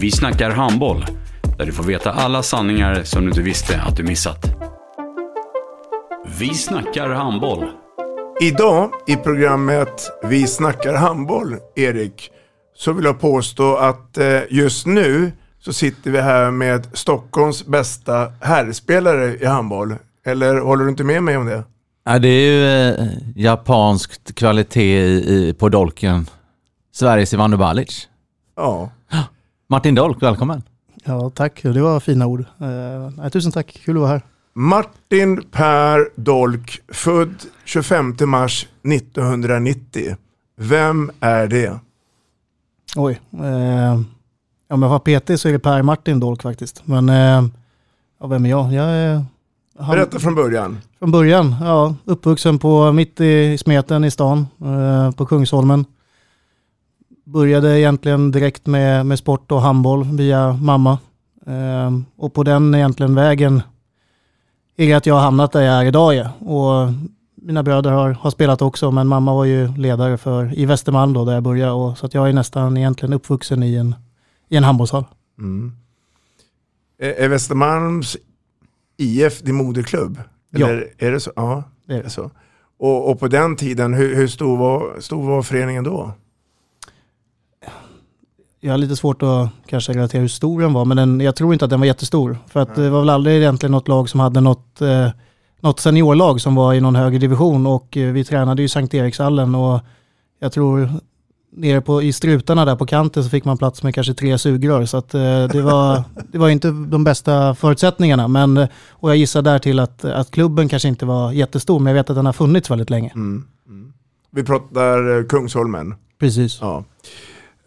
Vi 0.00 0.10
snackar 0.10 0.50
handboll, 0.50 1.04
där 1.58 1.66
du 1.66 1.72
får 1.72 1.84
veta 1.84 2.12
alla 2.12 2.42
sanningar 2.42 3.02
som 3.04 3.22
du 3.22 3.28
inte 3.28 3.42
visste 3.42 3.80
att 3.80 3.96
du 3.96 4.02
missat. 4.02 4.46
Vi 6.38 6.54
snackar 6.54 7.08
handboll. 7.08 7.64
Idag 8.40 8.90
i 9.06 9.16
programmet 9.16 10.10
Vi 10.22 10.46
snackar 10.46 10.94
handboll, 10.94 11.56
Erik, 11.76 12.30
så 12.76 12.92
vill 12.92 13.04
jag 13.04 13.20
påstå 13.20 13.76
att 13.76 14.18
eh, 14.18 14.40
just 14.50 14.86
nu 14.86 15.32
så 15.58 15.72
sitter 15.72 16.10
vi 16.10 16.20
här 16.20 16.50
med 16.50 16.86
Stockholms 16.92 17.66
bästa 17.66 18.32
herrspelare 18.40 19.36
i 19.36 19.46
handboll. 19.46 19.96
Eller 20.26 20.60
håller 20.60 20.84
du 20.84 20.90
inte 20.90 21.04
med 21.04 21.22
mig 21.22 21.36
om 21.36 21.46
det? 21.46 21.64
Ja, 22.04 22.18
det 22.18 22.28
är 22.28 22.50
ju 22.50 22.88
eh, 22.88 23.06
japanskt 23.36 24.34
kvalitet 24.34 25.00
i, 25.02 25.48
i, 25.48 25.54
på 25.58 25.68
dolken. 25.68 26.26
Sveriges 26.94 27.34
Ivano 27.34 27.56
Balic. 27.56 28.08
Ja. 28.56 28.90
Martin 29.70 29.94
Dolk, 29.94 30.22
välkommen. 30.22 30.62
Ja, 31.04 31.30
tack. 31.30 31.62
Det 31.62 31.82
var 31.82 32.00
fina 32.00 32.26
ord. 32.26 32.44
Eh, 33.20 33.28
tusen 33.28 33.52
tack. 33.52 33.80
Kul 33.84 33.96
att 33.96 34.00
vara 34.00 34.10
här. 34.10 34.22
Martin 34.52 35.42
Per 35.50 36.20
Dolk, 36.20 36.80
född 36.88 37.34
25 37.64 38.16
mars 38.26 38.66
1990. 38.82 40.16
Vem 40.56 41.10
är 41.20 41.46
det? 41.46 41.78
Oj. 42.96 43.20
Eh, 43.32 44.00
om 44.68 44.82
jag 44.82 44.88
var 44.88 44.98
PT 44.98 45.40
så 45.40 45.48
är 45.48 45.52
det 45.52 45.58
Per 45.58 45.82
Martin 45.82 46.20
Dolk 46.20 46.42
faktiskt. 46.42 46.82
Men 46.86 47.08
eh, 47.08 47.44
ja, 48.20 48.26
vem 48.26 48.44
är 48.44 48.50
jag? 48.50 48.72
Jag 48.72 48.84
är... 48.84 49.24
Han, 49.78 49.96
Berätta 49.96 50.18
från 50.18 50.34
början. 50.34 50.78
Från 50.98 51.10
början, 51.10 51.56
ja. 51.60 51.94
Uppvuxen 52.04 52.58
på, 52.58 52.92
mitt 52.92 53.20
i 53.20 53.58
smeten 53.58 54.04
i 54.04 54.10
stan, 54.10 54.46
eh, 54.60 55.10
på 55.10 55.26
Kungsholmen. 55.26 55.84
Började 57.32 57.80
egentligen 57.80 58.30
direkt 58.30 58.66
med, 58.66 59.06
med 59.06 59.18
sport 59.18 59.52
och 59.52 59.62
handboll 59.62 60.04
via 60.04 60.52
mamma. 60.52 60.98
Eh, 61.46 61.90
och 62.16 62.34
på 62.34 62.42
den 62.42 62.74
egentligen 62.74 63.14
vägen 63.14 63.62
är 64.76 64.86
det 64.86 64.92
att 64.92 65.06
jag 65.06 65.14
har 65.14 65.20
hamnat 65.20 65.52
där 65.52 65.60
jag 65.60 65.74
är 65.74 65.84
idag. 65.84 66.14
Ja. 66.14 66.30
Och 66.32 66.92
mina 67.34 67.62
bröder 67.62 67.90
har, 67.90 68.10
har 68.10 68.30
spelat 68.30 68.62
också, 68.62 68.90
men 68.90 69.06
mamma 69.06 69.34
var 69.34 69.44
ju 69.44 69.76
ledare 69.76 70.18
för, 70.18 70.58
i 70.58 70.66
Västermalm 70.66 71.12
då, 71.12 71.24
där 71.24 71.34
jag 71.34 71.42
började. 71.42 71.72
Och, 71.72 71.98
så 71.98 72.06
att 72.06 72.14
jag 72.14 72.28
är 72.28 72.32
nästan 72.32 72.76
egentligen 72.76 73.12
uppvuxen 73.12 73.62
i 73.62 73.74
en, 73.74 73.94
i 74.48 74.56
en 74.56 74.64
handbollshall. 74.64 75.04
Mm. 75.38 75.72
Är, 76.98 77.28
Västermalms 77.28 78.16
IF 78.96 79.40
din 79.40 79.54
moderklubb? 79.54 80.18
Eller 80.54 80.92
ja. 80.98 81.06
är 81.06 81.12
det 81.12 81.20
så? 81.20 81.32
Ja, 81.36 81.64
det 81.86 81.94
är 81.94 82.02
det. 82.02 82.10
så. 82.10 82.30
Och, 82.78 83.10
och 83.10 83.20
på 83.20 83.28
den 83.28 83.56
tiden, 83.56 83.94
hur, 83.94 84.14
hur 84.14 84.26
stor, 84.26 84.56
var, 84.56 85.00
stor 85.00 85.22
var 85.22 85.42
föreningen 85.42 85.84
då? 85.84 86.12
Jag 88.60 88.72
har 88.72 88.78
lite 88.78 88.96
svårt 88.96 89.22
att 89.22 89.48
kanske 89.66 89.92
relatera 89.92 90.20
hur 90.20 90.28
stor 90.28 90.60
den 90.60 90.72
var, 90.72 90.84
men 90.84 90.96
den, 90.96 91.20
jag 91.20 91.36
tror 91.36 91.52
inte 91.52 91.64
att 91.64 91.70
den 91.70 91.80
var 91.80 91.86
jättestor. 91.86 92.38
För 92.48 92.60
att 92.60 92.74
det 92.74 92.90
var 92.90 93.00
väl 93.00 93.10
aldrig 93.10 93.36
egentligen 93.36 93.72
något 93.72 93.88
lag 93.88 94.08
som 94.08 94.20
hade 94.20 94.40
något, 94.40 94.80
eh, 94.80 95.08
något 95.60 95.80
seniorlag 95.80 96.40
som 96.40 96.54
var 96.54 96.74
i 96.74 96.80
någon 96.80 96.96
högre 96.96 97.18
division 97.18 97.66
och 97.66 97.96
eh, 97.96 98.12
vi 98.12 98.24
tränade 98.24 98.62
ju 98.62 98.68
Sankt 98.68 98.94
Erikshallen 98.94 99.54
och 99.54 99.80
jag 100.40 100.52
tror 100.52 100.88
nere 101.52 101.80
på, 101.80 102.02
i 102.02 102.12
strutarna 102.12 102.64
där 102.64 102.76
på 102.76 102.86
kanten 102.86 103.24
så 103.24 103.30
fick 103.30 103.44
man 103.44 103.58
plats 103.58 103.82
med 103.82 103.94
kanske 103.94 104.14
tre 104.14 104.38
sugrör. 104.38 104.84
Så 104.84 104.96
att, 104.96 105.14
eh, 105.14 105.48
det, 105.48 105.62
var, 105.62 106.04
det 106.32 106.38
var 106.38 106.48
inte 106.48 106.70
de 106.70 107.04
bästa 107.04 107.54
förutsättningarna. 107.54 108.28
Men, 108.28 108.56
eh, 108.56 108.68
och 108.90 109.10
jag 109.10 109.16
gissar 109.16 109.42
där 109.42 109.58
till 109.58 109.78
att, 109.78 110.04
att 110.04 110.30
klubben 110.30 110.68
kanske 110.68 110.88
inte 110.88 111.06
var 111.06 111.32
jättestor, 111.32 111.78
men 111.78 111.90
jag 111.90 112.02
vet 112.02 112.10
att 112.10 112.16
den 112.16 112.26
har 112.26 112.32
funnits 112.32 112.70
väldigt 112.70 112.90
länge. 112.90 113.10
Mm. 113.14 113.44
Mm. 113.68 113.92
Vi 114.30 114.42
pratar 114.44 115.18
eh, 115.18 115.24
Kungsholmen. 115.24 115.94
Precis. 116.18 116.58
Ja. 116.60 116.84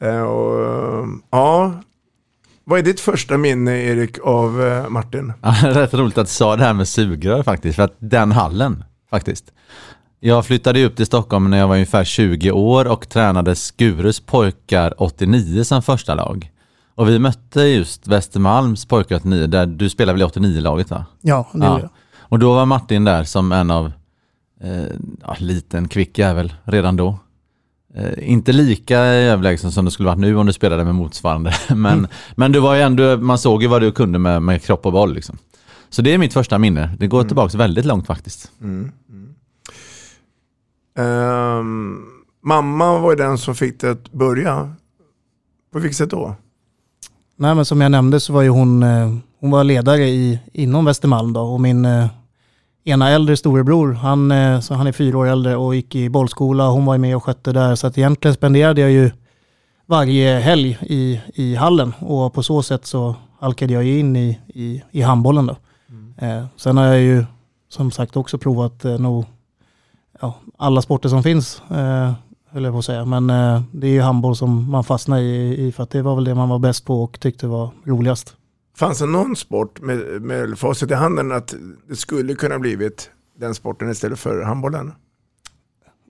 Eh, 0.03 0.21
och, 0.21 1.07
ja. 1.31 1.73
Vad 2.65 2.79
är 2.79 2.83
ditt 2.83 2.99
första 2.99 3.37
minne, 3.37 3.71
Erik, 3.71 4.19
av 4.19 4.63
eh, 4.63 4.89
Martin? 4.89 5.33
Ja, 5.41 5.55
det 5.61 5.67
är 5.67 5.73
rätt 5.73 5.93
roligt 5.93 6.17
att 6.17 6.27
du 6.27 6.33
sa 6.33 6.55
det 6.55 6.63
här 6.63 6.73
med 6.73 6.87
sugrör 6.87 7.43
faktiskt, 7.43 7.75
för 7.75 7.83
att 7.83 7.95
den 7.99 8.31
hallen 8.31 8.83
faktiskt. 9.09 9.51
Jag 10.19 10.45
flyttade 10.45 10.85
upp 10.85 10.95
till 10.95 11.05
Stockholm 11.05 11.49
när 11.49 11.57
jag 11.57 11.67
var 11.67 11.75
ungefär 11.75 12.03
20 12.03 12.51
år 12.51 12.87
och 12.87 13.09
tränade 13.09 13.55
Skurus 13.55 14.19
pojkar 14.19 14.93
89 14.97 15.63
som 15.63 15.81
första 15.81 16.15
lag. 16.15 16.51
Och 16.95 17.09
vi 17.09 17.19
mötte 17.19 17.61
just 17.61 18.07
Västermalms 18.07 18.85
pojkar 18.85 19.15
89, 19.15 19.47
där 19.47 19.65
du 19.65 19.89
spelade 19.89 20.19
väl 20.19 20.21
i 20.21 20.25
89-laget 20.25 20.89
va? 20.89 21.05
Ja, 21.21 21.47
det 21.53 21.65
ja. 21.65 21.79
jag. 21.79 21.89
Och 22.17 22.39
då 22.39 22.53
var 22.53 22.65
Martin 22.65 23.03
där 23.03 23.23
som 23.23 23.51
en 23.51 23.71
av, 23.71 23.91
eh, 24.61 24.83
ja, 25.21 25.35
liten 25.39 25.87
kvick 25.87 26.17
jävel 26.17 26.53
redan 26.63 26.95
då. 26.95 27.19
Eh, 27.95 28.31
inte 28.31 28.51
lika 28.51 28.99
överlägsen 28.99 29.71
som 29.71 29.85
det 29.85 29.91
skulle 29.91 30.09
varit 30.09 30.19
nu 30.19 30.35
om 30.35 30.45
du 30.45 30.53
spelade 30.53 30.85
med 30.85 30.95
motsvarande. 30.95 31.53
Men, 31.69 31.97
mm. 31.97 32.07
men 32.35 32.51
du 32.51 32.59
var 32.59 32.75
ju 32.75 32.81
ändå, 32.81 33.17
man 33.17 33.37
såg 33.37 33.61
ju 33.61 33.67
vad 33.67 33.81
du 33.81 33.91
kunde 33.91 34.19
med, 34.19 34.41
med 34.41 34.63
kropp 34.63 34.85
och 34.85 34.91
boll 34.91 35.13
liksom. 35.13 35.37
Så 35.89 36.01
det 36.01 36.13
är 36.13 36.17
mitt 36.17 36.33
första 36.33 36.57
minne. 36.57 36.89
Det 36.99 37.07
går 37.07 37.19
mm. 37.19 37.27
tillbaka 37.27 37.57
väldigt 37.57 37.85
långt 37.85 38.07
faktiskt. 38.07 38.51
Mm. 38.61 38.91
Um, 40.97 42.05
mamma 42.43 42.99
var 42.99 43.11
ju 43.11 43.15
den 43.15 43.37
som 43.37 43.55
fick 43.55 43.79
det 43.81 43.91
att 43.91 44.11
börja. 44.11 44.73
På 45.73 45.79
vilket 45.79 45.97
sätt 45.97 46.09
då? 46.09 46.35
Nej 47.35 47.55
men 47.55 47.65
som 47.65 47.81
jag 47.81 47.91
nämnde 47.91 48.19
så 48.19 48.33
var 48.33 48.41
ju 48.41 48.49
hon, 48.49 48.83
eh, 48.83 49.15
hon 49.39 49.51
var 49.51 49.63
ledare 49.63 50.03
i, 50.03 50.39
inom 50.53 50.85
Västermalm 50.85 51.33
då 51.33 51.41
och 51.41 51.61
min 51.61 51.85
eh, 51.85 52.07
ena 52.83 53.09
äldre 53.09 53.37
storebror, 53.37 53.93
han, 53.93 54.31
eh, 54.31 54.59
så 54.59 54.73
han 54.73 54.87
är 54.87 54.91
fyra 54.91 55.17
år 55.17 55.27
äldre 55.27 55.55
och 55.55 55.75
gick 55.75 55.95
i 55.95 56.09
bollskola. 56.09 56.69
Hon 56.69 56.85
var 56.85 56.97
med 56.97 57.15
och 57.15 57.23
skötte 57.23 57.51
där 57.51 57.75
så 57.75 57.87
att 57.87 57.97
egentligen 57.97 58.35
spenderade 58.35 58.81
jag 58.81 58.91
ju 58.91 59.11
varje 59.85 60.39
helg 60.39 60.77
i, 60.81 61.21
i 61.33 61.55
hallen 61.55 61.93
och 61.99 62.33
på 62.33 62.43
så 62.43 62.63
sätt 62.63 62.85
så 62.85 63.15
halkade 63.39 63.73
jag 63.73 63.87
in 63.87 64.15
i, 64.15 64.39
i, 64.47 64.83
i 64.91 65.01
handbollen 65.01 65.45
då. 65.45 65.55
Mm. 65.89 66.13
Eh, 66.17 66.45
sen 66.55 66.77
har 66.77 66.85
jag 66.85 67.01
ju 67.01 67.25
som 67.69 67.91
sagt 67.91 68.17
också 68.17 68.37
provat 68.37 68.85
eh, 68.85 68.99
nog 68.99 69.25
ja, 70.21 70.33
alla 70.57 70.81
sporter 70.81 71.09
som 71.09 71.23
finns, 71.23 71.61
eh, 71.71 72.13
höll 72.49 72.63
jag 72.63 72.73
på 72.73 72.79
att 72.79 72.85
säga. 72.85 73.05
Men 73.05 73.29
eh, 73.29 73.61
det 73.71 73.87
är 73.87 73.91
ju 73.91 74.01
handboll 74.01 74.35
som 74.35 74.71
man 74.71 74.83
fastnar 74.83 75.19
i, 75.19 75.65
i, 75.67 75.71
för 75.71 75.83
att 75.83 75.89
det 75.89 76.01
var 76.01 76.15
väl 76.15 76.23
det 76.23 76.35
man 76.35 76.49
var 76.49 76.59
bäst 76.59 76.85
på 76.85 77.03
och 77.03 77.19
tyckte 77.19 77.47
var 77.47 77.69
roligast. 77.85 78.35
Fanns 78.75 78.99
det 78.99 79.05
någon 79.05 79.35
sport 79.35 79.81
med, 79.81 80.21
med 80.21 80.59
facit 80.59 80.91
i 80.91 80.93
handen 80.93 81.31
att 81.31 81.53
det 81.89 81.95
skulle 81.95 82.35
kunna 82.35 82.59
blivit 82.59 83.09
den 83.39 83.55
sporten 83.55 83.91
istället 83.91 84.19
för 84.19 84.41
handbollen? 84.43 84.91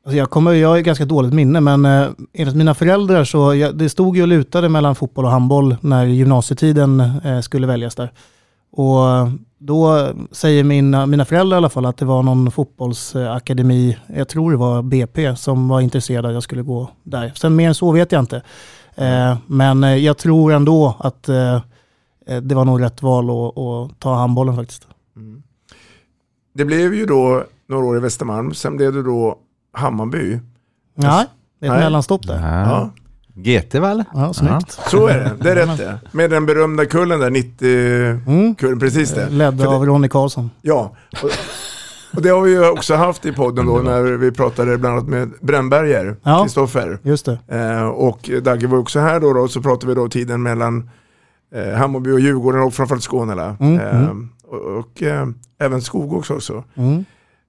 Alltså 0.06 0.18
jag, 0.18 0.30
kommer, 0.30 0.52
jag 0.52 0.70
har 0.70 0.80
ganska 0.80 1.06
dåligt 1.06 1.34
minne, 1.34 1.62
men 1.62 1.86
eh, 1.86 2.10
enligt 2.34 2.56
mina 2.56 2.74
föräldrar 2.74 3.24
så 3.24 3.56
jag, 3.56 3.78
det 3.78 3.90
stod 3.90 4.18
ju 4.18 4.22
och 4.22 4.28
lutade 4.28 4.70
mellan 4.70 4.96
fotboll 4.96 5.26
och 5.26 5.32
handboll 5.32 5.76
när 5.82 6.06
gymnasietiden 6.06 7.00
eh, 7.00 7.40
skulle 7.40 7.68
väljas 7.68 7.96
där. 7.96 8.12
Och 8.72 9.10
eh, 9.10 9.30
då 9.58 10.10
säger 10.32 10.64
mina, 10.64 11.06
mina 11.06 11.26
föräldrar 11.26 11.56
i 11.56 11.58
alla 11.58 11.70
fall 11.70 11.86
att 11.86 11.98
det 11.98 12.06
var 12.06 12.24
någon 12.24 12.52
fotbollsakademi, 12.52 13.98
jag 14.08 14.28
tror 14.28 14.52
det 14.52 14.58
var 14.58 14.82
BP, 14.82 15.36
som 15.36 15.68
var 15.68 15.82
intresserad 15.82 16.26
att 16.26 16.34
jag 16.34 16.44
skulle 16.44 16.62
gå 16.62 16.90
där. 17.04 17.32
Sen 17.36 17.56
mer 17.56 17.68
än 17.68 17.76
så 17.76 17.92
vet 17.92 18.12
jag 18.12 18.20
inte. 18.20 18.42
Eh, 18.96 19.38
men 19.48 19.84
eh, 19.84 19.96
jag 19.96 20.18
tror 20.18 20.54
ändå 20.54 20.96
att 21.00 21.30
eh, 21.30 21.62
det 22.42 22.56
var 22.56 22.66
nog 22.66 22.82
rätt 22.82 23.02
val 23.02 23.30
att, 23.30 23.58
att 23.58 24.00
ta 24.00 24.16
handbollen 24.16 24.56
faktiskt. 24.56 24.88
Mm. 25.16 25.44
Det 26.54 26.66
blev 26.66 26.94
ju 26.94 27.06
då 27.06 27.44
några 27.70 27.86
år 27.86 27.98
i 27.98 28.00
Västermalm, 28.00 28.54
sen 28.54 28.78
blev 28.78 28.94
det 28.94 29.04
då 29.04 29.38
Hammarby. 29.74 30.40
Nej, 30.96 31.26
det 31.60 31.68
är 31.68 31.72
ett 31.74 31.80
mellanstopp 31.80 32.28
där. 32.28 32.40
Ja. 32.66 32.90
GT 33.36 33.76
eller? 33.76 34.06
Ja, 34.14 34.34
snyggt. 34.34 34.72
Så 34.88 35.08
är 35.08 35.18
det, 35.20 35.32
det 35.44 35.52
är 35.52 35.56
rätt 35.68 35.78
det. 35.78 36.00
Med 36.12 36.30
den 36.30 36.46
berömda 36.46 36.86
kullen 36.86 37.20
där, 37.20 37.30
90-kullen, 37.30 38.80
precis 38.80 39.12
det. 39.12 39.30
Ledd 39.30 39.58
För 39.58 39.64
det- 39.70 39.76
av 39.76 39.86
Ronny 39.86 40.10
Karlsson. 40.10 40.50
Ja, 40.62 40.96
och, 41.24 41.30
och 42.16 42.22
det 42.22 42.30
har 42.30 42.42
vi 42.42 42.52
ju 42.52 42.70
också 42.70 42.96
haft 42.96 43.26
i 43.26 43.32
podden 43.34 43.66
då 43.66 43.74
när 43.78 44.02
vi 44.04 44.32
pratade 44.32 44.78
bland 44.78 44.96
annat 44.98 45.10
med 45.10 45.32
Brännberger, 45.42 46.16
Ja. 46.24 46.44
Kristoffer. 46.44 47.00
Just 47.04 47.26
det. 47.26 47.38
Eh, 47.48 47.84
och 47.88 48.30
Dagge 48.42 48.68
var 48.68 48.78
också 48.78 49.00
här 49.00 49.20
då, 49.20 49.34
då 49.34 49.48
så 49.48 49.62
pratade 49.62 49.88
vi 49.88 49.94
då 49.96 50.10
tiden 50.10 50.44
mellan 50.44 50.90
eh, 51.54 51.74
Hammarby 51.74 52.12
och 52.12 52.20
Djurgården 52.20 52.62
och 52.62 52.74
framförallt 52.74 53.04
Skåne. 53.04 53.36
där. 53.36 53.56
Mm, 53.60 53.80
Eh, 53.80 54.00
mm. 54.04 54.30
Och, 54.44 54.60
och 54.80 55.04
eh, 55.04 55.28
även 55.60 55.82
Skog 55.82 56.14
också. 56.14 56.34
också. 56.34 56.64
Mm. 56.76 57.06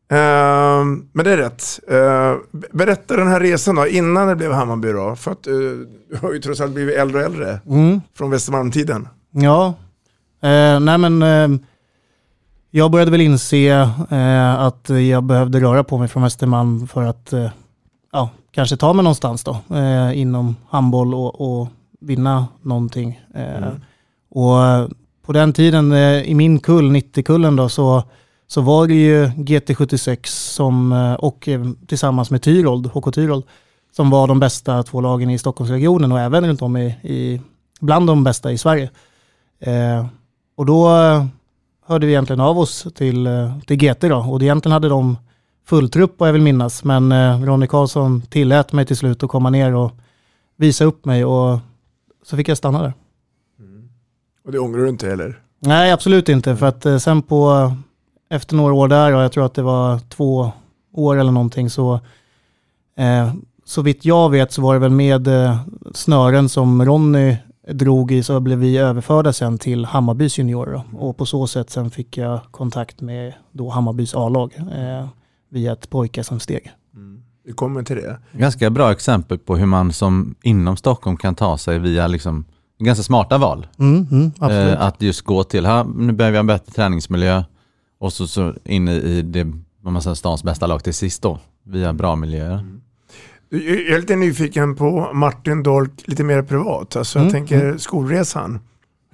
Eh, 0.09 0.85
men 1.12 1.25
det 1.25 1.33
är 1.33 1.37
rätt. 1.37 1.81
Eh, 1.89 2.35
be- 2.53 2.67
berätta 2.73 3.17
den 3.17 3.29
här 3.29 3.41
resan 3.41 3.75
då, 3.75 3.87
innan 3.87 4.29
det 4.29 4.37
blev 4.37 4.53
Hammarby 4.53 4.93
då. 4.93 5.17
För 5.17 5.31
att 5.33 5.47
eh, 5.47 5.53
du 6.11 6.17
har 6.23 6.33
ju 6.33 6.39
trots 6.41 6.61
allt 6.61 6.73
blivit 6.73 6.97
äldre 6.97 7.19
och 7.19 7.25
äldre 7.25 7.59
Mm. 7.69 8.01
från 8.19 8.31
Västermalmtiden. 8.31 9.09
Ja, 9.31 9.67
eh, 10.43 10.81
nej 10.81 10.99
men 10.99 11.65
jag 12.71 12.91
började 12.91 13.11
väl 13.11 13.21
inse 13.21 13.89
att 14.59 14.89
jag 15.09 15.25
behövde 15.25 15.61
röra 15.61 15.85
på 15.85 15.99
mig 15.99 16.09
från 16.09 16.23
Västermalm 16.23 16.87
för 16.89 17.03
att 17.03 17.33
ja, 18.12 18.31
kanske 18.50 18.77
ta 18.77 18.93
mig 18.93 19.03
någonstans 19.03 19.45
då 19.45 19.59
eh, 19.77 20.19
inom 20.19 20.57
handboll 20.71 21.15
och, 21.15 21.61
och 21.61 21.69
vinna 22.00 22.47
någonting. 22.62 23.21
Eh, 23.35 23.69
och 24.35 24.65
eh, 24.65 24.89
på 25.27 25.33
den 25.33 25.53
tiden 25.53 25.93
eh, 25.93 26.23
i 26.23 26.35
min 26.35 26.61
kull, 26.61 26.91
90-kullen 26.91 27.57
då, 27.57 27.69
så, 27.69 28.03
så 28.47 28.61
var 28.61 28.87
det 28.87 28.95
ju 28.95 29.27
GT76 29.27 30.27
som, 30.27 30.93
eh, 30.93 31.15
och 31.15 31.49
tillsammans 31.87 32.31
med 32.31 32.43
Tyrold, 32.43 32.87
HK 32.87 33.15
Tyrold, 33.15 33.45
som 33.97 34.11
var 34.11 34.29
de 34.29 34.41
bästa 34.41 34.83
två 34.83 35.01
lagen 35.01 35.31
i 35.31 35.39
Stockholmsregionen 35.39 36.13
och 36.13 36.21
även 36.21 36.47
runt 36.47 36.63
om 36.63 36.77
i, 36.77 36.87
i 36.87 37.41
bland 37.81 38.07
de 38.07 38.25
bästa 38.25 38.53
i 38.53 38.59
Sverige. 38.59 38.91
Eh, 39.61 40.07
och 40.57 40.67
då 40.67 40.89
hörde 41.87 42.07
vi 42.07 42.13
egentligen 42.13 42.41
av 42.41 42.59
oss 42.59 42.87
till, 42.95 43.29
till 43.67 43.77
GT 43.77 44.01
då 44.01 44.17
och 44.17 44.43
egentligen 44.43 44.73
hade 44.73 44.89
de 44.89 45.17
full 45.67 45.91
trupp 45.91 46.15
vad 46.19 46.29
jag 46.29 46.33
vill 46.33 46.43
minnas 46.43 46.85
men 46.85 47.13
eh, 47.13 47.41
Ronny 47.41 47.67
Karlsson 47.67 48.23
tillät 48.23 48.73
mig 48.73 48.87
till 48.87 48.97
slut 48.97 49.23
att 49.23 49.31
komma 49.31 49.51
ner 49.51 49.75
och 49.75 49.93
visa 50.57 50.85
upp 50.85 51.05
mig 51.05 51.25
och 51.25 51.59
så 52.25 52.37
fick 52.37 52.49
jag 52.49 52.57
stanna 52.57 52.83
där. 52.83 52.93
Och 54.44 54.52
det 54.52 54.58
ångrar 54.58 54.82
du 54.82 54.88
inte 54.88 55.08
heller? 55.08 55.41
Nej, 55.58 55.93
absolut 55.93 56.29
inte. 56.29 56.56
För 56.56 56.67
att 56.67 56.87
eh, 56.87 56.99
sen 56.99 57.23
på, 57.23 57.73
efter 58.31 58.56
några 58.56 58.75
år 58.75 58.88
där, 58.88 59.12
och 59.14 59.23
jag 59.23 59.32
tror 59.32 59.46
att 59.46 59.55
det 59.55 59.62
var 59.62 59.99
två 59.99 60.52
år 60.93 61.17
eller 61.17 61.32
någonting, 61.32 61.70
så 61.70 61.94
eh, 62.96 63.35
så 63.64 63.82
vitt 63.82 64.05
jag 64.05 64.31
vet 64.31 64.52
så 64.52 64.62
var 64.62 64.75
det 64.75 64.81
väl 64.81 64.91
med 64.91 65.29
eh, 65.29 65.61
snören 65.94 66.49
som 66.49 66.85
Ronny 66.85 67.37
drog 67.69 68.12
i 68.12 68.23
så 68.23 68.41
blev 68.41 68.58
vi 68.58 68.79
överförda 68.79 69.32
sen 69.32 69.58
till 69.58 69.85
Hammarbys 69.85 70.38
juniorer. 70.38 70.73
då. 70.73 70.99
Och 70.99 71.17
på 71.17 71.26
så 71.26 71.47
sätt 71.47 71.70
sen 71.70 71.90
fick 71.90 72.17
jag 72.17 72.40
kontakt 72.50 73.00
med 73.00 73.35
då 73.52 73.69
Hammarbys 73.69 74.14
A-lag 74.14 74.55
eh, 74.56 75.08
via 75.49 75.73
ett 75.73 75.90
pojk-SM-steg. 75.90 76.73
Vi 77.44 77.52
kommer 77.52 77.82
till 77.82 77.97
det. 77.97 78.19
Ganska 78.32 78.70
bra 78.70 78.93
exempel 78.93 79.38
på 79.38 79.56
hur 79.56 79.67
man 79.67 79.93
som 79.93 80.35
inom 80.43 80.76
Stockholm 80.76 81.17
kan 81.17 81.35
ta 81.35 81.58
sig 81.58 81.79
via 81.79 82.06
liksom 82.06 82.44
ganska 82.79 83.03
smarta 83.03 83.38
val. 83.38 83.67
Mm, 83.79 84.06
mm. 84.11 84.32
Eh, 84.73 84.81
att 84.82 85.03
just 85.03 85.23
gå 85.23 85.44
till, 85.44 85.67
här, 85.67 85.85
nu 85.85 86.12
behöver 86.12 86.32
vi 86.32 86.37
ha 86.37 86.41
en 86.41 86.47
bättre 86.47 86.73
träningsmiljö 86.73 87.43
och 87.99 88.12
så, 88.12 88.26
så 88.26 88.55
in 88.65 88.88
i- 88.88 89.23
det, 89.23 89.53
vad 89.81 89.93
man 89.93 90.03
säger, 90.03 90.15
stans 90.15 90.44
bästa 90.44 90.67
lag 90.67 90.85
till 90.85 90.94
sist 90.94 91.23
då, 91.23 91.38
via 91.62 91.93
bra 91.93 92.17
miljöer. 92.17 92.65
Jag 93.49 93.62
är 93.65 93.99
lite 94.00 94.17
nyfiken 94.17 94.76
på 94.76 95.11
Martin 95.12 95.62
Dolk 95.62 95.91
lite 96.05 96.25
mer 96.25 96.43
privat. 96.43 96.97
Alltså 96.97 97.19
jag 97.19 97.23
Mm, 97.29 97.32
tänker 97.32 97.79
skolresan. 97.79 98.61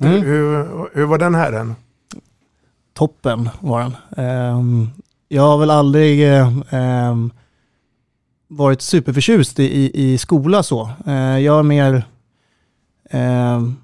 Mm. 0.00 0.12
Hur, 0.12 0.20
hur, 0.22 0.88
hur 0.94 1.04
var 1.04 1.18
den 1.18 1.34
här 1.34 1.52
än? 1.52 1.74
toppen 2.94 3.48
var 3.60 3.80
den. 3.80 3.96
Ehm, 4.26 4.88
jag 5.28 5.42
har 5.42 5.58
väl 5.58 5.70
aldrig 5.70 6.22
ehm, 6.70 7.30
varit 8.48 8.82
superförtjust 8.82 9.58
i, 9.60 9.64
i, 9.64 10.12
i 10.12 10.18
skola 10.18 10.62
så. 10.62 10.90
Eh, 11.06 11.14
jag 11.38 11.58
är 11.58 11.62
mer... 11.62 12.04
Ehm, 13.10 13.76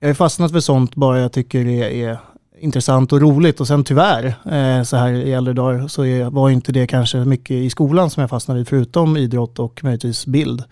jag 0.00 0.08
har 0.08 0.14
fastnat 0.14 0.52
för 0.52 0.60
sånt 0.60 0.94
bara 0.94 1.20
jag 1.20 1.32
tycker 1.32 1.64
det 1.64 2.02
är 2.02 2.18
intressant 2.58 3.12
och 3.12 3.20
roligt 3.20 3.60
och 3.60 3.66
sen 3.66 3.84
tyvärr 3.84 4.26
eh, 4.26 4.82
så 4.82 4.96
här 4.96 5.12
i 5.12 5.32
äldre 5.32 5.54
dagar 5.54 5.88
så 5.88 6.04
är, 6.04 6.30
var 6.30 6.50
inte 6.50 6.72
det 6.72 6.86
kanske 6.86 7.18
mycket 7.18 7.50
i 7.50 7.70
skolan 7.70 8.10
som 8.10 8.20
jag 8.20 8.30
fastnade 8.30 8.60
i 8.60 8.64
förutom 8.64 9.16
idrott 9.16 9.58
och 9.58 9.84
möjligtvis 9.84 10.26
bild. 10.26 10.64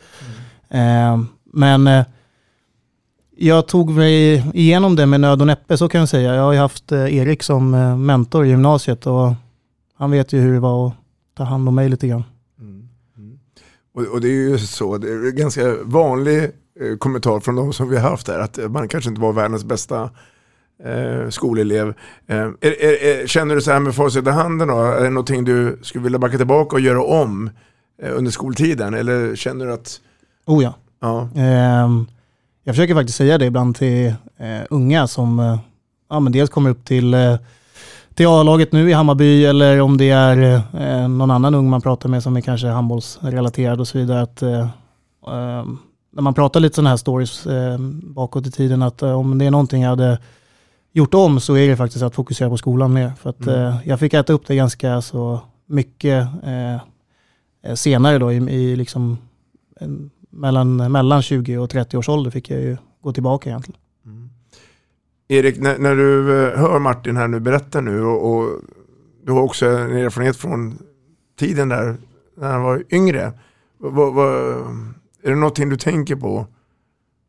Ehm, 0.69 1.27
men 1.45 1.87
eh, 1.87 2.05
jag 3.37 3.69
tog 3.69 3.91
mig 3.91 4.45
igenom 4.55 4.97
det 4.97 5.06
med 5.06 5.21
nöd 5.21 5.41
och 5.41 5.47
näppe, 5.47 5.77
så 5.77 5.89
kan 5.89 5.99
jag 5.99 6.09
säga. 6.09 6.35
Jag 6.35 6.43
har 6.43 6.53
ju 6.53 6.59
haft 6.59 6.93
eh, 6.93 7.17
Erik 7.17 7.43
som 7.43 7.75
eh, 7.75 7.97
mentor 7.97 8.47
i 8.47 8.49
gymnasiet 8.49 9.06
och 9.06 9.33
han 9.95 10.11
vet 10.11 10.33
ju 10.33 10.41
hur 10.41 10.53
det 10.53 10.61
var 10.61 10.89
att 10.89 10.95
ta 11.35 11.45
hand 11.45 11.69
om 11.69 11.75
mig 11.75 11.89
lite 11.89 12.09
grann. 12.09 12.25
Mm. 12.61 12.89
Mm. 13.17 13.39
Och, 13.95 14.03
och 14.03 14.21
det 14.21 14.29
är 14.29 14.50
ju 14.50 14.59
så, 14.59 14.99
det 14.99 15.09
är 15.09 15.29
en 15.29 15.37
ganska 15.37 15.77
vanlig 15.85 16.50
kommentar 16.99 17.41
från 17.41 17.57
de 17.57 17.73
som 17.73 17.89
vi 17.89 17.97
har 17.97 18.11
haft 18.11 18.29
här, 18.29 18.39
att 18.39 18.59
man 18.71 18.89
kanske 18.89 19.11
inte 19.11 19.21
var 19.21 19.33
världens 19.33 19.65
bästa 19.65 20.11
eh, 20.85 21.29
skolelev. 21.31 21.89
Eh, 22.27 22.37
är, 22.37 22.83
är, 22.83 23.23
är, 23.23 23.27
känner 23.27 23.55
du 23.55 23.61
så 23.61 23.71
här 23.73 23.81
med 23.81 23.95
facit 23.95 24.27
i 24.27 24.31
handen 24.31 24.69
då, 24.69 24.75
är 24.75 25.05
det 25.05 25.11
någonting 25.11 25.45
du 25.45 25.79
skulle 25.83 26.05
vilja 26.05 26.19
backa 26.19 26.37
tillbaka 26.37 26.77
och 26.77 26.81
göra 26.81 27.03
om 27.03 27.51
eh, 28.03 28.17
under 28.17 28.31
skoltiden? 28.31 28.95
Eller 28.95 29.37
känner 29.37 29.67
du 29.67 29.73
att, 29.73 30.01
Oh 30.47 30.63
ja. 30.63 30.75
ja, 31.01 31.29
Ehm, 31.37 32.07
jag 32.65 32.75
försöker 32.75 32.95
faktiskt 32.95 33.19
säga 33.19 33.39
det 33.39 33.47
ibland 33.47 33.77
till 33.77 34.07
eh, 34.37 34.63
unga 34.71 35.07
som 35.07 35.41
eh, 35.41 35.59
ja, 36.11 36.21
men 36.21 36.33
dels 36.33 36.51
kommer 36.51 36.71
upp 36.71 36.85
till, 36.85 37.15
eh, 37.15 37.37
till 38.15 38.27
A-laget 38.27 38.73
nu 38.73 38.91
i 38.91 38.93
Hammarby 38.93 39.45
eller 39.45 39.81
om 39.81 39.97
det 39.97 40.11
är 40.11 40.63
eh, 40.75 41.09
någon 41.09 41.31
annan 41.31 41.55
ung 41.55 41.71
man 41.71 41.81
pratar 41.81 42.09
med 42.09 42.23
som 42.23 42.37
är 42.37 42.41
kanske 42.41 42.67
handbollsrelaterad 42.67 43.81
och 43.81 43.89
så 43.89 43.99
vidare. 43.99 44.23
Att, 44.23 44.43
eh, 44.43 44.69
eh, 45.27 45.65
när 46.19 46.23
man 46.23 46.35
pratar 46.35 46.61
lite 46.61 46.75
sådana 46.75 46.91
här 46.91 46.97
stories 46.97 47.47
eh, 47.47 47.79
bakåt 48.03 48.47
i 48.47 48.50
tiden 48.50 48.82
att 48.82 49.03
eh, 49.03 49.19
om 49.19 49.38
det 49.38 49.44
är 49.44 49.50
någonting 49.50 49.82
jag 49.82 49.91
hade 49.91 50.19
gjort 50.93 51.15
om 51.15 51.41
så 51.41 51.56
är 51.56 51.69
det 51.69 51.76
faktiskt 51.76 52.03
att 52.05 52.15
fokusera 52.15 52.49
på 52.50 52.56
skolan 52.56 52.93
mer. 52.93 53.12
För 53.20 53.31
att, 53.31 53.47
Mm. 53.47 53.55
eh, 53.67 53.76
jag 53.85 54.00
fick 54.00 54.15
äta 54.15 54.32
upp 54.32 54.47
det 54.47 54.56
ganska 54.56 55.00
så 55.03 55.41
mycket 55.67 56.29
eh, 56.44 56.75
eh, 57.65 57.75
senare 57.75 58.19
då 58.19 58.32
i, 58.32 58.37
i 58.37 58.76
liksom 58.76 59.19
en, 59.81 60.11
mellan, 60.31 60.93
mellan 60.93 61.23
20 61.23 61.59
och 61.59 61.70
30 61.70 61.97
års 61.97 62.09
ålder 62.09 62.31
fick 62.31 62.50
jag 62.50 62.61
ju 62.61 62.76
gå 63.03 63.12
tillbaka 63.12 63.50
egentligen. 63.50 63.81
Erik, 65.29 65.61
när, 65.61 65.79
när 65.79 65.94
du 65.97 66.44
eh, 66.47 66.59
hör 66.59 66.79
Martin 66.79 67.17
här 67.17 67.29
nu 67.29 67.41
berätta 67.41 67.81
nu 67.81 68.02
och, 68.04 68.31
och 68.37 68.61
du 69.25 69.33
har 69.33 69.43
också 69.43 69.66
en 69.66 69.97
erfarenhet 69.97 70.37
från 70.37 70.78
tiden 71.38 71.69
där 71.69 71.97
när 72.37 72.52
han 72.52 72.62
var 72.62 72.85
yngre. 72.90 73.33
Vad, 73.78 74.14
vad, 74.14 74.54
är 75.23 75.31
det 75.31 75.37
någonting 75.37 75.69
du 75.69 75.77
tänker 75.77 76.17
på? 76.17 76.47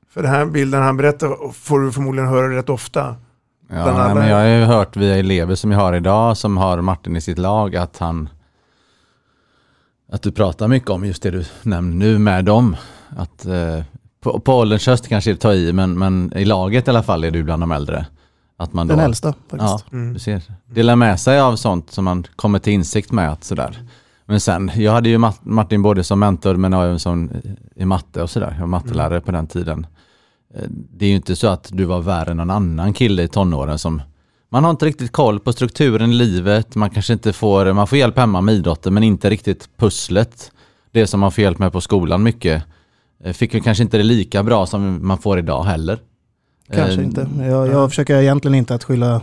För 0.10 0.22
den 0.22 0.32
här 0.32 0.46
bilden 0.46 0.82
han 0.82 0.98
berättar 0.98 1.52
får 1.52 1.80
du 1.80 1.92
förmodligen 1.92 2.30
höra 2.30 2.58
rätt 2.58 2.70
ofta. 2.70 3.16
Ja, 3.72 4.06
nej, 4.06 4.16
men 4.16 4.28
jag 4.28 4.38
har 4.38 4.46
ju 4.46 4.64
hört 4.64 4.98
via 4.98 5.18
elever 5.18 5.56
som 5.56 5.72
jag 5.72 5.80
har 5.80 5.94
idag 5.94 6.38
som 6.38 6.58
har 6.58 6.82
Martin 6.82 7.16
i 7.16 7.22
sitt 7.22 7.38
lag 7.38 7.76
att 7.76 7.98
han 7.98 8.30
att 10.12 10.22
du 10.22 10.32
pratar 10.32 10.68
mycket 10.68 10.90
om 10.90 11.06
just 11.06 11.24
det 11.24 11.32
du 11.32 11.46
nämner 11.64 11.96
nu 11.96 12.20
med 12.20 12.46
dem. 12.46 12.76
Att, 13.18 13.46
eh, 13.46 13.84
på, 14.22 14.40
på 14.40 14.54
ålderns 14.54 14.88
höst 14.88 15.08
kanske 15.08 15.32
det 15.32 15.38
tar 15.38 15.54
i 15.54 15.74
men, 15.74 16.00
men 16.00 16.34
i 16.36 16.46
laget 16.46 16.88
i 16.88 16.90
alla 16.90 17.04
fall 17.04 17.24
är 17.24 17.32
du 17.32 17.44
bland 17.44 17.64
de 17.64 17.72
äldre. 17.72 18.06
Att 18.58 18.74
man 18.74 18.88
då, 18.88 18.96
Den 18.96 19.06
äldsta 19.06 19.34
faktiskt. 19.50 19.86
Ja, 19.92 19.98
du 20.14 20.20
ser. 20.20 20.42
Delar 20.66 20.96
med 20.96 21.20
sig 21.20 21.40
av 21.40 21.56
sånt 21.56 21.92
som 21.92 22.06
man 22.06 22.24
kommer 22.36 22.60
till 22.60 22.74
insikt 22.74 23.12
med. 23.12 23.32
Att 23.32 23.44
sådär. 23.44 23.80
Men 24.30 24.40
sen, 24.40 24.72
jag 24.76 24.92
hade 24.92 25.10
ju 25.10 25.18
Mart- 25.18 25.40
Martin 25.46 25.82
både 25.82 26.04
som 26.04 26.20
mentor 26.20 26.56
men 26.56 26.74
även 26.74 27.00
som 27.00 27.30
i 27.76 27.86
matte 27.86 28.24
och 28.24 28.30
sådär. 28.30 28.52
Jag 28.54 28.60
var 28.60 28.68
mattelärare 28.68 29.22
på 29.22 29.32
den 29.32 29.48
tiden. 29.48 29.88
Eh, 30.56 30.64
Det 30.70 31.06
är 31.06 31.10
ju 31.10 31.16
inte 31.16 31.36
så 31.36 31.48
att 31.48 31.70
du 31.74 31.86
var 31.86 32.00
värre 32.02 32.32
än 32.32 32.38
någon 32.38 32.50
annan 32.50 32.94
kille 32.94 33.24
i 33.24 33.28
tonåren 33.28 33.80
som 33.80 34.02
man 34.52 34.64
har 34.64 34.72
inte 34.72 34.86
riktigt 34.86 35.12
koll 35.12 35.40
på 35.40 35.54
strukturen 35.54 36.10
i 36.12 36.14
livet, 36.14 36.76
man 36.76 36.90
kanske 36.90 37.14
inte 37.14 37.34
får, 37.34 37.74
man 37.74 37.88
får 37.88 37.98
hjälp 37.98 38.18
hemma 38.18 38.42
med 38.42 38.56
idrotten 38.56 38.94
men 38.94 39.04
inte 39.04 39.30
riktigt 39.30 39.70
pusslet. 39.78 40.52
Det 40.92 41.08
som 41.08 41.20
man 41.20 41.32
får 41.32 41.42
hjälp 41.42 41.60
med 41.60 41.72
på 41.72 41.82
skolan 41.82 42.24
mycket. 42.24 42.64
Eh, 43.24 43.34
Fick 43.34 43.54
ju 43.54 43.60
kanske 43.60 43.84
inte 43.84 43.98
det 43.98 44.04
lika 44.04 44.44
bra 44.44 44.66
som 44.66 45.08
man 45.08 45.18
får 45.18 45.40
idag 45.40 45.64
heller. 45.64 46.00
Kanske 46.76 47.00
Eh, 47.02 47.06
inte. 47.06 47.28
Jag, 47.40 47.68
jag 47.68 47.90
försöker 47.90 48.18
egentligen 48.22 48.56
inte 48.56 48.76
att 48.76 48.84
skylla 48.84 49.22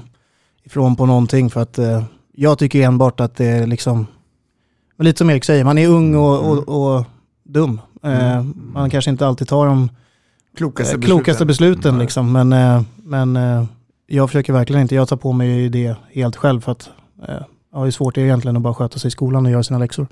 ifrån 0.64 0.96
på 0.96 1.06
någonting 1.06 1.50
för 1.50 1.60
att 1.62 1.78
eh, 1.78 2.02
jag 2.34 2.58
tycker 2.58 2.82
enbart 2.82 3.20
att 3.20 3.36
det 3.36 3.46
är 3.46 3.66
liksom, 3.66 4.06
men 4.96 5.04
lite 5.04 5.18
som 5.18 5.30
Erik 5.30 5.44
säger, 5.44 5.64
man 5.64 5.78
är 5.78 5.88
ung 5.88 6.14
och, 6.14 6.50
och, 6.50 6.96
och 6.96 7.04
dum. 7.44 7.80
Eh, 8.02 8.42
Man 8.54 8.90
kanske 8.90 9.10
inte 9.10 9.26
alltid 9.26 9.48
tar 9.48 9.66
de 9.66 9.90
Klokaste 10.56 10.96
eh, 10.96 11.00
klokaste 11.00 11.46
besluten. 11.46 11.78
besluten 11.80 11.98
liksom, 11.98 12.32
men, 12.32 12.52
eh, 12.52 12.82
men 12.96 13.36
eh, 13.36 13.64
jag 14.06 14.28
försöker 14.28 14.52
verkligen 14.52 14.82
inte, 14.82 14.94
jag 14.94 15.08
tar 15.08 15.16
på 15.16 15.32
mig 15.32 15.68
det 15.68 15.96
helt 16.12 16.36
själv 16.36 16.60
för 16.60 16.72
att 16.72 16.90
eh, 17.28 17.34
jag 17.72 17.78
har 17.78 17.86
ju 17.86 17.92
svårt 17.92 18.18
egentligen 18.18 18.56
att 18.56 18.62
bara 18.62 18.74
sköta 18.74 18.98
sig 18.98 19.08
i 19.08 19.10
skolan 19.10 19.46
och 19.46 19.52
göra 19.52 19.62
sina 19.62 19.78
läxor. 19.78 20.06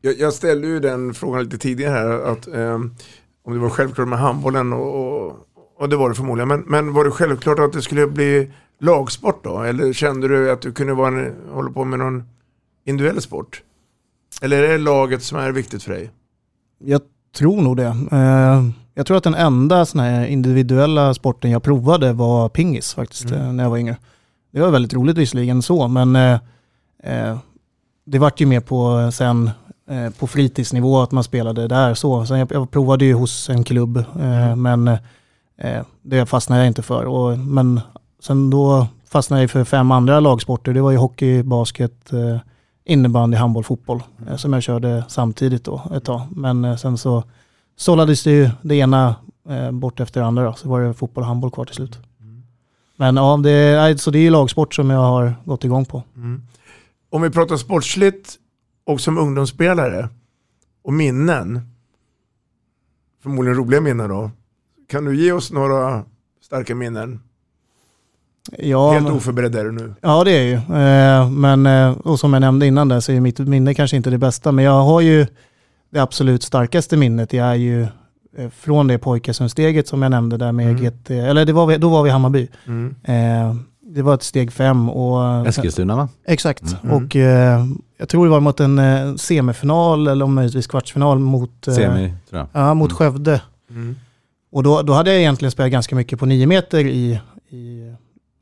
Jag, 0.00 0.18
jag 0.18 0.32
ställde 0.32 0.66
ju 0.66 0.80
den 0.80 1.14
frågan 1.14 1.42
lite 1.44 1.58
tidigare 1.58 1.92
här, 1.92 2.32
att, 2.32 2.46
eh, 2.48 2.74
om 3.44 3.54
det 3.54 3.58
var 3.58 3.70
självklart 3.70 4.08
med 4.08 4.18
handbollen 4.18 4.72
och, 4.72 5.26
och, 5.26 5.36
och 5.78 5.88
det 5.88 5.96
var 5.96 6.08
det 6.08 6.14
förmodligen. 6.14 6.48
Men, 6.48 6.60
men 6.66 6.92
var 6.92 7.04
det 7.04 7.10
självklart 7.10 7.58
att 7.58 7.72
det 7.72 7.82
skulle 7.82 8.06
bli 8.06 8.50
lagsport 8.80 9.44
då? 9.44 9.58
Eller 9.62 9.92
kände 9.92 10.28
du 10.28 10.50
att 10.50 10.60
du 10.60 10.72
kunde 10.72 10.94
vara 10.94 11.08
en, 11.08 11.34
hålla 11.52 11.70
på 11.70 11.84
med 11.84 11.98
någon 11.98 12.24
individuell 12.84 13.22
sport? 13.22 13.62
Eller 14.42 14.62
är 14.62 14.68
det 14.68 14.78
laget 14.78 15.22
som 15.22 15.38
är 15.38 15.52
viktigt 15.52 15.82
för 15.82 15.92
dig? 15.92 16.10
Jag 16.84 17.00
tror 17.36 17.62
nog 17.62 17.76
det. 17.76 17.96
Eh, 18.12 18.64
jag 18.94 19.06
tror 19.06 19.16
att 19.16 19.24
den 19.24 19.34
enda 19.34 19.86
sån 19.86 20.00
här 20.00 20.26
individuella 20.26 21.14
sporten 21.14 21.50
jag 21.50 21.62
provade 21.62 22.12
var 22.12 22.48
pingis 22.48 22.94
faktiskt, 22.94 23.24
Mm. 23.30 23.40
eh, 23.46 23.52
när 23.52 23.64
jag 23.64 23.70
var 23.70 23.78
yngre. 23.78 23.96
Det 24.52 24.60
var 24.60 24.70
väldigt 24.70 24.94
roligt 24.94 25.18
visserligen 25.18 25.62
så, 25.62 25.88
men 25.88 26.16
eh, 26.16 27.38
det 28.04 28.18
vart 28.18 28.40
ju 28.40 28.46
mer 28.46 28.60
på 28.60 29.10
sen 29.12 29.50
eh, 29.90 30.10
på 30.10 30.26
fritidsnivå 30.26 31.00
att 31.02 31.12
man 31.12 31.24
spelade 31.24 31.68
där 31.68 31.94
så. 31.94 32.26
Sen 32.26 32.38
jag, 32.38 32.52
jag 32.52 32.70
provade 32.70 33.04
ju 33.04 33.14
hos 33.14 33.48
en 33.50 33.64
klubb, 33.64 33.96
eh, 33.96 34.56
men 34.56 34.88
eh, 35.58 35.82
det 36.02 36.26
fastnade 36.26 36.60
jag 36.62 36.66
inte 36.66 36.82
för. 36.82 37.04
Och, 37.04 37.38
men 37.38 37.80
sen 38.20 38.50
då 38.50 38.86
fastnade 39.08 39.42
jag 39.42 39.50
för 39.50 39.64
fem 39.64 39.90
andra 39.90 40.20
lagsporter. 40.20 40.72
Det 40.74 40.80
var 40.80 40.90
ju 40.90 40.96
hockey, 40.96 41.42
basket, 41.42 42.10
innebandy, 42.88 43.36
handboll, 43.36 43.64
fotboll. 43.64 44.02
Eh, 44.28 44.36
som 44.36 44.52
jag 44.52 44.62
körde 44.62 45.04
samtidigt 45.08 45.64
då 45.64 45.82
ett 45.94 46.04
tag. 46.04 46.20
Men 46.30 46.64
eh, 46.64 46.76
sen 46.76 46.98
så 46.98 47.24
sållades 47.76 48.24
det 48.24 48.30
ju 48.30 48.50
det 48.62 48.74
ena 48.74 49.14
eh, 49.48 49.70
bort 49.70 50.00
efter 50.00 50.20
det 50.20 50.26
andra. 50.26 50.44
Då. 50.44 50.52
Så 50.52 50.68
var 50.68 50.80
det 50.80 50.94
fotboll 50.94 51.22
och 51.22 51.28
handboll 51.28 51.50
kvar 51.50 51.64
till 51.64 51.74
slut. 51.74 51.98
Men 52.96 53.16
ja, 53.16 53.36
det, 53.36 53.76
nej, 53.76 53.98
så 53.98 54.10
det 54.10 54.18
är 54.18 54.22
ju 54.22 54.30
lagsport 54.30 54.74
som 54.74 54.90
jag 54.90 54.98
har 54.98 55.34
gått 55.44 55.64
igång 55.64 55.84
på. 55.84 56.02
Mm. 56.16 56.42
Om 57.10 57.22
vi 57.22 57.30
pratar 57.30 57.56
sportsligt 57.56 58.36
och 58.84 59.00
som 59.00 59.18
ungdomsspelare 59.18 60.08
och 60.82 60.92
minnen, 60.92 61.60
förmodligen 63.22 63.58
roliga 63.58 63.80
minnen 63.80 64.08
då, 64.08 64.30
kan 64.88 65.04
du 65.04 65.16
ge 65.16 65.32
oss 65.32 65.52
några 65.52 66.04
starka 66.40 66.74
minnen? 66.74 67.20
Ja, 68.58 68.92
Helt 68.92 69.04
men- 69.04 69.12
oförberedd 69.12 69.54
är 69.54 69.64
du 69.64 69.72
nu. 69.72 69.94
Ja 70.00 70.24
det 70.24 70.30
är 70.30 70.42
ju. 70.42 70.54
Eh, 70.54 71.30
men, 71.30 71.66
eh, 71.66 71.90
och 71.90 72.20
som 72.20 72.32
jag 72.32 72.40
nämnde 72.40 72.66
innan 72.66 72.88
där 72.88 73.00
så 73.00 73.12
är 73.12 73.20
mitt 73.20 73.38
minne 73.38 73.74
kanske 73.74 73.96
inte 73.96 74.10
det 74.10 74.18
bästa. 74.18 74.52
Men 74.52 74.64
jag 74.64 74.82
har 74.82 75.00
ju 75.00 75.26
det 75.92 75.98
absolut 76.00 76.42
starkaste 76.42 76.96
minnet. 76.96 77.30
Det 77.30 77.38
är 77.38 77.54
ju 77.54 77.82
eh, 77.82 78.48
från 78.56 78.86
det 78.86 78.98
pojkasundsteget 78.98 79.88
som 79.88 80.02
jag 80.02 80.10
nämnde 80.10 80.36
där 80.36 80.52
med 80.52 80.66
Mm. 80.70 80.82
GT. 80.84 81.10
Eller 81.10 81.44
det 81.44 81.52
var 81.52 81.66
vi, 81.66 81.76
då 81.76 81.88
var 81.88 82.02
vi 82.02 82.08
i 82.08 82.12
Hammarby. 82.12 82.48
Mm. 82.66 82.94
Det 83.90 84.02
var 84.02 84.14
ett 84.14 84.22
steg 84.22 84.52
fem. 84.52 84.88
Och, 84.90 85.46
Eskilstuna 85.48 85.96
va? 85.96 86.08
Exakt. 86.26 86.76
Mm. 86.84 86.96
Och 86.96 87.16
eh, 87.16 87.64
jag 87.98 88.08
tror 88.08 88.24
det 88.24 88.30
var 88.30 88.40
mot 88.40 88.60
en 88.60 88.80
semifinal 89.18 90.06
eller 90.08 90.24
om 90.24 90.34
möjligtvis 90.34 90.66
kvartsfinal 90.66 91.18
mot, 91.18 91.50
Semi, 91.64 92.12
tror 92.30 92.40
jag. 92.52 92.62
Ja, 92.62 92.74
mot 92.74 92.92
Skövde. 92.92 93.40
Mm. 93.70 93.96
Och 94.52 94.62
då, 94.62 94.82
då 94.82 94.92
hade 94.92 95.10
jag 95.10 95.20
egentligen 95.20 95.50
spelat 95.52 95.72
ganska 95.72 95.96
mycket 95.96 96.18
på 96.18 96.26
nio 96.26 96.46
meter 96.46 96.78
i, 96.78 97.20
i 97.50 97.94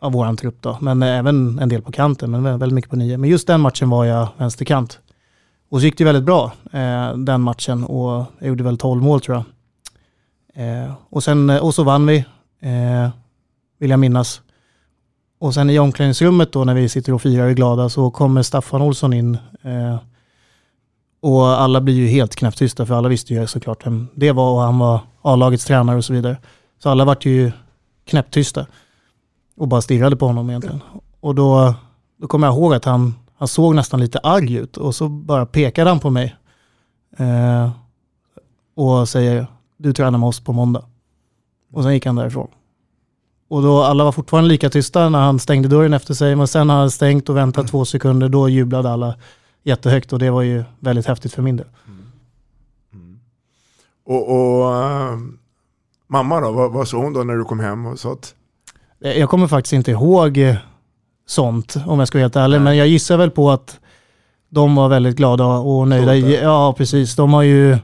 av 0.07 0.13
våran 0.13 0.37
trupp 0.37 0.57
då. 0.61 0.79
Men 0.81 1.03
eh, 1.03 1.19
även 1.19 1.59
en 1.59 1.69
del 1.69 1.83
på 1.83 1.93
kanten, 1.93 2.31
men 2.31 2.43
väldigt 2.43 2.75
mycket 2.75 2.91
på 2.91 2.97
nio. 2.97 3.17
Men 3.17 3.31
just 3.31 3.47
den 3.47 3.61
matchen 3.61 3.91
var 3.91 4.05
jag 4.05 4.29
vänsterkant. 4.37 5.01
Och 5.69 5.81
så 5.81 5.85
gick 5.85 5.99
det 5.99 6.05
väldigt 6.05 6.25
bra 6.25 6.53
eh, 6.73 7.17
den 7.17 7.41
matchen 7.41 7.85
och 7.85 8.25
jag 8.39 8.49
gjorde 8.49 8.65
väl 8.65 8.79
12 8.79 9.03
mål 9.03 9.21
tror 9.21 9.37
jag. 9.37 9.45
Eh, 10.85 10.93
och, 11.11 11.25
sen, 11.25 11.51
eh, 11.51 11.65
och 11.65 11.75
så 11.75 11.83
vann 11.83 12.07
vi, 12.07 12.17
eh, 12.61 13.09
vill 13.79 13.91
jag 13.91 14.01
minnas. 14.01 14.41
Och 15.39 15.55
sen 15.55 15.71
i 15.71 15.79
omklädningsrummet 15.79 16.53
då 16.53 16.65
när 16.65 16.75
vi 16.75 16.89
sitter 16.89 17.13
och 17.13 17.23
firar 17.23 17.45
och 17.45 17.51
är 17.51 17.55
glada 17.55 17.89
så 17.89 18.11
kommer 18.11 18.43
Staffan 18.43 18.83
Olsson 18.83 19.13
in. 19.13 19.39
Eh, 19.63 19.99
och 21.21 21.47
alla 21.47 21.81
blir 21.81 21.95
ju 21.95 22.07
helt 22.07 22.37
knäpptysta 22.37 22.87
för 22.87 22.95
alla 22.95 23.09
visste 23.09 23.35
ju 23.35 23.47
såklart 23.47 23.87
vem 23.87 24.09
det 24.15 24.33
var 24.33 24.53
och 24.53 24.61
han 24.61 24.79
var 24.79 25.01
A-lagets 25.23 25.65
tränare 25.65 25.97
och 25.97 26.05
så 26.05 26.13
vidare. 26.13 26.37
Så 26.79 26.91
alla 26.91 27.05
vart 27.05 27.25
ju 27.25 27.53
knäpptysta 28.05 28.67
och 29.57 29.69
bara 29.69 29.83
stirrade 29.83 30.17
på 30.17 30.27
honom 30.27 30.51
egentligen. 30.51 30.81
Och 31.21 31.35
då, 31.35 31.75
då 32.17 32.27
kommer 32.27 32.47
jag 32.47 32.55
ihåg 32.55 32.75
att 32.75 32.85
han, 32.85 33.15
han 33.37 33.49
såg 33.49 33.75
nästan 33.75 34.01
lite 34.01 34.19
arg 34.19 34.55
ut 34.55 34.77
och 34.77 34.95
så 34.95 35.09
bara 35.09 35.47
pekade 35.47 35.91
han 35.91 36.01
på 36.01 36.11
mig. 36.11 36.37
Eh, 37.19 37.71
och 38.75 39.09
säger 39.09 39.47
du 39.77 39.93
tränar 39.93 40.19
med 40.19 40.29
oss 40.29 40.41
på 40.41 40.53
måndag. 40.53 40.85
Och 41.73 41.83
sen 41.83 41.93
gick 41.93 42.07
han 42.07 42.17
därifrån. 42.17 42.49
Och 43.49 43.63
då 43.63 43.83
alla 43.83 44.05
var 44.05 44.13
fortfarande 44.13 44.49
lika 44.49 44.71
tysta 44.71 45.09
när 45.09 45.19
han 45.19 45.39
stängde 45.39 45.69
dörren 45.69 45.93
efter 45.93 46.15
sig. 46.15 46.37
Men 46.37 46.49
sen 46.49 46.67
när 46.67 46.75
han 46.75 46.91
stängt 46.91 47.29
och 47.29 47.37
väntat 47.37 47.69
två 47.69 47.85
sekunder 47.85 48.29
då 48.29 48.49
jublade 48.49 48.91
alla 48.91 49.15
jättehögt 49.63 50.13
och 50.13 50.19
det 50.19 50.31
var 50.31 50.43
ju 50.43 50.65
väldigt 50.79 51.07
häftigt 51.07 51.33
för 51.33 51.43
min 51.43 51.57
del. 51.57 51.67
Mm. 51.87 52.07
Mm. 52.93 53.21
Och, 54.05 54.29
och 54.29 54.75
äh, 54.77 55.19
mamma 56.07 56.41
då, 56.41 56.53
vad, 56.53 56.73
vad 56.73 56.89
sa 56.89 56.97
hon 56.97 57.13
då 57.13 57.25
när 57.25 57.35
du 57.35 57.45
kom 57.45 57.61
hem 57.61 57.87
och 57.87 57.99
sa 57.99 58.13
att 58.13 58.35
jag 58.99 59.29
kommer 59.29 59.47
faktiskt 59.47 59.73
inte 59.73 59.91
ihåg 59.91 60.39
eh, 60.39 60.57
sånt 61.27 61.77
om 61.87 61.99
jag 61.99 62.09
ska 62.09 62.19
vara 62.19 62.25
helt 62.25 62.37
ärlig. 62.37 62.61
Men 62.61 62.77
jag 62.77 62.89
gissar 62.89 63.17
väl 63.17 63.31
på 63.31 63.51
att 63.51 63.81
de 64.49 64.75
var 64.75 64.89
väldigt 64.89 65.17
glada 65.17 65.45
och 65.45 65.89
nöjda. 65.89 66.17
Ja, 66.17 66.75
precis. 66.79 67.17
De 67.17 67.33
har 67.33 67.43
ju 67.43 67.79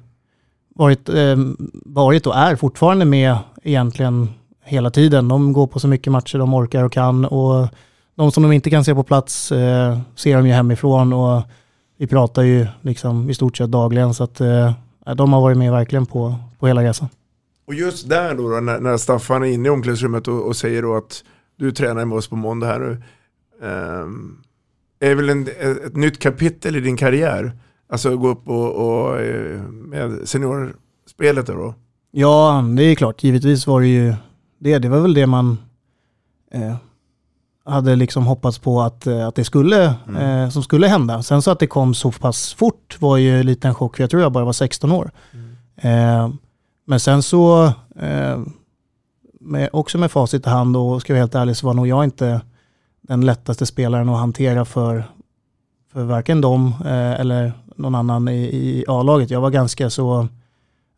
varit, 0.75 1.09
eh, 1.09 1.37
varit 1.73 2.27
och 2.27 2.37
är 2.37 2.57
fortfarande 2.57 3.05
med 3.05 3.37
egentligen 3.63 4.29
hela 4.65 4.91
tiden. 4.91 5.29
De 5.29 5.53
går 5.53 5.67
på 5.67 5.81
så 5.81 5.89
mycket 5.89 6.13
matcher 6.13 6.39
de 6.39 6.55
orkar 6.55 6.85
och 6.85 6.93
kan. 6.93 7.25
Och 7.25 7.69
de 8.15 8.33
som 8.33 8.43
de 8.43 8.53
inte 8.53 8.71
kan 8.71 8.85
se 8.85 8.95
på 8.95 9.03
plats 9.03 9.53
eh, 9.53 9.99
ser 10.17 10.37
de 10.37 10.47
ju 10.47 10.53
hemifrån. 10.53 11.13
Och 11.13 11.43
vi 11.99 12.07
pratar 12.07 12.43
ju 12.43 12.67
liksom 12.81 13.31
i 13.31 13.35
stort 13.35 13.57
sett 13.57 13.71
dagligen. 13.71 14.15
Så 14.15 14.25
att 14.25 14.41
eh, 14.41 14.73
de 15.17 15.33
har 15.33 15.41
varit 15.41 15.59
med 15.59 15.73
verkligen 15.73 16.07
på, 16.07 16.35
på 16.59 16.67
hela 16.67 16.83
resan. 16.83 17.09
Och 17.73 17.77
just 17.77 18.09
där 18.09 18.35
då, 18.35 18.49
då 18.49 18.61
när, 18.61 18.81
när 18.81 18.97
Staffan 18.97 19.43
är 19.43 19.47
inne 19.47 19.69
i 19.69 19.71
omklädningsrummet 19.71 20.29
och, 20.29 20.47
och 20.47 20.57
säger 20.57 20.83
då 20.83 20.97
att 20.97 21.25
du 21.57 21.73
tränar 21.73 22.05
med 22.05 22.19
oss 22.19 22.29
på 22.29 22.37
måndag 22.37 22.67
här 22.67 22.79
nu. 22.79 23.03
ehm, 23.67 24.39
är 25.01 25.09
det 25.09 25.15
väl 25.15 25.29
en, 25.29 25.49
ett 25.87 25.97
nytt 25.97 26.19
kapitel 26.19 26.77
i 26.77 26.81
din 26.81 26.97
karriär? 26.97 27.53
Alltså 27.89 28.17
gå 28.17 28.29
upp 28.29 28.49
och, 28.49 28.73
och 28.73 29.21
eh, 29.21 29.63
med 29.63 30.29
seniorspelet 30.29 31.47
då? 31.47 31.75
Ja, 32.11 32.65
det 32.77 32.83
är 32.83 32.95
klart. 32.95 33.23
Givetvis 33.23 33.67
var 33.67 33.81
det 33.81 33.89
ju 33.89 34.15
det. 34.59 34.79
Det 34.79 34.89
var 34.89 35.01
väl 35.01 35.15
det 35.15 35.27
man 35.27 35.59
eh, 36.51 36.77
hade 37.65 37.97
liksom 37.97 38.27
hoppats 38.27 38.59
på 38.59 38.83
att, 38.83 39.07
eh, 39.07 39.27
att 39.27 39.35
det 39.35 39.45
skulle, 39.45 39.85
eh, 40.19 40.49
som 40.51 40.63
skulle 40.63 40.87
hända. 40.87 41.23
Sen 41.23 41.43
så 41.43 41.51
att 41.51 41.59
det 41.59 41.67
kom 41.67 41.95
så 41.95 42.13
pass 42.13 42.55
fort 42.55 42.97
var 43.01 43.17
ju 43.17 43.43
lite 43.43 43.69
en 43.69 43.75
chock, 43.75 43.97
för 43.97 44.03
jag 44.03 44.11
tror 44.11 44.23
jag 44.23 44.33
bara 44.33 44.45
var 44.45 44.53
16 44.53 44.93
år. 44.93 45.11
Eh, 45.77 46.29
men 46.85 47.01
sen 47.01 47.23
så, 47.23 47.73
eh, 47.97 48.41
med, 49.41 49.69
också 49.73 49.99
med 49.99 50.11
facit 50.11 50.47
i 50.47 50.51
hand 50.51 50.77
och 50.77 51.01
ska 51.01 51.13
jag 51.13 51.15
vara 51.15 51.23
helt 51.23 51.35
ärlig 51.35 51.57
så 51.57 51.67
var 51.67 51.75
nog 51.75 51.87
jag 51.87 52.05
inte 52.05 52.41
den 53.01 53.21
lättaste 53.27 53.67
spelaren 53.67 54.09
att 54.09 54.19
hantera 54.19 54.65
för, 54.65 55.05
för 55.93 56.05
varken 56.05 56.41
dem 56.41 56.75
eh, 56.85 57.21
eller 57.21 57.53
någon 57.77 57.95
annan 57.95 58.29
i, 58.29 58.43
i 58.43 58.85
A-laget. 58.89 59.31
Jag 59.31 59.41
var 59.41 59.51
ganska 59.51 59.91
så, 59.91 60.29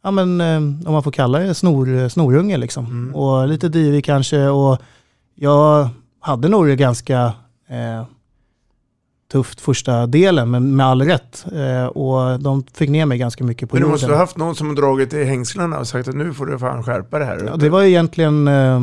ja 0.02 0.10
men 0.10 0.40
eh, 0.40 0.56
om 0.56 0.92
man 0.92 1.02
får 1.02 1.12
kalla 1.12 1.38
det 1.38 1.54
snor, 1.54 2.08
snorunge 2.08 2.56
liksom. 2.56 3.14
Och 3.14 3.48
lite 3.48 3.68
divig 3.68 4.04
kanske 4.04 4.48
och 4.48 4.78
jag 5.34 5.88
hade 6.20 6.48
nog 6.48 6.66
det 6.66 6.76
ganska 6.76 7.32
eh, 7.68 8.04
tufft 9.34 9.60
första 9.60 10.06
delen, 10.06 10.50
men 10.50 10.76
med 10.76 10.86
all 10.86 11.02
rätt. 11.02 11.44
Eh, 11.52 11.86
och 11.86 12.40
de 12.40 12.64
fick 12.74 12.90
ner 12.90 13.06
mig 13.06 13.18
ganska 13.18 13.44
mycket 13.44 13.70
på 13.70 13.76
Men 13.76 13.80
du 13.80 13.84
jorden. 13.84 13.92
måste 13.92 14.12
ha 14.12 14.16
haft 14.16 14.36
någon 14.36 14.54
som 14.54 14.68
har 14.68 14.74
dragit 14.74 15.12
i 15.12 15.24
hängslarna 15.24 15.78
och 15.78 15.86
sagt 15.86 16.08
att 16.08 16.14
nu 16.14 16.34
får 16.34 16.46
du 16.46 16.58
fan 16.58 16.82
skärpa 16.82 17.18
det 17.18 17.24
här. 17.24 17.44
Ja, 17.46 17.56
det 17.56 17.68
var 17.68 17.82
egentligen 17.82 18.48
eh, 18.48 18.80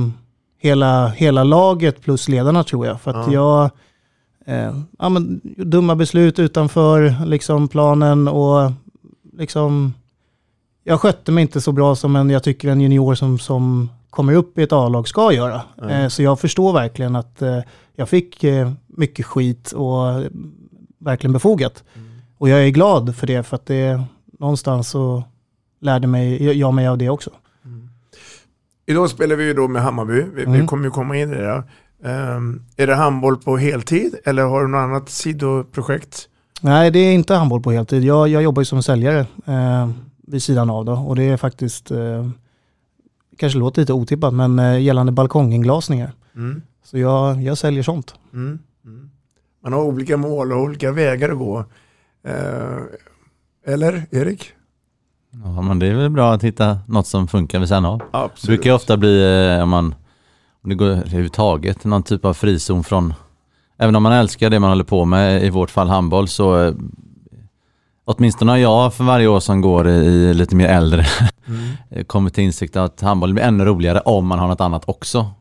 hela, 0.58 1.08
hela 1.08 1.44
laget 1.44 2.02
plus 2.02 2.28
ledarna 2.28 2.64
tror 2.64 2.86
jag. 2.86 3.02
För 3.02 3.12
att 3.12 3.32
jag, 3.32 3.70
eh, 4.46 4.76
ja 5.00 5.10
men 5.10 5.42
dumma 5.58 5.96
beslut 5.96 6.40
utanför 6.40 7.16
liksom 7.26 7.68
planen 7.68 8.28
och 8.28 8.72
liksom, 9.38 9.94
jag 10.84 11.00
skötte 11.02 11.32
mig 11.32 11.42
inte 11.42 11.62
så 11.62 11.72
bra 11.72 11.96
som 11.96 12.16
en, 12.16 12.30
jag 12.30 12.44
tycker 12.44 12.70
en 12.70 12.82
junior 12.82 13.16
som, 13.16 13.40
som 13.40 13.90
kommer 14.10 14.34
upp 14.34 14.58
i 14.58 14.64
ett 14.64 14.74
A-lag 14.74 15.08
ska 15.08 15.34
göra. 15.34 15.62
Eh, 15.90 16.08
så 16.08 16.24
jag 16.24 16.40
förstår 16.40 16.74
verkligen 16.74 17.16
att 17.16 17.42
eh, 17.42 17.60
jag 17.96 18.10
fick 18.10 18.44
eh, 18.44 18.72
mycket 18.98 19.26
skit 19.26 19.72
och 19.72 20.24
verkligen 21.00 21.34
befogat. 21.34 21.84
Och 22.38 22.50
jag 22.50 22.64
är 22.66 22.70
glad 22.70 23.16
för 23.16 23.28
det 23.28 23.44
för 23.44 23.56
att 23.56 23.66
det 23.66 24.02
någonstans 24.40 24.90
så 24.90 25.24
lärde 25.82 26.08
mig, 26.08 26.44
jag 26.60 26.74
mig 26.74 26.88
av 26.88 26.98
det 26.98 27.10
också. 27.10 27.30
Idag 28.86 29.10
spelar 29.10 29.36
vi 29.36 29.44
ju 29.44 29.54
då 29.54 29.68
med 29.68 29.82
Hammarby. 29.82 30.14
Vi, 30.14 30.28
vi 30.36 30.44
Mm. 30.44 30.68
kommer 30.68 30.84
ju 30.86 30.92
komma 30.92 31.18
in 31.18 31.34
i 31.34 31.36
det. 31.36 31.64
Ehm, 32.04 32.62
är 32.78 32.88
det 32.88 32.96
handboll 32.96 33.38
på 33.38 33.58
heltid 33.58 34.16
eller 34.26 34.44
har 34.44 34.62
du 34.62 34.68
något 34.68 34.80
annat 34.80 35.10
sidoprojekt? 35.10 36.28
Nej, 36.62 36.92
det 36.92 37.00
är 37.00 37.14
inte 37.14 37.36
handboll 37.36 37.62
på 37.62 37.72
heltid. 37.72 38.04
Jag, 38.04 38.28
jag 38.28 38.44
jobbar 38.44 38.62
ju 38.62 38.66
som 38.66 38.84
säljare 38.84 39.20
eh, 39.46 39.90
vid 40.28 40.44
sidan 40.44 40.70
av 40.70 40.86
då. 40.86 40.92
Och 40.94 41.16
det 41.16 41.24
är 41.24 41.38
faktiskt, 41.38 41.92
eh, 41.92 42.30
kanske 43.38 43.60
låter 43.60 43.82
lite 43.82 43.94
otippat, 43.94 44.34
men 44.34 44.60
eh, 44.60 44.80
gällande 44.82 45.12
balkonginglasningar. 45.12 46.12
Mm. 46.36 46.62
Så 46.84 46.98
jag, 46.98 47.42
jag 47.44 47.58
säljer 47.58 47.84
sånt. 47.84 48.16
Mm. 48.34 48.60
Mm. 48.86 49.10
Man 49.64 49.74
har 49.74 49.82
olika 49.84 50.18
mål 50.18 50.52
och 50.54 50.60
olika 50.62 50.92
vägar 50.92 51.30
att 51.30 51.38
gå. 51.38 51.66
Eh, 52.28 52.78
Eller 53.66 54.04
Erik? 54.12 54.52
Ja, 55.44 55.62
men 55.62 55.80
det 55.80 55.88
är 55.88 55.96
väl 55.96 56.10
bra 56.10 56.34
att 56.34 56.44
hitta 56.44 56.80
något 56.88 57.08
som 57.08 57.28
funkar 57.28 57.60
vid 57.60 57.68
sidan 57.68 57.86
av. 57.86 58.02
Absolut. 58.12 58.42
Det 58.42 58.48
brukar 58.48 58.70
ju 58.70 58.76
ofta 58.76 58.98
bli, 58.98 59.46
eh, 59.56 59.64
om 59.64 59.70
man, 59.70 59.96
om 60.64 60.70
det 60.70 60.76
går 60.76 60.88
överhuvudtaget, 60.88 61.84
någon 61.84 62.04
typ 62.04 62.26
av 62.26 62.34
frizon 62.34 62.84
från, 62.84 63.14
även 63.78 63.96
om 63.96 64.04
man 64.04 64.12
älskar 64.12 64.50
det 64.50 64.60
man 64.60 64.70
håller 64.70 64.84
på 64.84 65.06
med, 65.06 65.44
i 65.44 65.50
vårt 65.50 65.70
fall 65.70 65.88
handboll, 65.88 66.28
så 66.28 66.64
eh, 66.64 66.74
åtminstone 68.06 68.52
har 68.52 68.58
jag 68.58 68.94
för 68.94 69.04
varje 69.04 69.28
år 69.28 69.40
som 69.40 69.62
går 69.62 69.88
i, 69.88 69.92
i 69.92 70.34
lite 70.34 70.56
mer 70.56 70.68
äldre 70.68 71.06
Mm. 71.48 72.06
kommit 72.08 72.34
till 72.34 72.44
insikt 72.44 72.76
att 72.76 73.02
handboll 73.02 73.34
blir 73.34 73.44
ännu 73.44 73.66
roligare 73.66 74.00
om 74.00 74.28
man 74.28 74.40
har 74.40 74.48
något 74.48 74.62
annat 74.62 74.84
också. 74.86 75.32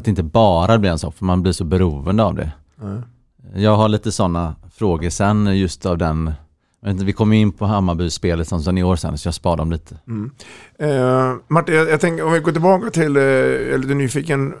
Att 0.00 0.04
det 0.04 0.10
inte 0.10 0.22
bara 0.22 0.78
blir 0.78 0.90
en 0.90 0.98
sak, 0.98 1.14
för 1.14 1.24
man 1.24 1.42
blir 1.42 1.52
så 1.52 1.64
beroende 1.64 2.24
av 2.24 2.34
det. 2.34 2.52
Mm. 2.82 3.02
Jag 3.54 3.76
har 3.76 3.88
lite 3.88 4.12
sådana 4.12 4.56
frågor 4.74 5.10
sen 5.10 5.58
just 5.58 5.86
av 5.86 5.98
den, 5.98 6.32
jag 6.82 6.90
inte, 6.90 7.04
vi 7.04 7.12
kommer 7.12 7.36
in 7.36 7.52
på 7.52 7.66
Hammarby-spelet 7.66 8.48
som 8.48 8.62
sen 8.62 8.78
i 8.78 8.82
år 8.82 8.96
sen, 8.96 9.18
så 9.18 9.26
jag 9.26 9.34
sparar 9.34 9.56
dem 9.56 9.72
lite. 9.72 9.96
Mm. 10.08 10.30
Eh, 10.78 11.34
Martin, 11.48 11.74
jag, 11.74 11.90
jag 11.90 12.00
tänker 12.00 12.26
om 12.26 12.32
vi 12.32 12.40
går 12.40 12.52
tillbaka 12.52 12.90
till, 12.90 13.16
eh, 13.16 13.22
eller 13.22 13.78
du 13.78 13.90
är 13.90 13.94
nyfiken 13.94 14.54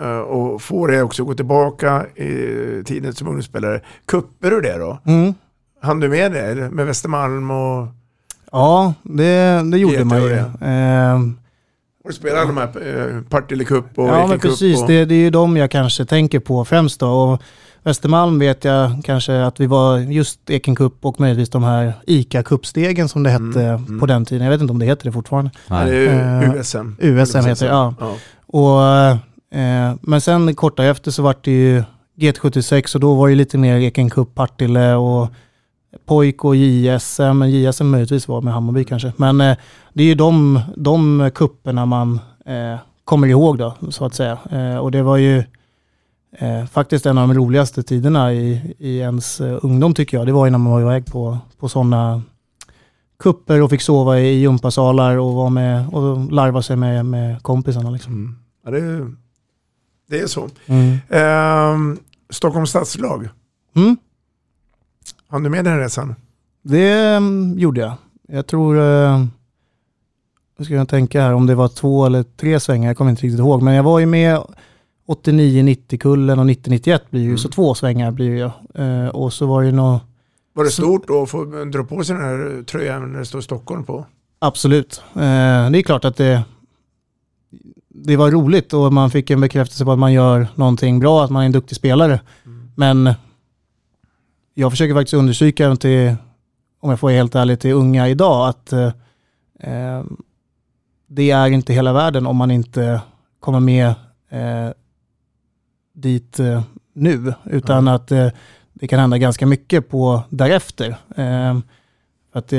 eh, 0.00 0.18
och 0.18 0.62
får 0.62 0.88
det 0.88 1.02
också 1.02 1.24
gå 1.24 1.34
tillbaka 1.34 2.06
i 2.06 2.82
tiden 2.84 3.14
som 3.14 3.26
ungdomsspelare. 3.26 3.80
Kupper 4.06 4.50
du 4.50 4.60
det 4.60 4.78
då? 4.78 4.98
Mm. 5.04 5.34
Han 5.82 6.00
du 6.00 6.08
med 6.08 6.32
det 6.32 6.70
med 6.70 6.86
Västermalm 6.86 7.50
och... 7.50 7.86
Ja, 8.52 8.94
det, 9.02 9.62
det 9.70 9.78
gjorde 9.78 10.04
man 10.04 10.22
ju. 10.22 10.28
det. 10.28 10.52
Och 12.06 12.12
du 12.12 12.16
spelar 12.16 12.36
alla 12.36 12.46
de 12.46 12.56
här 12.56 13.16
eh, 13.16 13.22
Partille 13.22 13.64
Cup 13.64 13.84
och 13.98 14.08
ja, 14.08 14.26
men 14.26 14.38
precis. 14.38 14.82
Och, 14.82 14.88
Det, 14.88 15.04
det 15.04 15.14
är 15.14 15.18
ju 15.18 15.30
de 15.30 15.56
jag 15.56 15.70
kanske 15.70 16.04
tänker 16.04 16.40
på 16.40 16.64
främst 16.64 17.00
då. 17.00 17.08
Och 17.08 17.42
Västermalm 17.82 18.38
vet 18.38 18.64
jag 18.64 18.90
kanske 19.04 19.42
att 19.44 19.60
vi 19.60 19.66
var 19.66 19.98
just 19.98 20.50
Eken 20.50 20.74
Cup 20.76 20.92
och 21.00 21.20
möjligtvis 21.20 21.48
de 21.50 21.64
här 21.64 21.92
ICA 22.06 22.42
Cup-stegen 22.42 23.08
som 23.08 23.22
det 23.22 23.30
hette 23.30 23.62
Mm, 23.62 24.00
på 24.00 24.06
den 24.06 24.24
tiden. 24.24 24.44
Jag 24.44 24.50
vet 24.52 24.60
inte 24.60 24.72
om 24.72 24.78
det 24.78 24.86
heter 24.86 25.04
det 25.04 25.12
fortfarande. 25.12 25.50
Ja, 25.66 25.84
det 25.84 25.96
är 25.96 26.42
Eh, 26.42 26.54
USM. 26.54 26.96
USM 26.98 27.38
heter 27.38 27.66
det, 27.66 27.72
ja. 27.72 27.94
Och, 28.46 29.58
eh, 29.60 29.94
men 30.00 30.20
sen 30.20 30.54
kort 30.54 30.76
därefter 30.76 31.10
så 31.10 31.22
vart 31.22 31.44
det 31.44 31.50
ju 31.50 31.82
GT76 32.18 32.94
och 32.94 33.00
då 33.00 33.14
var 33.14 33.28
det 33.28 33.34
lite 33.34 33.58
mer 33.58 33.76
Eken 33.76 34.10
Cup, 34.10 34.34
Partille 34.34 34.94
och 34.94 35.28
Pojk 36.04 36.44
och 36.44 36.56
JSM, 36.56 37.38
men 37.38 37.50
JSM 37.50 37.86
möjligtvis 37.86 38.28
var 38.28 38.40
med 38.40 38.54
Hammarby 38.54 38.84
kanske. 38.84 39.12
Men 39.16 39.40
eh, 39.40 39.56
det 39.92 40.02
är 40.02 40.06
ju 40.06 40.14
de, 40.14 40.60
de 40.76 41.30
kupperna 41.34 41.86
man 41.86 42.20
eh, 42.46 42.78
kommer 43.04 43.28
ihåg 43.28 43.58
då, 43.58 43.74
så 43.90 44.04
att 44.04 44.14
säga. 44.14 44.38
Eh, 44.50 44.76
och 44.76 44.90
det 44.90 45.02
var 45.02 45.16
ju 45.16 45.38
eh, 46.38 46.66
faktiskt 46.66 47.06
en 47.06 47.18
av 47.18 47.28
de 47.28 47.34
roligaste 47.34 47.82
tiderna 47.82 48.32
i, 48.32 48.74
i 48.78 48.98
ens 48.98 49.40
eh, 49.40 49.58
ungdom 49.62 49.94
tycker 49.94 50.16
jag. 50.16 50.26
Det 50.26 50.32
var 50.32 50.46
ju 50.46 50.50
när 50.50 50.58
man 50.58 50.72
var 50.72 50.80
iväg 50.80 51.06
på, 51.06 51.38
på 51.58 51.68
sådana 51.68 52.22
kupper 53.18 53.62
och 53.62 53.70
fick 53.70 53.82
sova 53.82 54.18
i 54.20 54.38
gympasalar 54.40 55.16
och 55.16 55.34
var 55.34 55.50
med 55.50 55.88
och 55.88 56.32
larva 56.32 56.62
sig 56.62 56.76
med, 56.76 57.06
med 57.06 57.42
kompisarna. 57.42 57.90
Liksom. 57.90 58.38
Ja, 58.64 58.70
det, 58.70 58.78
är, 58.78 59.12
det 60.08 60.20
är 60.20 60.26
så. 60.26 60.48
Mm. 60.66 60.98
Ehm, 61.08 61.98
Stockholms 62.30 62.70
stadslag. 62.70 63.28
Mm. 63.76 63.96
Hann 65.28 65.42
du 65.42 65.50
med 65.50 65.64
den 65.64 65.78
resan? 65.78 66.14
Det 66.62 66.92
mm, 66.92 67.58
gjorde 67.58 67.80
jag. 67.80 67.94
Jag 68.28 68.46
tror, 68.46 68.74
nu 70.58 70.64
ska 70.64 70.74
jag 70.74 70.88
tänka 70.88 71.22
här 71.22 71.32
om 71.32 71.46
det 71.46 71.54
var 71.54 71.68
två 71.68 72.06
eller 72.06 72.22
tre 72.22 72.60
svängar, 72.60 72.88
jag 72.88 72.96
kommer 72.96 73.10
inte 73.10 73.22
riktigt 73.22 73.40
ihåg. 73.40 73.62
Men 73.62 73.74
jag 73.74 73.82
var 73.82 73.98
ju 73.98 74.06
med 74.06 74.40
89-90-kullen 75.06 76.38
och 76.38 76.44
90-91 76.44 77.00
blir 77.10 77.22
ju, 77.22 77.38
så 77.38 77.48
två 77.48 77.74
svängar 77.74 78.10
blir 78.10 78.36
ju. 78.36 78.50
Eh, 78.84 79.08
och 79.08 79.32
så 79.32 79.46
var 79.46 79.60
det 79.62 79.66
ju 79.66 79.72
nå 79.72 80.00
Var 80.52 80.64
det 80.64 80.70
stort 80.70 81.08
då 81.08 81.22
att 81.22 81.30
få 81.30 81.44
dra 81.44 81.84
på 81.84 82.04
sig 82.04 82.16
den 82.16 82.24
här 82.24 82.62
tröjan 82.62 83.12
när 83.12 83.18
det 83.18 83.24
står 83.24 83.40
Stockholm 83.40 83.84
på? 83.84 84.06
Absolut. 84.38 85.02
Eh, 85.14 85.70
det 85.70 85.78
är 85.78 85.82
klart 85.82 86.04
att 86.04 86.16
det, 86.16 86.42
det 87.88 88.16
var 88.16 88.30
roligt 88.30 88.72
och 88.72 88.92
man 88.92 89.10
fick 89.10 89.30
en 89.30 89.40
bekräftelse 89.40 89.84
på 89.84 89.92
att 89.92 89.98
man 89.98 90.12
gör 90.12 90.48
någonting 90.54 91.00
bra, 91.00 91.24
att 91.24 91.30
man 91.30 91.42
är 91.42 91.46
en 91.46 91.52
duktig 91.52 91.76
spelare. 91.76 92.20
Men 92.74 93.14
jag 94.58 94.72
försöker 94.72 94.94
faktiskt 94.94 95.14
understryka 95.14 95.64
även 95.64 95.76
till, 95.76 96.14
om 96.80 96.90
jag 96.90 97.00
får 97.00 97.08
vara 97.08 97.16
helt 97.16 97.34
ärlig, 97.34 97.60
till 97.60 97.72
unga 97.72 98.08
idag 98.08 98.48
att 98.48 98.72
eh, 98.72 98.92
eh, 99.60 100.04
det 101.06 101.30
är 101.30 101.46
inte 101.46 101.72
hela 101.72 101.92
världen 101.92 102.26
om 102.26 102.36
man 102.36 102.50
inte 102.50 103.00
kommer 103.40 103.60
med 103.60 103.86
eh, 104.30 104.70
dit 105.94 106.38
eh, 106.38 106.62
nu, 106.92 107.34
utan 107.44 107.88
att 107.88 108.12
eh, 108.12 108.28
det 108.72 108.88
kan 108.88 109.00
hända 109.00 109.18
ganska 109.18 109.46
mycket 109.46 109.88
på 109.88 110.22
därefter. 110.30 110.88
Eh, 111.16 111.58
för 112.32 112.38
att, 112.38 112.52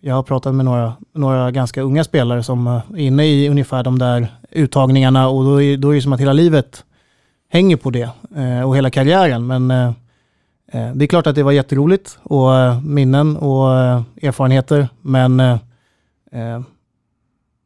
jag 0.00 0.14
har 0.14 0.22
pratat 0.22 0.54
med 0.54 0.64
några, 0.64 0.92
några 1.12 1.50
ganska 1.50 1.82
unga 1.82 2.04
spelare 2.04 2.42
som 2.42 2.66
är 2.66 2.96
inne 2.96 3.26
i 3.26 3.48
ungefär 3.48 3.82
de 3.82 3.98
där 3.98 4.28
uttagningarna 4.50 5.28
och 5.28 5.44
då 5.44 5.62
är, 5.62 5.76
då 5.76 5.90
är 5.90 5.94
det 5.94 6.02
som 6.02 6.12
att 6.12 6.20
hela 6.20 6.32
livet 6.32 6.84
hänger 7.48 7.76
på 7.76 7.90
det 7.90 8.10
och 8.64 8.76
hela 8.76 8.90
karriären. 8.90 9.46
Men 9.46 9.94
Eh, 10.72 10.92
det 10.94 11.04
är 11.04 11.06
klart 11.06 11.26
att 11.26 11.34
det 11.34 11.42
var 11.42 11.52
jätteroligt 11.52 12.18
och 12.22 12.54
eh, 12.54 12.80
minnen 12.80 13.36
och 13.36 13.78
eh, 13.78 14.02
erfarenheter. 14.22 14.88
Men 15.02 15.42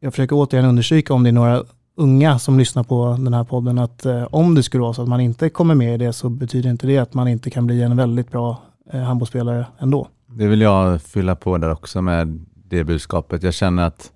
jag 0.01 0.13
försöker 0.13 0.37
återigen 0.37 0.69
understryka 0.69 1.15
om 1.15 1.23
det 1.23 1.31
är 1.31 1.33
några 1.33 1.65
unga 1.97 2.39
som 2.39 2.59
lyssnar 2.59 2.83
på 2.83 3.17
den 3.19 3.35
här 3.35 3.45
podden 3.45 3.79
att 3.79 4.07
om 4.31 4.55
det 4.55 4.63
skulle 4.63 4.83
vara 4.83 4.95
så 4.95 5.03
att 5.03 5.09
man 5.09 5.21
inte 5.21 5.51
kommer 5.51 5.75
med 5.75 5.95
i 5.95 5.97
det 5.97 6.13
så 6.13 6.29
betyder 6.29 6.71
inte 6.71 6.87
det 6.87 6.99
att 6.99 7.15
man 7.15 7.29
inte 7.29 7.51
kan 7.51 7.67
bli 7.67 7.83
en 7.83 7.97
väldigt 7.97 8.31
bra 8.31 8.63
handbollsspelare 8.93 9.67
ändå. 9.79 10.09
Det 10.27 10.47
vill 10.47 10.61
jag 10.61 11.03
fylla 11.03 11.37
på 11.37 11.59
där 11.59 11.73
också 11.73 12.03
med 12.03 12.47
det 12.55 12.85
budskapet. 12.85 13.43
Jag 13.43 13.55
känner 13.55 13.83
att 13.83 14.13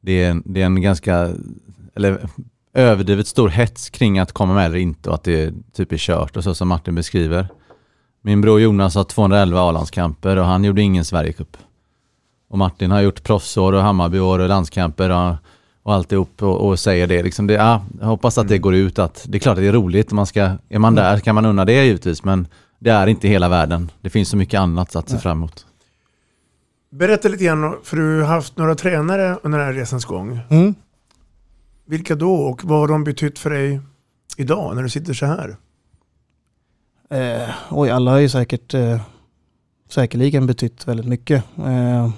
det 0.00 0.24
är, 0.24 0.42
det 0.44 0.62
är 0.62 0.66
en 0.66 0.82
ganska, 0.82 1.30
eller 1.94 2.28
överdrivet 2.74 3.26
stor 3.26 3.48
hets 3.48 3.90
kring 3.90 4.18
att 4.18 4.32
komma 4.32 4.54
med 4.54 4.66
eller 4.66 4.78
inte 4.78 5.08
och 5.08 5.14
att 5.14 5.24
det 5.24 5.54
typ 5.72 5.92
är 5.92 5.96
kört 5.96 6.36
och 6.36 6.44
så 6.44 6.54
som 6.54 6.68
Martin 6.68 6.94
beskriver. 6.94 7.48
Min 8.22 8.40
bror 8.40 8.60
Jonas 8.60 8.94
har 8.94 9.04
211 9.04 9.60
A-landskamper 9.60 10.36
och 10.36 10.44
han 10.44 10.64
gjorde 10.64 10.82
ingen 10.82 11.04
Sverigecup. 11.04 11.56
Och 12.48 12.58
Martin 12.58 12.90
har 12.90 13.00
gjort 13.00 13.22
proffsår 13.22 13.72
och 13.72 13.82
Hammarbyår 13.82 14.38
och 14.38 14.48
landskamper 14.48 15.10
och, 15.10 15.34
och 15.82 15.94
alltihop 15.94 16.42
och, 16.42 16.68
och 16.68 16.78
säger 16.78 17.06
det. 17.06 17.22
Liksom 17.22 17.46
det 17.46 17.54
ja, 17.54 17.82
jag 18.00 18.06
hoppas 18.06 18.38
att 18.38 18.48
det 18.48 18.58
går 18.58 18.74
ut 18.74 18.98
att 18.98 19.26
det 19.28 19.38
är 19.38 19.40
klart 19.40 19.58
att 19.58 19.62
det 19.62 19.68
är 19.68 19.72
roligt. 19.72 20.12
Man 20.12 20.26
ska, 20.26 20.50
är 20.68 20.78
man 20.78 20.94
där 20.94 21.18
kan 21.18 21.34
man 21.34 21.46
unna 21.46 21.64
det 21.64 21.84
givetvis 21.84 22.24
men 22.24 22.46
det 22.78 22.90
är 22.90 23.06
inte 23.06 23.28
hela 23.28 23.48
världen. 23.48 23.90
Det 24.00 24.10
finns 24.10 24.28
så 24.28 24.36
mycket 24.36 24.60
annat 24.60 24.96
att 24.96 25.08
se 25.08 25.18
fram 25.18 25.38
emot. 25.38 25.66
Berätta 26.90 27.28
lite 27.28 27.44
grann, 27.44 27.76
för 27.82 27.96
du 27.96 28.20
har 28.20 28.28
haft 28.28 28.56
några 28.56 28.74
tränare 28.74 29.38
under 29.42 29.58
den 29.58 29.66
här 29.66 29.74
resans 29.74 30.04
gång. 30.04 30.40
Mm. 30.50 30.74
Vilka 31.86 32.14
då 32.14 32.34
och 32.34 32.64
vad 32.64 32.78
har 32.78 32.88
de 32.88 33.04
betytt 33.04 33.38
för 33.38 33.50
dig 33.50 33.80
idag 34.36 34.76
när 34.76 34.82
du 34.82 34.88
sitter 34.88 35.14
så 35.14 35.26
här? 35.26 35.56
Eh, 37.10 37.48
oj, 37.70 37.90
alla 37.90 38.10
har 38.10 38.18
ju 38.18 38.28
säkert 38.28 38.74
eh, 38.74 39.00
säkerligen 39.88 40.46
betytt 40.46 40.88
väldigt 40.88 41.06
mycket. 41.06 41.44
Eh, 41.58 41.64
Är 41.66 42.10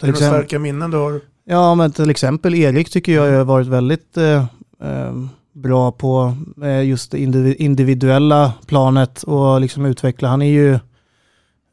det 0.00 0.06
några 0.06 0.16
starka 0.16 0.58
minnen 0.58 0.90
du 0.90 0.96
har? 0.96 1.20
Ja, 1.44 1.74
men 1.74 1.92
till 1.92 2.10
exempel 2.10 2.54
Erik 2.54 2.90
tycker 2.90 3.12
jag 3.12 3.38
har 3.38 3.44
varit 3.44 3.66
väldigt 3.66 4.16
eh, 4.16 4.44
eh, 4.82 5.12
bra 5.52 5.92
på 5.92 6.36
eh, 6.62 6.82
just 6.84 7.10
det 7.10 7.18
indivi- 7.18 7.56
individuella 7.58 8.52
planet 8.66 9.22
och 9.22 9.60
liksom 9.60 9.86
utveckla. 9.86 10.28
Han 10.28 10.42
är 10.42 10.50
ju, 10.50 10.78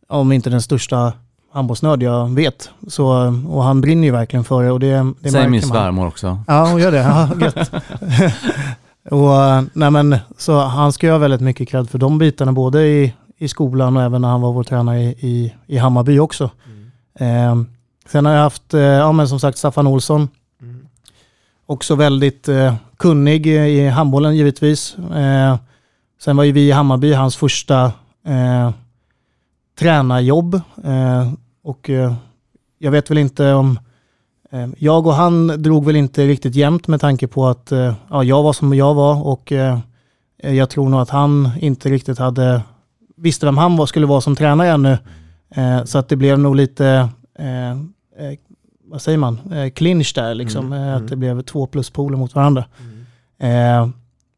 om 0.08 0.32
inte 0.32 0.50
den 0.50 0.62
största 0.62 1.14
handbollsnörd 1.54 2.04
jag 2.04 2.30
vet. 2.36 2.70
Så, 2.88 3.08
och 3.48 3.64
han 3.64 3.82
brinner 3.82 4.04
ju 4.04 4.12
verkligen 4.12 4.44
för 4.44 4.64
det. 4.64 4.72
Och 4.72 4.80
det, 4.80 4.88
det 5.20 5.30
Säger 5.30 5.34
märker 5.34 5.50
min 5.50 5.62
svärmor 5.62 6.08
också. 6.08 6.40
Ja, 6.48 6.66
hon 6.72 6.82
gör 6.82 6.92
det. 6.92 6.98
Ja, 6.98 7.30
gött. 7.42 7.72
och, 9.12 9.44
eh, 9.44 9.64
nej 9.74 9.92
men, 9.92 10.18
så 10.38 10.60
han 10.60 10.94
ska 10.94 11.08
ju 11.08 11.12
ha 11.12 11.20
väldigt 11.20 11.42
mycket 11.42 11.70
cred 11.70 11.90
för 11.90 11.98
de 11.98 12.18
bitarna, 12.18 12.52
både 12.52 12.88
i, 12.88 13.14
i 13.38 13.48
skolan 13.48 13.98
och 13.98 14.04
även 14.04 14.22
när 14.22 14.30
han 14.30 14.42
var 14.42 14.54
vår 14.54 14.64
tränare 14.64 15.02
i, 15.02 15.08
i, 15.20 15.54
i 15.68 15.78
Hammarby 15.78 16.20
också. 16.20 16.50
Eh, 17.20 17.56
sen 18.08 18.26
har 18.26 18.34
jag 18.34 18.42
haft, 18.42 18.74
eh, 18.74 18.82
ja 18.82 19.12
men 19.12 19.28
som 19.28 19.40
sagt, 19.40 19.58
Staffan 19.58 19.88
Olsson. 19.88 20.30
Också 21.66 21.96
väldigt 21.96 22.48
eh, 22.48 22.76
kunnig 22.98 23.48
i 23.48 23.88
handbollen 23.88 24.36
givetvis. 24.36 24.98
Eh, 24.98 25.58
sen 26.22 26.38
var 26.38 26.44
ju 26.44 26.52
vi 26.52 26.68
i 26.68 26.72
Hammarby 26.72 27.14
hans 27.14 27.36
första 27.36 27.86
eh, 28.26 28.72
tränarjobb. 29.80 30.62
Eh, 30.84 31.32
och 31.64 31.90
eh, 31.90 32.14
jag 32.80 32.92
vet 32.92 33.12
väl 33.12 33.18
inte 33.18 33.54
om 33.54 33.80
Jag 34.78 35.08
och 35.08 35.14
han 35.14 35.48
drog 35.48 35.86
väl 35.86 35.96
inte 35.96 36.28
riktigt 36.28 36.56
jämnt 36.56 36.88
med 36.88 37.02
tanke 37.02 37.28
på 37.28 37.48
att 37.48 37.72
eh, 37.72 37.94
ja, 38.10 38.24
jag 38.24 38.44
var 38.44 38.54
som 38.54 38.74
jag 38.74 38.94
var 38.94 39.28
och 39.28 39.52
eh, 39.52 39.80
jag 40.38 40.70
tror 40.70 40.90
nog 40.90 41.00
att 41.02 41.10
han 41.10 41.52
inte 41.60 41.90
riktigt 41.90 42.20
hade 42.20 42.62
visste 43.18 43.46
vem 43.46 43.58
han 43.58 43.78
var, 43.78 43.86
skulle 43.86 44.06
vara 44.06 44.22
som 44.22 44.36
tränare 44.36 44.70
ännu. 44.70 44.98
Eh, 45.56 45.84
Så 45.84 45.98
att 45.98 46.10
det 46.10 46.16
blev 46.16 46.40
nog 46.40 46.56
lite, 46.56 47.10
vad 48.86 49.02
säger 49.02 49.18
man, 49.18 49.40
clinch 49.76 50.12
där 50.16 50.36
liksom. 50.36 50.74
eh, 50.74 50.96
Att 50.96 51.08
det 51.08 51.16
blev 51.16 51.42
två 51.42 51.66
pluspoler 51.68 52.18
mot 52.18 52.36
varandra. 52.36 52.66
Eh, 53.40 53.88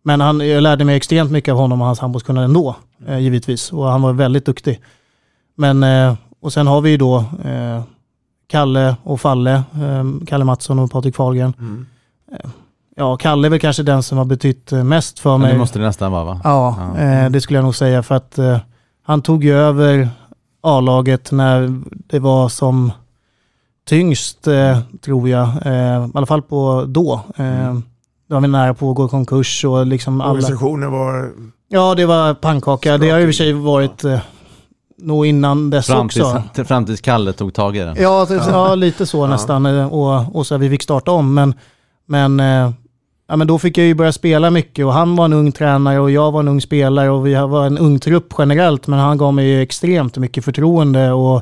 Men 0.03 0.21
han, 0.21 0.47
jag 0.49 0.63
lärde 0.63 0.85
mig 0.85 0.95
extremt 0.95 1.31
mycket 1.31 1.51
av 1.51 1.57
honom 1.57 1.81
och 1.81 1.87
hans 1.87 1.99
handbollskunnande 1.99 2.45
ändå, 2.45 2.75
eh, 3.07 3.17
givetvis. 3.19 3.73
Och 3.73 3.85
han 3.85 4.01
var 4.01 4.13
väldigt 4.13 4.45
duktig. 4.45 4.79
Men, 5.55 5.85
och 6.41 6.53
sen 6.53 6.67
har 6.67 6.81
vi 6.81 6.89
ju 6.89 6.97
då 6.97 7.25
Kalle 8.47 8.95
och 9.03 9.21
Falle, 9.21 9.53
eh, 9.53 10.25
Kalle 10.27 10.45
Mattsson 10.45 10.79
och 10.79 10.91
Patrik 10.91 11.15
Fahlgren. 11.15 11.53
Mm. 11.59 11.85
Eh, 12.31 12.49
ja, 12.95 13.17
Kalle 13.17 13.47
är 13.47 13.49
väl 13.49 13.59
kanske 13.59 13.83
den 13.83 14.03
som 14.03 14.17
har 14.17 14.25
betytt 14.25 14.71
eh, 14.71 14.83
mest 14.83 15.19
för 15.19 15.29
Men 15.31 15.41
mig. 15.41 15.51
det 15.53 15.57
måste 15.59 15.79
det 15.79 15.85
nästan 15.85 16.11
vara 16.11 16.23
va? 16.23 16.41
Ja, 16.43 16.75
Ja. 16.95 17.01
Eh, 17.01 17.29
det 17.29 17.41
skulle 17.41 17.57
jag 17.57 17.63
nog 17.63 17.75
säga 17.75 18.03
för 18.03 18.15
att 18.15 18.37
eh, 18.37 18.57
han 19.05 19.21
tog 19.21 19.43
ju 19.43 19.53
över 19.53 20.09
A-laget 20.61 21.31
när 21.31 21.81
det 22.07 22.19
var 22.19 22.49
som 22.49 22.91
tyngst, 23.89 24.47
eh, 24.47 24.79
tror 25.01 25.29
jag. 25.29 25.47
Eh, 25.65 26.05
I 26.05 26.11
alla 26.13 26.25
fall 26.25 26.41
på 26.41 26.85
då. 26.87 27.13
Eh, 27.35 27.73
Då 28.29 28.35
var 28.35 28.41
vi 28.41 28.47
nära 28.47 28.73
på 28.73 28.89
att 28.89 28.95
gå 28.95 29.05
i 29.05 29.09
konkurs 29.09 29.65
och 29.65 29.85
liksom 29.87 30.21
alla... 30.21 30.31
Organisationen 30.31 30.91
var... 30.91 31.31
Ja, 31.69 31.95
det 31.95 32.05
var 32.05 32.33
pannkaka. 32.33 32.97
Det 32.97 33.09
har 33.09 33.19
i 33.19 33.23
och 33.23 33.27
för 33.27 33.31
sig 33.33 33.53
varit 33.53 34.03
eh, 34.03 34.19
nog 34.97 35.25
innan 35.25 35.69
dess 35.69 35.87
Fram 35.87 36.05
också. 36.05 36.43
fram 36.65 36.85
tills 36.85 37.01
Kalle 37.01 37.33
tog 37.33 37.53
tag 37.53 37.77
i 37.77 37.79
den. 37.79 37.95
Ja, 37.99 38.25
det, 38.29 38.35
ja. 38.35 38.75
lite 38.75 39.05
så 39.05 39.17
Ja. 39.17 39.27
nästan. 39.27 39.65
eh, 39.65 39.93
Och, 39.93 40.35
och 40.35 40.47
så 40.47 40.57
vi 40.57 40.69
fick 40.69 40.83
starta 40.83 41.11
om. 41.11 41.33
Men, 41.33 41.53
men, 42.05 42.39
eh, 42.39 42.71
ja, 43.27 43.35
men 43.35 43.47
då 43.47 43.59
fick 43.59 43.77
jag 43.77 43.85
ju 43.85 43.93
börja 43.93 44.11
spela 44.11 44.49
mycket 44.49 44.85
och 44.85 44.93
han 44.93 45.15
var 45.15 45.25
en 45.25 45.33
ung 45.33 45.51
tränare 45.51 45.99
och 45.99 46.11
jag 46.11 46.31
var 46.31 46.39
en 46.39 46.47
ung 46.47 46.61
spelare 46.61 47.09
och 47.09 47.27
vi 47.27 47.33
var 47.35 47.65
en 47.65 47.77
ung 47.77 47.99
trupp 47.99 48.33
generellt. 48.37 48.87
Men 48.87 48.99
han 48.99 49.17
gav 49.17 49.33
mig 49.33 49.47
ju 49.47 49.61
extremt 49.61 50.17
mycket 50.17 50.45
förtroende 50.45 51.11
och 51.11 51.41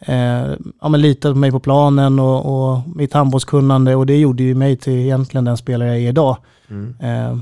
eh, 0.00 0.46
ja, 0.80 0.88
men 0.88 1.00
litade 1.00 1.34
på 1.34 1.38
mig 1.38 1.50
på 1.50 1.60
planen 1.60 2.18
och, 2.18 2.72
och 2.72 2.80
mitt 2.94 3.12
handbollskunnande 3.12 3.94
och 3.96 4.06
det 4.06 4.16
gjorde 4.16 4.42
ju 4.42 4.54
mig 4.54 4.76
till 4.76 4.92
egentligen 4.98 5.44
den 5.44 5.56
spelare 5.56 5.88
jag 5.88 5.96
är 5.98 6.08
idag. 6.08 6.36
Mm. 6.70 6.94
Eh, 7.00 7.38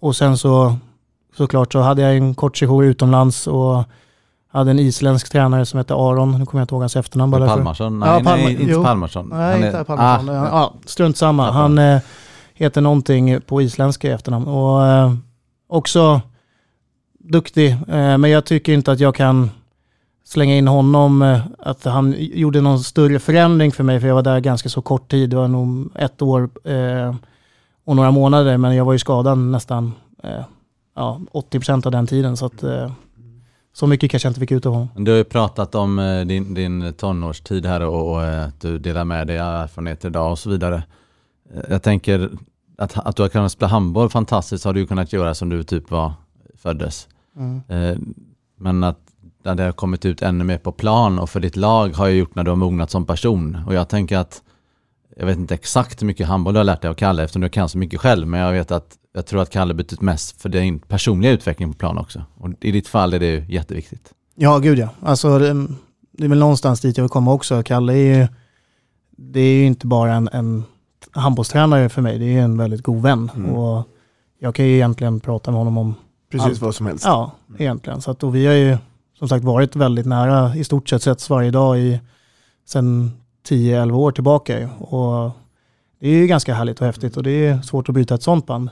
och 0.00 0.16
sen 0.16 0.38
så 0.38 0.74
såklart 1.36 1.72
så 1.72 1.78
hade 1.80 2.02
jag 2.02 2.16
en 2.16 2.34
kort 2.34 2.56
sejour 2.56 2.84
utomlands 2.84 3.46
och 3.46 3.84
hade 4.52 4.70
en 4.70 4.78
isländsk 4.78 5.30
tränare 5.32 5.66
som 5.66 5.78
hette 5.78 5.94
Aron, 5.94 6.38
nu 6.38 6.46
kommer 6.46 6.60
jag 6.60 6.64
inte 6.64 6.74
ihåg 6.74 6.82
hans 6.82 6.96
efternamn. 6.96 7.30
bara. 7.32 7.46
Palmarsson? 7.46 7.98
Nej, 7.98 8.22
nej, 8.22 8.50
inte 8.52 8.62
jo. 8.72 8.84
Palmarsson. 8.84 9.28
Nej, 9.32 9.52
Han 9.52 9.62
är- 9.62 9.66
inte 9.66 9.84
Palmarsson. 9.84 10.28
Ah. 10.28 10.34
ja, 10.34 10.46
ja, 10.46 10.74
strunt 10.86 11.16
samma. 11.16 11.50
Han 11.50 11.78
eh, 11.78 12.00
heter 12.54 12.80
någonting 12.80 13.40
på 13.40 13.62
isländska 13.62 14.08
i 14.08 14.10
efternamn. 14.10 14.46
Och 14.46 14.86
eh, 14.86 15.12
också 15.68 16.20
duktig, 17.18 17.70
eh, 17.70 18.18
men 18.18 18.24
jag 18.30 18.44
tycker 18.44 18.72
inte 18.72 18.92
att 18.92 19.00
jag 19.00 19.14
kan 19.14 19.50
slänga 20.24 20.54
in 20.56 20.68
honom, 20.68 21.22
eh, 21.22 21.40
att 21.58 21.84
han 21.84 22.14
gjorde 22.18 22.60
någon 22.60 22.78
större 22.80 23.18
förändring 23.18 23.72
för 23.72 23.84
mig, 23.84 24.00
för 24.00 24.06
jag 24.08 24.14
var 24.14 24.22
där 24.22 24.40
ganska 24.40 24.68
så 24.68 24.82
kort 24.82 25.10
tid, 25.10 25.30
det 25.30 25.36
var 25.36 25.48
nog 25.48 25.88
ett 25.94 26.22
år 26.22 26.50
eh, 26.64 27.14
och 27.84 27.96
några 27.96 28.10
månader, 28.10 28.56
men 28.56 28.76
jag 28.76 28.84
var 28.84 28.92
ju 28.92 28.98
skadad 28.98 29.38
nästan 29.38 29.92
eh, 30.22 30.30
ja, 30.96 31.20
80% 31.32 31.86
av 31.86 31.92
den 31.92 32.06
tiden, 32.06 32.36
så 32.36 32.46
att 32.46 32.62
så 33.72 33.86
mycket 33.86 34.10
kanske 34.10 34.26
jag 34.26 34.30
inte 34.30 34.40
fick 34.40 34.50
ut 34.50 34.66
av 34.66 34.72
honom. 34.72 35.04
Du 35.04 35.10
har 35.10 35.18
ju 35.18 35.24
pratat 35.24 35.74
om 35.74 35.98
eh, 35.98 36.20
din, 36.20 36.54
din 36.54 36.92
tonårstid 36.92 37.66
här 37.66 37.80
och, 37.80 38.12
och 38.12 38.22
eh, 38.22 38.46
att 38.46 38.60
du 38.60 38.78
delar 38.78 39.04
med 39.04 39.26
dig 39.26 39.40
av 39.40 39.54
erfarenheter 39.54 40.08
idag 40.08 40.30
och 40.30 40.38
så 40.38 40.50
vidare. 40.50 40.82
Eh, 41.54 41.60
Jag 41.68 41.82
tänker 41.82 42.30
att, 42.78 42.98
att 42.98 43.16
du 43.16 43.22
har 43.22 43.28
kunnat 43.28 43.52
spela 43.52 43.68
handboll 43.68 44.10
fantastiskt 44.10 44.64
har 44.64 44.72
du 44.72 44.86
kunnat 44.86 45.12
göra 45.12 45.34
som 45.34 45.48
du 45.48 45.62
typ 45.62 45.90
var 45.90 46.12
föddes. 46.56 47.08
Mm. 47.36 48.14
Men 48.58 48.84
att 48.84 48.98
det 49.42 49.62
har 49.62 49.72
kommit 49.72 50.04
ut 50.04 50.22
ännu 50.22 50.44
mer 50.44 50.58
på 50.58 50.72
plan 50.72 51.18
och 51.18 51.30
för 51.30 51.40
ditt 51.40 51.56
lag 51.56 51.96
har 51.96 52.06
ju 52.06 52.18
gjort 52.18 52.34
när 52.34 52.44
du 52.44 52.50
har 52.50 52.56
mognat 52.56 52.90
som 52.90 53.06
person. 53.06 53.58
Och 53.66 53.74
jag 53.74 53.88
tänker 53.88 54.18
att 54.18 54.42
jag 55.16 55.26
vet 55.26 55.38
inte 55.38 55.54
exakt 55.54 56.02
hur 56.02 56.06
mycket 56.06 56.26
handboll 56.26 56.54
du 56.54 56.60
har 56.60 56.64
lärt 56.64 56.82
dig 56.82 56.88
av 56.90 56.94
Kalle 56.94 57.22
eftersom 57.22 57.42
du 57.42 57.48
kan 57.48 57.68
så 57.68 57.78
mycket 57.78 58.00
själv. 58.00 58.26
Men 58.26 58.40
jag 58.40 58.52
vet 58.52 58.70
att 58.70 58.96
jag 59.12 59.26
tror 59.26 59.42
att 59.42 59.50
Kalle 59.50 59.74
betytt 59.74 60.00
mest 60.00 60.42
för 60.42 60.48
din 60.48 60.78
personliga 60.78 61.32
utveckling 61.32 61.72
på 61.72 61.78
plan 61.78 61.98
också. 61.98 62.24
Och 62.34 62.50
i 62.60 62.70
ditt 62.70 62.88
fall 62.88 63.14
är 63.14 63.20
det 63.20 63.26
ju 63.26 63.44
jätteviktigt. 63.48 64.12
Ja, 64.34 64.58
gud 64.58 64.78
ja. 64.78 64.88
Alltså, 65.02 65.38
det, 65.38 65.66
det 66.12 66.24
är 66.24 66.28
väl 66.28 66.38
någonstans 66.38 66.80
dit 66.80 66.96
jag 66.96 67.04
vill 67.04 67.10
komma 67.10 67.32
också. 67.32 67.62
Kalle 67.62 67.92
är 67.92 68.18
ju, 68.18 68.28
det 69.10 69.40
är 69.40 69.54
ju 69.54 69.64
inte 69.64 69.86
bara 69.86 70.14
en, 70.14 70.28
en 70.32 70.64
handbollstränare 71.10 71.88
för 71.88 72.02
mig, 72.02 72.18
det 72.18 72.24
är 72.24 72.32
ju 72.32 72.40
en 72.40 72.58
väldigt 72.58 72.82
god 72.82 73.02
vän. 73.02 73.30
Mm. 73.34 73.50
Och 73.50 73.88
jag 74.38 74.54
kan 74.54 74.64
ju 74.64 74.74
egentligen 74.74 75.20
prata 75.20 75.50
med 75.50 75.58
honom 75.58 75.78
om 75.78 75.94
Precis 76.30 76.46
allt. 76.46 76.60
vad 76.60 76.74
som 76.74 76.86
helst. 76.86 77.04
Ja, 77.04 77.32
egentligen. 77.58 78.00
Så 78.00 78.10
att, 78.10 78.22
och 78.22 78.34
vi 78.34 78.46
har 78.46 78.54
ju 78.54 78.78
som 79.18 79.28
sagt 79.28 79.44
varit 79.44 79.76
väldigt 79.76 80.06
nära, 80.06 80.56
i 80.56 80.64
stort 80.64 80.88
sett 80.88 81.02
setts 81.02 81.30
varje 81.30 81.50
dag 81.50 81.78
i 81.78 82.00
sedan 82.64 83.10
10-11 83.48 83.92
år 83.92 84.12
tillbaka. 84.12 84.70
Och 84.78 85.30
det 86.00 86.08
är 86.08 86.12
ju 86.14 86.26
ganska 86.26 86.54
härligt 86.54 86.80
och 86.80 86.86
häftigt 86.86 87.16
och 87.16 87.22
det 87.22 87.46
är 87.46 87.62
svårt 87.62 87.88
att 87.88 87.94
bryta 87.94 88.14
ett 88.14 88.22
sånt 88.22 88.46
band. 88.46 88.70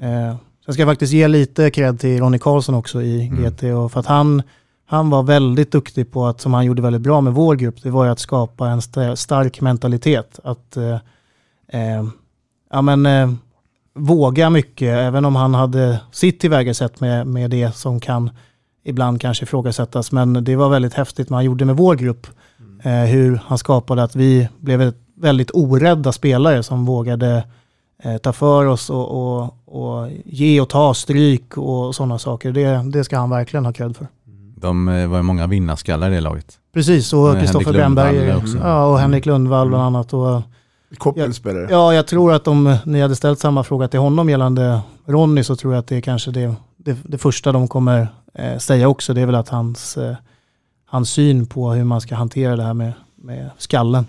Eh, 0.00 0.36
sen 0.64 0.74
ska 0.74 0.82
jag 0.82 0.88
faktiskt 0.90 1.12
ge 1.12 1.28
lite 1.28 1.70
cred 1.70 2.00
till 2.00 2.18
Ronny 2.18 2.38
Karlsson 2.38 2.74
också 2.74 3.02
i 3.02 3.28
GT. 3.28 3.62
Och 3.62 3.92
för 3.92 4.00
att 4.00 4.06
han, 4.06 4.42
han 4.86 5.10
var 5.10 5.22
väldigt 5.22 5.72
duktig 5.72 6.12
på 6.12 6.26
att, 6.26 6.40
som 6.40 6.54
han 6.54 6.64
gjorde 6.64 6.82
väldigt 6.82 7.02
bra 7.02 7.20
med 7.20 7.32
vår 7.32 7.56
grupp, 7.56 7.82
det 7.82 7.90
var 7.90 8.04
ju 8.04 8.10
att 8.10 8.18
skapa 8.18 8.68
en 8.68 8.80
sta- 8.80 9.14
stark 9.14 9.60
mentalitet. 9.60 10.40
Att 10.44 10.76
eh, 10.76 10.98
eh, 11.68 12.04
ja, 12.72 12.82
men, 12.82 13.06
eh, 13.06 13.32
våga 13.94 14.50
mycket, 14.50 14.88
även 14.88 15.24
om 15.24 15.36
han 15.36 15.54
hade 15.54 16.00
sitt 16.12 16.40
tillvägagångssätt 16.40 17.00
med, 17.00 17.26
med 17.26 17.50
det 17.50 17.76
som 17.76 18.00
kan 18.00 18.30
ibland 18.84 19.20
kanske 19.20 19.44
ifrågasättas. 19.44 20.12
Men 20.12 20.44
det 20.44 20.56
var 20.56 20.68
väldigt 20.68 20.94
häftigt 20.94 21.30
vad 21.30 21.36
han 21.36 21.44
gjorde 21.44 21.64
med 21.64 21.76
vår 21.76 21.94
grupp. 21.94 22.26
Eh, 22.82 22.92
hur 22.92 23.40
han 23.46 23.58
skapade 23.58 24.02
att 24.02 24.16
vi 24.16 24.48
blev 24.58 24.82
ett 24.82 24.96
väldigt 25.16 25.50
orädda 25.54 26.12
spelare 26.12 26.62
som 26.62 26.84
vågade 26.84 27.44
eh, 28.04 28.16
ta 28.16 28.32
för 28.32 28.66
oss 28.66 28.90
och, 28.90 29.10
och, 29.10 29.54
och 29.64 30.08
ge 30.24 30.60
och 30.60 30.68
ta 30.68 30.94
stryk 30.94 31.58
och 31.58 31.94
sådana 31.94 32.18
saker. 32.18 32.52
Det, 32.52 32.90
det 32.90 33.04
ska 33.04 33.18
han 33.18 33.30
verkligen 33.30 33.64
ha 33.64 33.72
cred 33.72 33.96
för. 33.96 34.06
De 34.56 34.88
eh, 34.88 35.08
var 35.08 35.16
ju 35.16 35.22
många 35.22 35.46
vinnarskallar 35.46 36.10
i 36.10 36.14
det 36.14 36.20
laget. 36.20 36.58
Precis, 36.74 37.12
och 37.12 37.26
Henrik 37.26 37.42
Kristoffer 37.42 37.72
Brännberg 37.72 38.36
också. 38.36 38.58
ja, 38.58 38.86
och 38.86 38.98
Henrik 38.98 39.26
Lundvall 39.26 39.68
bland 39.68 39.84
annat. 39.84 40.12
Och, 40.12 40.42
Koppelspelare. 40.98 41.66
Ja, 41.70 41.94
jag 41.94 42.06
tror 42.06 42.32
att 42.32 42.48
om 42.48 42.76
ni 42.84 43.00
hade 43.00 43.16
ställt 43.16 43.38
samma 43.38 43.64
fråga 43.64 43.88
till 43.88 44.00
honom 44.00 44.30
gällande 44.30 44.80
Ronny 45.06 45.44
så 45.44 45.56
tror 45.56 45.72
jag 45.72 45.80
att 45.80 45.86
det 45.86 45.96
är 45.96 46.00
kanske 46.00 46.30
det, 46.30 46.54
det, 46.76 46.96
det 47.02 47.18
första 47.18 47.52
de 47.52 47.68
kommer 47.68 48.08
eh, 48.34 48.58
säga 48.58 48.88
också. 48.88 49.14
Det 49.14 49.20
är 49.20 49.26
väl 49.26 49.34
att 49.34 49.48
hans, 49.48 49.96
eh, 49.96 50.14
hans 50.86 51.10
syn 51.10 51.46
på 51.46 51.72
hur 51.72 51.84
man 51.84 52.00
ska 52.00 52.14
hantera 52.14 52.56
det 52.56 52.62
här 52.62 52.74
med, 52.74 52.92
med 53.16 53.50
skallen. 53.58 54.06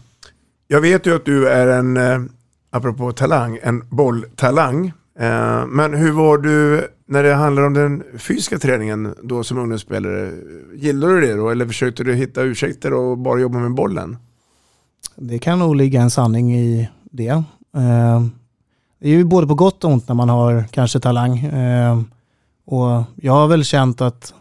Jag 0.68 0.82
vet 0.82 1.06
ju 1.06 1.16
att 1.16 1.26
du 1.26 1.50
är 1.50 1.68
en, 1.68 1.98
eh, 1.98 2.20
apropå 2.76 3.12
talang, 3.12 3.60
en 3.64 3.84
bolltalang. 3.90 4.88
Eh, 5.20 5.66
men 5.68 5.94
hur 5.94 6.12
var 6.12 6.38
du 6.38 6.88
när 7.08 7.24
det 7.24 7.34
handlar 7.34 7.64
om 7.64 7.74
den 7.74 8.04
fysiska 8.18 8.60
träningen 8.60 9.16
då 9.24 9.44
som 9.44 9.58
ungdomsspelare? 9.58 10.32
Gillade 10.74 11.14
du 11.14 11.22
det 11.22 11.34
då 11.34 11.50
eller 11.50 11.66
försökte 11.66 12.04
du 12.04 12.14
hitta 12.14 12.42
ursäkter 12.42 12.94
och 12.94 13.18
bara 13.18 13.40
jobba 13.40 13.60
med 13.60 13.74
bollen? 13.74 14.18
Det 15.16 15.40
kan 15.40 15.60
nog 15.60 15.76
ligga 15.76 16.02
en 16.02 16.10
sanning 16.10 16.56
i 16.56 16.90
det. 17.04 17.28
Eh, 17.28 18.26
det 19.00 19.10
är 19.10 19.14
ju 19.14 19.24
både 19.24 19.48
på 19.48 19.56
gott 19.56 19.84
och 19.84 19.92
ont 19.92 20.08
när 20.08 20.16
man 20.16 20.30
har 20.30 20.64
kanske 20.72 21.00
talang. 21.00 21.38
Eh, 21.38 22.02
och 22.66 23.04
jag 23.16 23.34
har 23.34 23.48
väl 23.48 23.64
känt 23.64 24.02
att 24.02 24.34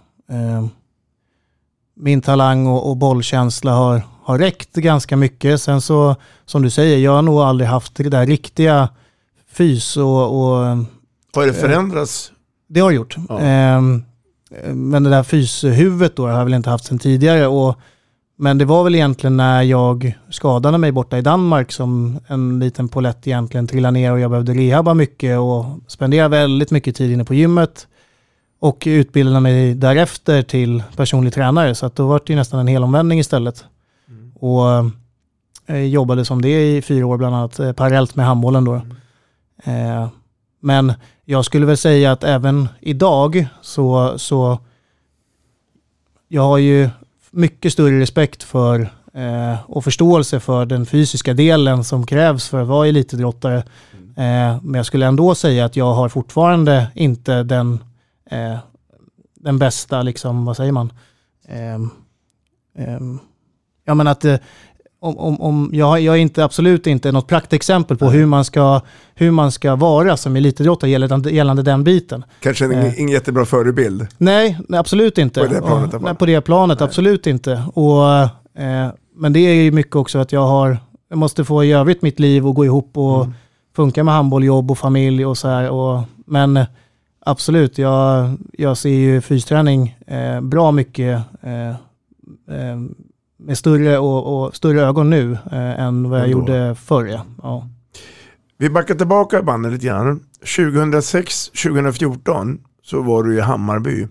min 1.94 2.20
talang 2.20 2.66
och, 2.66 2.90
och 2.90 2.96
bollkänsla 2.96 3.72
har, 3.72 4.02
har 4.24 4.38
räckt 4.38 4.74
ganska 4.74 5.16
mycket. 5.16 5.60
Sen 5.60 5.80
så, 5.80 6.16
som 6.44 6.62
du 6.62 6.70
säger, 6.70 6.98
jag 6.98 7.12
har 7.12 7.22
nog 7.22 7.38
aldrig 7.38 7.68
haft 7.68 7.94
det 7.94 8.08
där 8.08 8.26
riktiga 8.26 8.88
fys 9.52 9.96
och... 9.96 10.22
och 10.22 10.76
Har 11.34 11.46
det 11.46 11.52
förändrats? 11.52 12.32
Det 12.68 12.80
har 12.80 12.90
gjort. 12.90 13.16
Ja. 13.28 13.40
Ehm, 13.40 14.04
men 14.74 15.02
det 15.02 15.10
där 15.10 15.22
fyshuvudet 15.22 16.16
då 16.16 16.26
har 16.26 16.38
jag 16.38 16.44
väl 16.44 16.54
inte 16.54 16.70
haft 16.70 16.84
sedan 16.84 16.98
tidigare. 16.98 17.46
Och, 17.46 17.78
men 18.36 18.58
det 18.58 18.64
var 18.64 18.84
väl 18.84 18.94
egentligen 18.94 19.36
när 19.36 19.62
jag 19.62 20.18
skadade 20.30 20.78
mig 20.78 20.92
borta 20.92 21.18
i 21.18 21.22
Danmark 21.22 21.72
som 21.72 22.18
en 22.26 22.60
liten 22.60 22.88
polett 22.88 23.26
egentligen 23.26 23.66
trillade 23.66 23.92
ner 23.92 24.12
och 24.12 24.20
jag 24.20 24.30
behövde 24.30 24.54
rehabba 24.54 24.94
mycket 24.94 25.38
och 25.38 25.64
spendera 25.86 26.28
väldigt 26.28 26.70
mycket 26.70 26.96
tid 26.96 27.12
inne 27.12 27.24
på 27.24 27.34
gymmet. 27.34 27.86
Och 28.60 28.82
utbilda 28.86 29.40
mig 29.40 29.74
därefter 29.74 30.42
till 30.42 30.82
personlig 30.96 31.34
tränare. 31.34 31.74
Så 31.74 31.86
att 31.86 31.96
då 31.96 32.06
var 32.06 32.20
det 32.26 32.32
ju 32.32 32.36
nästan 32.36 32.60
en 32.60 32.66
helomvändning 32.66 33.18
istället. 33.18 33.64
Och 34.44 34.90
eh, 35.66 35.76
jobbade 35.76 36.24
som 36.24 36.42
det 36.42 36.76
i 36.76 36.82
fyra 36.82 37.06
år 37.06 37.16
bland 37.16 37.34
annat, 37.36 37.58
eh, 37.58 37.72
parallellt 37.72 38.16
med 38.16 38.26
handbollen 38.26 38.64
då. 38.64 38.74
Eh, 39.64 40.08
men 40.60 40.92
jag 41.24 41.44
skulle 41.44 41.66
väl 41.66 41.76
säga 41.76 42.12
att 42.12 42.24
även 42.24 42.68
idag 42.80 43.46
så, 43.62 44.18
så 44.18 44.58
jag 46.28 46.42
har 46.42 46.58
ju 46.58 46.90
mycket 47.30 47.72
större 47.72 48.00
respekt 48.00 48.42
för 48.42 48.80
eh, 49.14 49.56
och 49.66 49.84
förståelse 49.84 50.40
för 50.40 50.66
den 50.66 50.86
fysiska 50.86 51.34
delen 51.34 51.84
som 51.84 52.06
krävs 52.06 52.48
för 52.48 52.62
att 52.62 52.68
vara 52.68 52.88
elitidrottare. 52.88 53.58
Eh, 54.16 54.62
men 54.62 54.74
jag 54.74 54.86
skulle 54.86 55.06
ändå 55.06 55.34
säga 55.34 55.64
att 55.64 55.76
jag 55.76 55.94
har 55.94 56.08
fortfarande 56.08 56.86
inte 56.94 57.42
den, 57.42 57.84
den 59.34 59.58
bästa, 59.58 60.02
liksom, 60.02 60.44
vad 60.44 60.56
säger 60.56 60.72
man? 60.72 60.92
Ehm, 63.86 63.90
ehm, 63.90 63.94
ja 63.94 63.94
men 63.94 64.06
att 64.06 64.24
eh, 64.24 64.36
om, 65.00 65.18
om, 65.18 65.40
om 65.40 65.70
jag, 65.72 66.00
jag 66.00 66.14
är 66.14 66.18
inte, 66.18 66.44
absolut 66.44 66.86
inte 66.86 67.12
något 67.12 67.26
praktexempel 67.26 67.96
på 67.96 68.06
hur 68.10 68.26
man, 68.26 68.44
ska, 68.44 68.80
hur 69.14 69.30
man 69.30 69.52
ska 69.52 69.76
vara 69.76 70.16
som 70.16 70.36
elitidrottare 70.36 70.90
gällande, 70.90 71.30
gällande 71.30 71.62
den 71.62 71.84
biten. 71.84 72.24
Kanske 72.40 72.64
en, 72.64 72.72
Eh. 72.72 73.00
ingen 73.00 73.12
jättebra 73.12 73.44
förebild. 73.44 74.06
Nej, 74.18 74.58
nej, 74.68 74.80
absolut 74.80 75.18
inte. 75.18 75.40
På 75.40 75.46
det 75.54 75.60
planet 75.62 75.94
Och- 75.94 76.02
nej, 76.02 76.14
på 76.14 76.26
det 76.26 76.40
planet, 76.40 76.80
absolut 76.80 77.26
inte. 77.26 77.62
Och 77.74 78.02
Eh, 78.56 78.88
men 79.16 79.32
det 79.32 79.40
är 79.40 79.54
ju 79.54 79.72
mycket 79.72 79.96
också 79.96 80.18
att 80.18 80.32
jag 80.32 80.46
har, 80.46 80.78
jag 81.08 81.18
måste 81.18 81.44
få 81.44 81.64
i 81.64 81.72
övrigt 81.72 82.02
mitt 82.02 82.20
liv 82.20 82.46
att 82.46 82.54
gå 82.54 82.64
ihop 82.64 82.90
och 82.96 83.24
Mm. 83.24 83.34
funka 83.76 84.04
med 84.04 84.14
handboll, 84.14 84.44
jobb 84.44 84.70
och 84.70 84.78
familj 84.78 85.26
och 85.26 85.38
så 85.38 85.48
här. 85.48 85.70
Och, 85.70 86.02
men 86.26 86.60
absolut, 87.26 87.78
jag, 87.78 88.30
jag 88.52 88.76
ser 88.76 88.90
ju 88.90 89.20
fysträning 89.20 89.96
eh, 90.06 90.40
bra 90.40 90.70
mycket 90.72 91.20
eh, 91.42 91.68
eh, 91.68 92.78
med 93.46 93.58
större, 93.58 93.98
och, 93.98 94.44
och 94.44 94.56
större 94.56 94.80
ögon 94.80 95.10
nu 95.10 95.32
eh, 95.32 95.80
än 95.80 96.10
vad 96.10 96.20
jag 96.20 96.26
Ändå. 96.26 96.38
gjorde 96.38 96.74
förr. 96.74 97.04
Ja. 97.06 97.26
Ja. 97.42 97.68
Vi 98.58 98.70
backar 98.70 98.94
tillbaka 98.94 99.42
bandet 99.42 99.72
lite 99.72 99.86
grann. 99.86 100.20
2006-2014 100.42 102.58
så 102.82 103.02
var 103.02 103.22
du 103.22 103.36
i 103.36 103.40
Hammarby. 103.40 104.08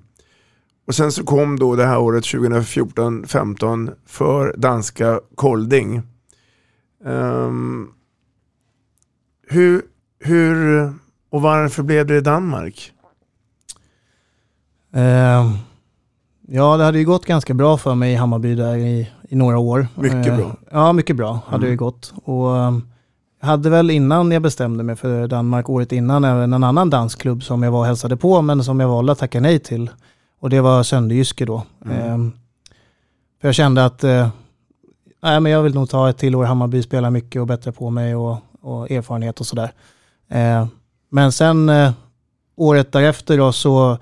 Och 0.88 0.96
sen 0.96 1.12
så 1.12 1.24
kom 1.24 1.60
då 1.60 1.76
det 1.76 1.86
här 1.86 2.00
året 2.00 2.24
2014-15 2.24 3.94
för 4.06 4.54
danska 4.58 5.20
Kolding. 5.36 6.02
Ehm, 7.06 7.88
hur, 9.50 9.82
hur 10.20 10.94
och 11.30 11.42
varför 11.42 11.84
blev 11.84 12.06
det 12.06 12.18
i 12.18 12.22
Danmark? 12.22 12.92
Eh, 14.94 15.52
ja, 16.48 16.78
det 16.78 16.84
hade 16.84 16.98
ju 17.00 17.06
gått 17.06 17.26
ganska 17.26 17.54
bra 17.54 17.78
för 17.78 17.96
mig 17.96 18.14
i 18.14 18.16
Hammarby 18.16 18.56
där 18.56 18.76
i, 18.76 19.10
i 19.30 19.36
några 19.36 19.58
år. 19.58 19.88
Mycket 19.96 20.28
Eh, 20.28 20.38
bra. 20.38 20.56
Ja, 20.72 20.94
mycket 20.94 21.16
bra 21.16 21.40
hade 21.48 21.58
Mm. 21.66 21.70
det 21.70 21.76
gått. 21.76 22.14
Och 22.26 22.58
eh, 22.58 22.78
jag 23.42 23.48
hade 23.48 23.70
väl 23.70 23.90
innan 23.92 24.32
jag 24.32 24.42
bestämde 24.42 24.84
mig 24.84 24.96
för 24.96 25.28
Danmark, 25.28 25.70
året 25.70 25.92
innan, 25.92 26.24
även 26.24 26.54
en 26.54 26.64
annan 26.64 26.90
dansklubb 26.90 27.44
som 27.44 27.64
jag 27.64 27.72
var 27.72 27.80
och 27.80 27.86
hälsade 27.86 28.18
på, 28.18 28.42
men 28.42 28.64
som 28.64 28.80
jag 28.80 28.88
valde 28.88 29.12
att 29.12 29.20
tacka 29.20 29.40
nej 29.40 29.60
till. 29.60 29.90
Och 30.40 30.50
det 30.50 30.62
var 30.62 30.84
Sönderjyske 30.84 31.46
då. 31.46 31.64
Mm. 31.86 31.98
Eh, 31.98 32.32
för 33.42 33.48
jag 33.48 33.56
kände 33.56 33.86
att 33.86 34.04
eh, 34.04 34.30
nej, 35.24 35.40
men 35.40 35.52
jag 35.52 35.64
vill 35.64 35.74
nog 35.76 35.90
ta 35.90 36.10
ett 36.10 36.18
till 36.18 36.36
år 36.36 36.44
i 36.44 36.48
Hammarby, 36.48 36.84
spela 36.84 37.10
mycket 37.10 37.42
och 37.42 37.48
bättre 37.48 37.72
på 37.72 37.90
mig 37.90 38.16
och, 38.16 38.38
och 38.62 38.92
erfarenhet 38.92 39.40
och 39.40 39.46
sådär. 39.46 39.72
Eh, 40.30 40.66
men 41.10 41.32
sen 41.32 41.70
eh, 41.70 41.92
året 42.56 42.92
därefter 42.92 43.38
då 43.38 43.52
så, 43.52 43.98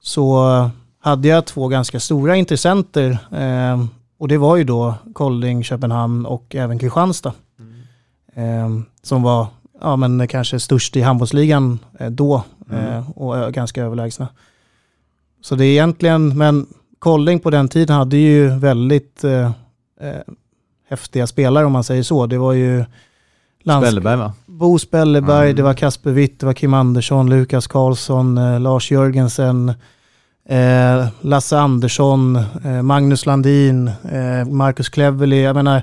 så 0.00 0.70
hade 1.02 1.28
jag 1.28 1.44
två 1.46 1.68
ganska 1.68 2.00
stora 2.00 2.36
intressenter 2.36 3.10
eh, 3.32 3.84
och 4.18 4.28
det 4.28 4.38
var 4.38 4.56
ju 4.56 4.64
då 4.64 4.94
Kolding, 5.12 5.64
Köpenhamn 5.64 6.26
och 6.26 6.54
även 6.54 6.78
Kristianstad. 6.78 7.32
Eh, 8.34 8.68
som 9.02 9.22
var 9.22 9.46
ja, 9.80 9.96
men 9.96 10.28
kanske 10.28 10.60
störst 10.60 10.96
i 10.96 11.00
handbollsligan 11.00 11.78
eh, 11.98 12.10
då 12.10 12.42
eh, 12.72 13.10
och 13.10 13.52
ganska 13.52 13.82
överlägsna. 13.82 14.28
Så 15.42 15.54
det 15.54 15.64
är 15.64 15.70
egentligen, 15.72 16.38
men 16.38 16.66
Kolding 16.98 17.40
på 17.40 17.50
den 17.50 17.68
tiden 17.68 17.96
hade 17.96 18.16
ju 18.16 18.48
väldigt 18.58 19.24
eh, 19.24 19.50
eh, 20.00 20.16
häftiga 20.88 21.26
spelare 21.26 21.66
om 21.66 21.72
man 21.72 21.84
säger 21.84 22.02
så. 22.02 22.26
Det 22.26 22.38
var 22.38 22.52
ju 22.52 22.84
lands- 23.64 23.86
Spelleberg 23.86 24.16
va? 24.16 24.32
Bo 24.46 24.78
Spelleberg, 24.78 25.44
Mm. 25.44 25.56
det 25.56 25.62
var 25.62 25.74
Kasper 25.74 26.10
Witt, 26.10 26.40
det 26.40 26.46
var 26.46 26.52
Kim 26.52 26.74
Andersson, 26.74 27.30
Lukas 27.30 27.66
Karlsson, 27.66 28.38
eh, 28.38 28.60
Lars 28.60 28.90
Jörgensen, 28.90 29.72
eh, 30.48 31.06
Lasse 31.20 31.58
Andersson, 31.58 32.36
eh, 32.64 32.82
Magnus 32.82 33.26
Landin, 33.26 33.88
eh, 33.88 34.44
Marcus 34.48 34.88
Cleverley. 34.88 35.40
Jag 35.40 35.56
menar, 35.56 35.82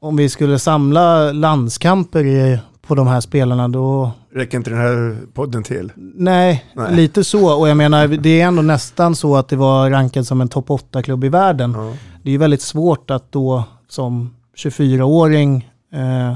om 0.00 0.16
vi 0.16 0.28
skulle 0.28 0.58
samla 0.58 1.32
landskamper 1.32 2.24
i, 2.24 2.58
på 2.86 2.94
de 2.94 3.06
här 3.06 3.20
spelarna 3.20 3.68
då, 3.68 4.12
Räcker 4.34 4.58
inte 4.58 4.70
den 4.70 4.78
här 4.78 5.16
podden 5.34 5.62
till? 5.62 5.92
nej, 5.96 6.64
Nej. 6.74 6.94
lite 6.96 7.24
så. 7.24 7.60
Och 7.60 7.68
jag 7.68 7.76
menar, 7.76 8.08
det 8.08 8.40
är 8.40 8.46
ändå 8.46 8.62
nästan 8.62 9.14
så 9.14 9.36
att 9.36 9.48
det 9.48 9.56
var 9.56 9.90
rankad 9.90 10.26
som 10.26 10.40
en 10.40 10.48
topp 10.48 10.68
8-klubb 10.68 11.24
i 11.24 11.28
världen. 11.28 11.72
Ja. 11.76 11.92
Det 12.22 12.30
är 12.30 12.32
ju 12.32 12.38
väldigt 12.38 12.62
svårt 12.62 13.10
att 13.10 13.32
då 13.32 13.64
som 13.88 14.34
24-åring 14.56 15.70
eh, 15.92 16.34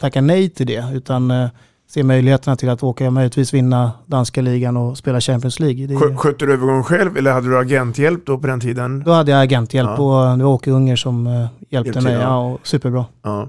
tacka 0.00 0.20
nej 0.20 0.48
till 0.48 0.66
det, 0.66 0.84
utan 0.94 1.30
eh, 1.30 1.48
se 1.90 2.02
möjligheterna 2.02 2.56
till 2.56 2.68
att 2.68 2.82
åka 2.82 3.10
möjligtvis 3.10 3.54
vinna 3.54 3.92
danska 4.06 4.40
ligan 4.40 4.76
och 4.76 4.98
spela 4.98 5.20
Champions 5.20 5.60
League. 5.60 5.86
Det, 5.86 5.94
Skö- 5.94 6.16
Skötte 6.16 6.46
du 6.46 6.52
övergången 6.52 6.84
själv 6.84 7.16
eller 7.16 7.32
hade 7.32 7.48
du 7.48 7.58
agenthjälp 7.58 8.26
då 8.26 8.38
på 8.38 8.46
den 8.46 8.60
tiden? 8.60 9.02
då 9.06 9.12
hade 9.12 9.30
jag 9.30 9.40
agenthjälp 9.42 9.90
Ja. 9.96 10.30
och 10.32 10.38
det 10.38 10.44
var 10.44 10.50
Åke 10.52 10.70
Unger 10.70 10.96
som 10.96 11.26
eh, 11.26 11.32
hjälpte 11.32 11.50
Hjälpte 11.70 12.00
mig. 12.00 12.12
ja. 12.12 12.38
Och 12.52 12.66
superbra. 12.66 13.04
Ja. 13.22 13.42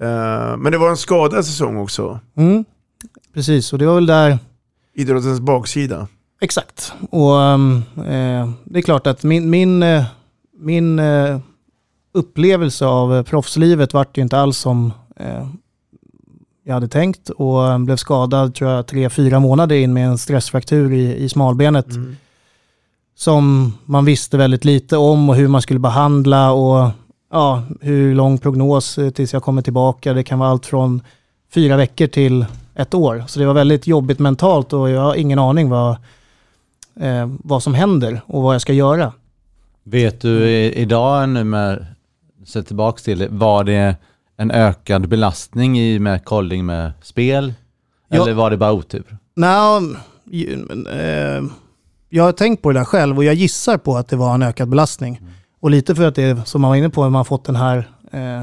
Eh, 0.00 0.56
men 0.56 0.72
det 0.72 0.78
var 0.78 0.90
en 0.90 0.96
skadad 0.96 1.44
säsong 1.44 1.76
också. 1.76 2.20
Mm. 2.36 2.64
Precis, 3.34 3.72
och 3.72 3.78
det 3.78 3.86
var 3.86 3.94
väl 3.94 4.06
där 4.06 4.38
Idrottens 4.94 5.40
baksida. 5.40 6.06
Exakt. 6.40 6.92
Och 7.10 7.42
ehm, 7.42 7.82
eh, 7.96 8.50
det 8.64 8.78
är 8.78 8.82
klart 8.82 9.06
att 9.06 9.22
min, 9.22 9.50
min, 9.50 9.82
eh, 9.82 10.04
min 10.58 10.98
eh, 10.98 11.38
upplevelse 12.14 12.86
av 12.86 13.22
proffslivet 13.22 13.94
vart 13.94 14.18
ju 14.18 14.22
inte 14.22 14.38
alls 14.38 14.58
som 14.58 14.92
eh, 15.16 15.46
jag 16.64 16.74
hade 16.74 16.88
tänkt 16.88 17.30
och 17.30 17.80
blev 17.80 17.96
skadad 17.96 18.54
tror 18.54 18.70
jag 18.70 18.86
tre, 18.86 19.10
fyra 19.10 19.40
månader 19.40 19.76
in 19.76 19.92
med 19.92 20.06
en 20.06 20.18
stressfraktur 20.18 20.92
i, 20.92 21.16
i 21.16 21.28
smalbenet 21.28 21.86
som 23.20 23.72
man 23.84 24.04
visste 24.04 24.36
väldigt 24.36 24.64
lite 24.64 24.96
om 24.96 25.28
och 25.28 25.36
hur 25.36 25.48
man 25.48 25.62
skulle 25.62 25.80
behandla 25.80 26.52
och 26.52 26.90
ja, 27.30 27.62
hur 27.80 28.14
lång 28.14 28.38
prognos 28.38 28.98
eh, 28.98 29.10
tills 29.10 29.32
jag 29.32 29.42
kommer 29.42 29.62
tillbaka. 29.62 30.12
Det 30.12 30.22
kan 30.22 30.38
vara 30.38 30.50
allt 30.50 30.66
från 30.66 31.02
fyra 31.54 31.76
veckor 31.76 32.06
till 32.06 32.46
ett 32.74 32.94
år. 32.94 33.24
Så 33.26 33.40
det 33.40 33.46
var 33.46 33.54
väldigt 33.54 33.86
jobbigt 33.86 34.18
mentalt 34.18 34.72
och 34.72 34.90
jag 34.90 35.00
har 35.00 35.14
ingen 35.14 35.38
aning 35.38 35.70
vad, 35.70 35.90
eh, 37.00 37.30
vad 37.44 37.62
som 37.62 37.74
händer 37.74 38.20
och 38.26 38.42
vad 38.42 38.54
jag 38.54 38.62
ska 38.62 38.72
göra. 38.72 39.12
Vet 39.82 40.20
du 40.20 40.48
idag 40.50 41.28
nu 41.28 41.44
med, 41.44 41.86
se 42.46 42.62
tillbaks 42.62 43.02
till 43.02 43.18
det, 43.18 43.28
var 43.28 43.64
det 43.64 43.96
en 44.40 44.50
ökad 44.50 45.08
belastning 45.08 45.78
i 45.80 45.98
med 45.98 46.24
Kolding 46.24 46.66
med 46.66 46.92
spel? 47.02 47.54
Ja. 48.08 48.22
Eller 48.22 48.34
var 48.34 48.50
det 48.50 48.56
bara 48.56 48.72
otur? 48.72 49.16
Nej, 49.34 49.80
men, 50.68 50.86
eh, 50.86 51.50
jag 52.08 52.24
har 52.24 52.32
tänkt 52.32 52.62
på 52.62 52.72
det 52.72 52.78
där 52.78 52.84
själv 52.84 53.16
och 53.16 53.24
jag 53.24 53.34
gissar 53.34 53.78
på 53.78 53.96
att 53.96 54.08
det 54.08 54.16
var 54.16 54.34
en 54.34 54.42
ökad 54.42 54.68
belastning. 54.68 55.20
Och 55.60 55.70
lite 55.70 55.94
för 55.94 56.08
att 56.08 56.14
det, 56.14 56.48
som 56.48 56.60
man 56.60 56.68
var 56.68 56.76
inne 56.76 56.90
på, 56.90 57.02
man 57.02 57.14
har 57.14 57.24
fått 57.24 57.44
den 57.44 57.56
här 57.56 57.88
eh, 58.12 58.42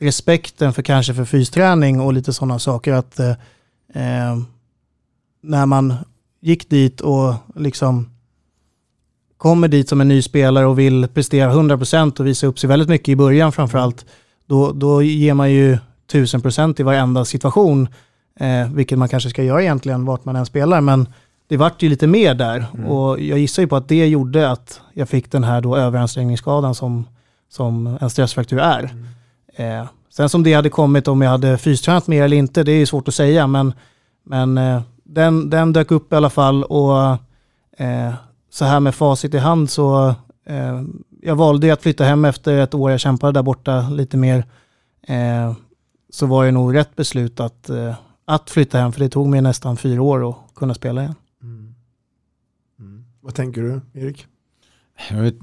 respekten 0.00 0.72
för 0.72 0.82
kanske 0.82 1.14
för 1.14 1.24
fysträning 1.24 2.00
och 2.00 2.12
lite 2.12 2.32
sådana 2.32 2.58
saker. 2.58 2.92
att 2.92 3.18
eh, 3.18 3.30
eh, 3.94 4.38
När 5.42 5.66
man 5.66 5.94
gick 6.40 6.70
dit 6.70 7.00
och 7.00 7.34
liksom 7.56 8.10
kommer 9.36 9.68
dit 9.68 9.88
som 9.88 10.00
en 10.00 10.08
ny 10.08 10.22
spelare 10.22 10.66
och 10.66 10.78
vill 10.78 11.08
prestera 11.08 11.52
100% 11.52 12.20
och 12.20 12.26
visa 12.26 12.46
upp 12.46 12.58
sig 12.58 12.68
väldigt 12.68 12.88
mycket 12.88 13.08
i 13.08 13.16
början 13.16 13.52
framförallt, 13.52 14.06
då, 14.52 14.72
då 14.72 15.02
ger 15.02 15.34
man 15.34 15.52
ju 15.52 15.78
1000% 16.12 16.80
i 16.80 16.82
varenda 16.82 17.24
situation. 17.24 17.88
Eh, 18.40 18.68
vilket 18.72 18.98
man 18.98 19.08
kanske 19.08 19.30
ska 19.30 19.42
göra 19.42 19.62
egentligen 19.62 20.04
vart 20.04 20.24
man 20.24 20.36
än 20.36 20.46
spelar. 20.46 20.80
Men 20.80 21.08
det 21.48 21.56
vart 21.56 21.82
ju 21.82 21.88
lite 21.88 22.06
mer 22.06 22.34
där. 22.34 22.66
Och 22.88 23.20
jag 23.20 23.38
gissar 23.38 23.62
ju 23.62 23.68
på 23.68 23.76
att 23.76 23.88
det 23.88 24.06
gjorde 24.06 24.50
att 24.50 24.80
jag 24.92 25.08
fick 25.08 25.32
den 25.32 25.44
här 25.44 25.60
då 25.60 25.76
överansträngningsskadan 25.76 26.74
som, 26.74 27.06
som 27.48 27.98
en 28.00 28.10
stressfraktur 28.10 28.58
är. 28.58 28.94
Eh, 29.56 29.84
sen 30.10 30.28
som 30.28 30.42
det 30.42 30.52
hade 30.52 30.70
kommit 30.70 31.08
om 31.08 31.22
jag 31.22 31.30
hade 31.30 31.58
fystränat 31.58 32.06
mer 32.06 32.22
eller 32.22 32.36
inte, 32.36 32.62
det 32.62 32.72
är 32.72 32.78
ju 32.78 32.86
svårt 32.86 33.08
att 33.08 33.14
säga. 33.14 33.46
Men, 33.46 33.72
men 34.24 34.58
eh, 34.58 34.82
den, 35.04 35.50
den 35.50 35.72
dök 35.72 35.90
upp 35.90 36.12
i 36.12 36.16
alla 36.16 36.30
fall. 36.30 36.64
Och 36.64 37.02
eh, 37.76 38.14
så 38.50 38.64
här 38.64 38.80
med 38.80 38.94
facit 38.94 39.34
i 39.34 39.38
hand 39.38 39.70
så 39.70 40.14
eh, 40.46 40.82
jag 41.24 41.36
valde 41.36 41.72
att 41.72 41.82
flytta 41.82 42.04
hem 42.04 42.24
efter 42.24 42.58
ett 42.58 42.74
år 42.74 42.90
jag 42.90 43.00
kämpade 43.00 43.32
där 43.32 43.42
borta 43.42 43.88
lite 43.88 44.16
mer. 44.16 44.46
Eh, 45.02 45.54
så 46.10 46.26
var 46.26 46.44
det 46.44 46.50
nog 46.50 46.74
rätt 46.74 46.96
beslut 46.96 47.40
att, 47.40 47.70
eh, 47.70 47.94
att 48.24 48.50
flytta 48.50 48.78
hem, 48.78 48.92
för 48.92 49.00
det 49.00 49.08
tog 49.08 49.28
mig 49.28 49.40
nästan 49.40 49.76
fyra 49.76 50.02
år 50.02 50.30
att 50.30 50.36
kunna 50.54 50.74
spela 50.74 51.02
igen. 51.02 51.14
Vad 53.20 53.34
tänker 53.34 53.62
du, 53.62 53.80
Erik? 54.00 54.26
Jag 55.10 55.22
vet, 55.22 55.34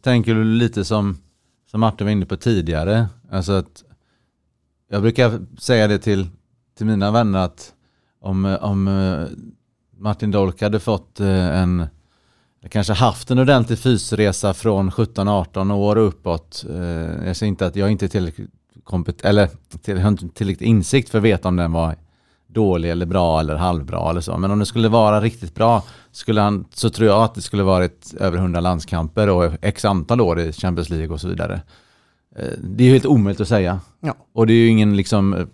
tänker 0.00 0.34
du 0.34 0.44
lite 0.44 0.84
som, 0.84 1.18
som 1.70 1.80
Martin 1.80 2.06
var 2.06 2.12
inne 2.12 2.26
på 2.26 2.36
tidigare. 2.36 3.08
Alltså 3.30 3.52
att 3.52 3.84
jag 4.88 5.02
brukar 5.02 5.40
säga 5.58 5.88
det 5.88 5.98
till, 5.98 6.26
till 6.76 6.86
mina 6.86 7.10
vänner 7.10 7.38
att 7.38 7.74
om, 8.20 8.58
om 8.60 8.88
eh, 8.88 9.26
Martin 9.98 10.30
Dolk 10.30 10.62
hade 10.62 10.80
fått 10.80 11.20
eh, 11.20 11.62
en, 12.64 12.70
kanske 12.70 12.92
haft 12.92 13.30
en 13.30 13.38
ordentlig 13.38 13.78
fysresa 13.78 14.54
från 14.54 14.90
17-18 14.90 15.72
år 15.72 15.96
uppåt. 15.96 16.64
eh, 16.70 17.26
Jag 17.26 17.36
säger 17.36 17.48
inte 17.48 17.66
att 17.66 17.76
jag 17.76 17.90
inte 17.90 18.06
är 18.06 18.08
tillräckligt 18.08 18.50
kompet 18.84 19.20
eller 19.24 19.48
till, 19.82 19.98
har 20.00 20.08
inte 20.08 20.28
tillräckligt 20.28 20.68
insikt 20.68 21.08
för 21.10 21.18
att 21.18 21.24
veta 21.24 21.48
om 21.48 21.56
den 21.56 21.72
var 21.72 21.96
dålig 22.46 22.90
eller 22.90 23.06
bra 23.06 23.40
eller 23.40 23.54
halvbra 23.54 24.10
eller 24.10 24.20
så. 24.20 24.38
Men 24.38 24.50
om 24.50 24.58
det 24.58 24.66
skulle 24.66 24.88
vara 24.88 25.20
riktigt 25.20 25.54
bra 25.54 25.82
skulle 26.12 26.40
han, 26.40 26.64
så 26.74 26.90
tror 26.90 27.08
jag 27.08 27.22
att 27.22 27.34
det 27.34 27.42
skulle 27.42 27.62
varit 27.62 28.14
över 28.20 28.38
100 28.38 28.60
landskamper 28.60 29.28
och 29.28 29.52
x 29.60 29.84
antal 29.84 30.20
år 30.20 30.40
i 30.40 30.52
Champions 30.52 30.90
League 30.90 31.08
och 31.08 31.20
så 31.20 31.28
vidare. 31.28 31.60
Eh, 32.36 32.46
Det 32.62 32.84
är 32.84 32.86
ju 32.86 32.92
helt 32.92 33.06
omöjligt 33.06 33.40
att 33.40 33.48
säga. 33.48 33.80
Ja. 34.00 34.14
Och 34.34 34.46
det 34.46 34.52
är 34.52 34.56
ju 34.56 34.68
ingen 34.68 34.96
liksom 34.96 35.34
eh, 35.34 35.46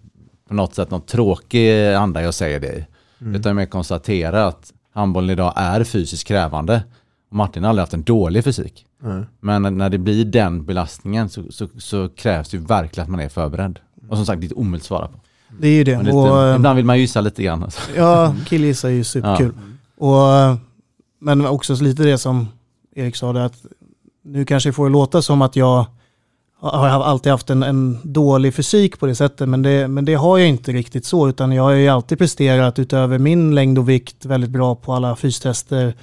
på 0.49 0.55
något 0.55 0.75
sätt 0.75 0.90
någon 0.90 1.01
tråkig 1.07 1.92
anda 1.94 2.23
jag 2.23 2.35
säger 2.35 2.61
det 2.61 2.73
i. 2.79 2.87
Mm. 3.20 3.35
Utan 3.35 3.59
jag 3.59 3.70
konstaterar 3.70 4.49
att 4.49 4.73
handbollen 4.94 5.31
idag 5.31 5.53
är 5.57 5.85
fysiskt 5.85 6.25
krävande. 6.27 6.83
Och 7.31 7.37
Martin 7.37 7.62
har 7.62 7.71
aldrig 7.71 7.83
haft 7.83 7.95
en 7.95 8.03
dålig 8.03 8.45
fysik. 8.45 8.87
Nej. 9.03 9.23
Men 9.40 9.79
när 9.79 9.90
det 9.90 9.99
blir 9.99 10.25
den 10.25 10.64
belastningen 10.64 11.29
så, 11.29 11.43
så, 11.51 11.69
så 11.79 12.09
krävs 12.09 12.49
det 12.49 12.57
ju 12.57 12.64
verkligen 12.64 13.05
att 13.05 13.11
man 13.11 13.21
är 13.21 13.29
förberedd. 13.29 13.79
Och 14.09 14.16
som 14.16 14.27
sagt, 14.27 14.40
det 14.40 14.47
är 14.47 14.59
omöjligt 14.59 14.83
att 14.83 14.87
svara 14.87 15.09
på. 15.09 15.21
Det 15.59 15.69
är 15.69 15.73
ju 15.73 15.85
det. 15.85 16.03
Lite, 16.03 16.16
Och, 16.16 16.43
eh, 16.43 16.57
ibland 16.57 16.77
vill 16.77 16.85
man 16.85 16.99
gissa 16.99 17.21
lite 17.21 17.43
grann. 17.43 17.62
Alltså. 17.62 17.81
Ja, 17.97 18.35
killgissa 18.47 18.88
är 18.88 18.93
ju 18.93 19.05
superkul. 19.05 19.53
Och, 19.99 20.33
eh, 20.33 20.57
men 21.21 21.47
också 21.47 21.77
så 21.77 21.85
lite 21.85 22.03
det 22.03 22.19
som 22.19 22.49
Erik 22.95 23.16
sa, 23.16 23.33
det 23.33 23.45
att 23.45 23.64
nu 24.25 24.45
kanske 24.45 24.73
får 24.73 24.85
det 24.87 24.93
låta 24.93 25.23
som 25.23 25.43
att 25.43 25.57
jag 25.57 25.87
har 26.59 26.88
alltid 26.88 27.33
haft 27.33 27.51
en, 27.51 27.62
en 27.62 27.99
dålig 28.03 28.55
fysik 28.55 29.01
på 29.01 29.07
det 29.07 29.14
sättet, 29.14 29.49
men 29.49 29.62
det, 29.62 29.88
men 29.88 30.05
det 30.05 30.14
har 30.14 30.38
jag 30.38 30.49
inte 30.49 30.73
riktigt 30.73 31.05
så, 31.05 31.29
utan 31.29 31.53
jag 31.53 31.62
har 31.62 31.71
ju 31.71 31.88
alltid 31.88 32.19
presterat 32.19 32.79
utöver 32.79 33.19
min 33.19 33.55
längd 33.55 33.79
och 33.79 33.88
vikt 33.88 34.25
väldigt 34.25 34.51
bra 34.51 34.75
på 34.75 34.93
alla 34.93 35.16
fystester. 35.16 35.95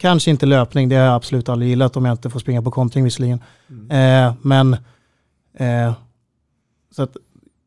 Kanske 0.00 0.30
inte 0.30 0.46
löpning, 0.46 0.88
det 0.88 0.96
har 0.96 1.04
jag 1.04 1.14
absolut 1.14 1.48
aldrig 1.48 1.68
gillat 1.68 1.96
om 1.96 2.04
jag 2.04 2.12
inte 2.12 2.30
får 2.30 2.40
springa 2.40 2.62
på 2.62 2.70
kontring 2.70 3.04
visserligen. 3.04 3.40
Eh, 3.90 4.34
men 4.42 4.76
eh, 5.54 5.92
så 6.96 7.02
att, 7.02 7.16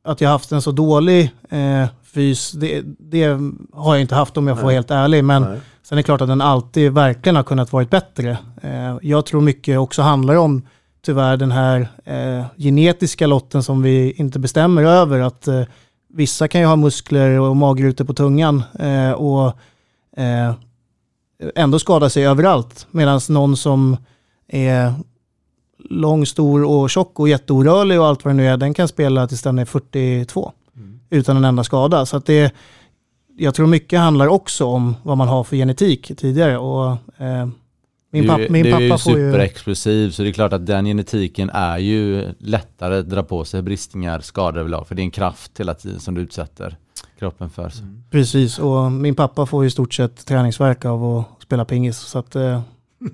att 0.04 0.22
jag 0.22 0.30
haft 0.30 0.52
en 0.52 0.62
så 0.62 0.72
dålig 0.72 1.32
eh, 1.50 1.88
fys, 2.04 2.52
det, 2.52 2.82
det 2.86 3.24
har 3.74 3.96
jag 3.96 4.02
inte 4.02 4.15
haft 4.15 4.38
om 4.38 4.48
jag 4.48 4.58
får 4.58 4.63
vara 4.63 4.74
helt 4.74 4.91
ärlig. 4.91 5.24
Men 5.24 5.41
Nej. 5.41 5.60
sen 5.84 5.96
är 5.96 6.00
det 6.00 6.04
klart 6.04 6.22
att 6.22 6.28
den 6.28 6.41
alltid 6.41 6.91
verkligen 6.91 7.36
har 7.36 7.43
kunnat 7.43 7.74
varit 7.74 7.89
bättre. 7.89 8.38
Eh, 8.62 8.98
jag 9.02 9.26
tror 9.26 9.41
mycket 9.41 9.80
också 9.80 10.02
handlar 10.02 10.36
om 10.36 10.62
tyvärr 11.06 11.38
den 11.38 11.52
här 11.52 11.88
eh, 12.06 12.46
genetiska 12.58 13.28
lotten 13.28 13.63
som 13.63 13.82
vi 13.82 14.12
inte 14.12 14.39
bestämmer 14.39 14.84
över. 14.84 15.19
Att 15.19 15.48
eh, 15.48 15.63
vissa 16.13 16.48
kan 16.48 16.62
ju 16.62 16.67
ha 16.67 16.76
muskler 16.76 17.39
och 17.39 17.56
magrutor 17.56 18.06
på 18.06 18.13
tungan 18.13 18.63
eh, 18.80 19.12
och 19.12 19.48
eh, 20.17 20.54
ändå 21.56 21.80
skada 21.80 22.10
sig 22.10 22.28
överallt. 22.28 22.88
Medan 22.92 23.20
någon 23.30 23.58
som 23.58 23.98
är 24.48 24.94
lång, 25.90 26.26
stor 26.26 26.64
och 26.64 26.90
tjock 26.90 27.20
och 27.20 27.30
jätteorörlig 27.30 28.00
och 28.00 28.08
allt 28.08 28.26
vad 28.26 28.34
det 28.34 28.38
nu 28.38 28.48
är, 28.48 28.58
den 28.58 28.74
kan 28.74 28.88
spela 28.88 29.28
tills 29.28 29.42
den 29.42 29.60
är 29.60 29.66
42 29.66 30.52
utan 31.10 31.38
en 31.38 31.46
enda 31.46 31.64
skada. 31.64 32.06
Så 32.06 32.18
att 32.18 32.26
det, 32.26 32.54
jag 33.38 33.56
tror 33.56 33.68
mycket 33.68 34.00
handlar 34.00 34.28
också 34.28 34.66
om 34.66 34.96
vad 35.04 35.18
man 35.18 35.28
har 35.28 35.44
för 35.44 35.56
genetik 35.56 36.12
tidigare. 36.18 36.58
Och, 36.58 36.92
eh, 37.18 37.48
min, 38.12 38.28
papp, 38.28 38.50
min 38.50 38.66
är 38.66 38.72
pappa 38.72 38.84
ju 38.84 38.98
får 38.98 39.20
ju... 39.20 39.32
superexplosiv 39.32 40.10
så 40.10 40.24
det 40.24 40.30
är 40.30 40.34
klart 40.34 40.54
att 40.54 40.66
den 40.66 40.86
genetiken 40.86 41.50
är 41.50 41.78
ju 41.78 42.34
lättare 42.40 42.98
att 42.98 43.10
dra 43.10 43.24
på 43.24 43.46
sig 43.46 43.62
bristningar, 43.62 44.20
skador 44.20 44.60
överlag. 44.60 44.88
För 44.88 44.96
det 44.96 45.02
är 45.02 45.04
en 45.04 45.12
kraft 45.12 45.60
hela 45.60 45.74
tiden 45.74 46.00
som 46.00 46.16
du 46.16 46.22
utsätter 46.22 46.78
kroppen 47.24 47.50
för. 47.50 47.70
Så. 47.70 47.84
Precis, 48.10 48.60
och 48.60 48.92
min 48.92 49.16
pappa 49.16 49.46
får 49.46 49.64
ju 49.64 49.68
i 49.68 49.72
stort 49.72 49.94
sett 49.94 50.26
träningsverk 50.26 50.86
av 50.86 51.04
att 51.06 51.26
spela 51.42 51.66
pingis. 51.66 51.98
Så 51.98 52.20
att, 52.20 52.36
eh, 52.36 52.62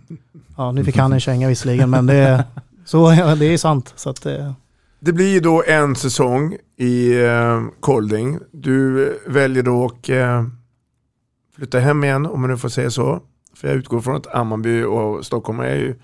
ja, 0.58 0.72
nu 0.72 0.84
fick 0.84 0.98
han 0.98 1.13
en 1.13 1.19
känga 1.19 1.48
visserligen, 1.48 1.89
men 1.89 2.06
det, 2.06 2.43
så, 2.86 3.13
ja, 3.19 3.36
det 3.36 3.45
är 3.45 3.58
sant. 3.58 3.93
Så 3.95 4.10
att, 4.10 4.26
eh, 4.26 4.52
Det 5.00 5.13
blir 5.13 5.34
ju 5.34 5.39
då 5.39 5.63
en 5.67 5.95
säsong 5.95 6.58
i 6.78 7.24
eh, 7.24 7.62
Kolding. 7.80 8.39
Du 8.52 9.13
väljer 9.28 9.63
då 9.63 9.86
att 9.86 10.10
eh, 10.10 10.45
flytta 11.56 11.80
hem 11.80 12.04
igen 12.04 12.26
om 12.26 12.41
man 12.41 12.50
nu 12.50 12.58
får 12.58 12.69
säga 12.69 12.91
så. 12.91 13.19
För 13.56 13.67
jag 13.67 13.78
utgår 13.78 14.02
från 14.02 14.15
att 14.15 14.34
Hammarby 14.34 14.84
och 14.84 15.26
Stockholm 15.26 15.60
är 15.60 15.76
ju 15.76 15.95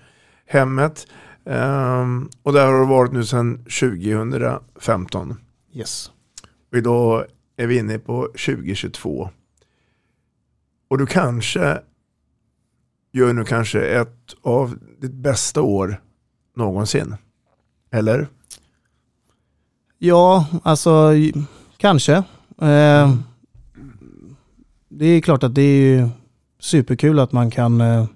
hemmet. 0.46 1.06
Ehm, 1.46 2.28
och 2.42 2.52
där 2.52 2.66
har 2.66 2.80
du 2.80 2.86
varit 2.86 3.12
nu 3.12 3.24
sedan 3.24 3.64
2015. 3.80 5.36
yes. 5.72 6.10
Och 6.72 6.78
idag 6.78 7.24
är 7.56 7.66
vi 7.66 7.78
inne 7.78 7.98
på 7.98 8.22
2022. 8.22 9.30
Och 10.88 10.98
du 10.98 11.06
kanske 11.06 11.80
gör 13.12 13.32
nu 13.32 13.44
kanske 13.44 13.80
ett 13.80 14.34
av 14.42 14.78
ditt 15.00 15.12
bästa 15.12 15.62
år 15.62 16.00
någonsin. 16.56 17.16
Eller? 17.90 18.28
Ja, 19.98 20.46
alltså 20.62 21.12
kanske. 21.76 22.14
Eh, 22.60 23.14
det 24.88 25.06
är 25.06 25.20
klart 25.20 25.42
att 25.42 25.54
det 25.54 25.62
är 25.62 25.80
ju 25.80 26.08
superkul 26.60 27.18
att 27.18 27.32
man 27.32 27.50
kan 27.50 27.80
eh, 27.80 28.06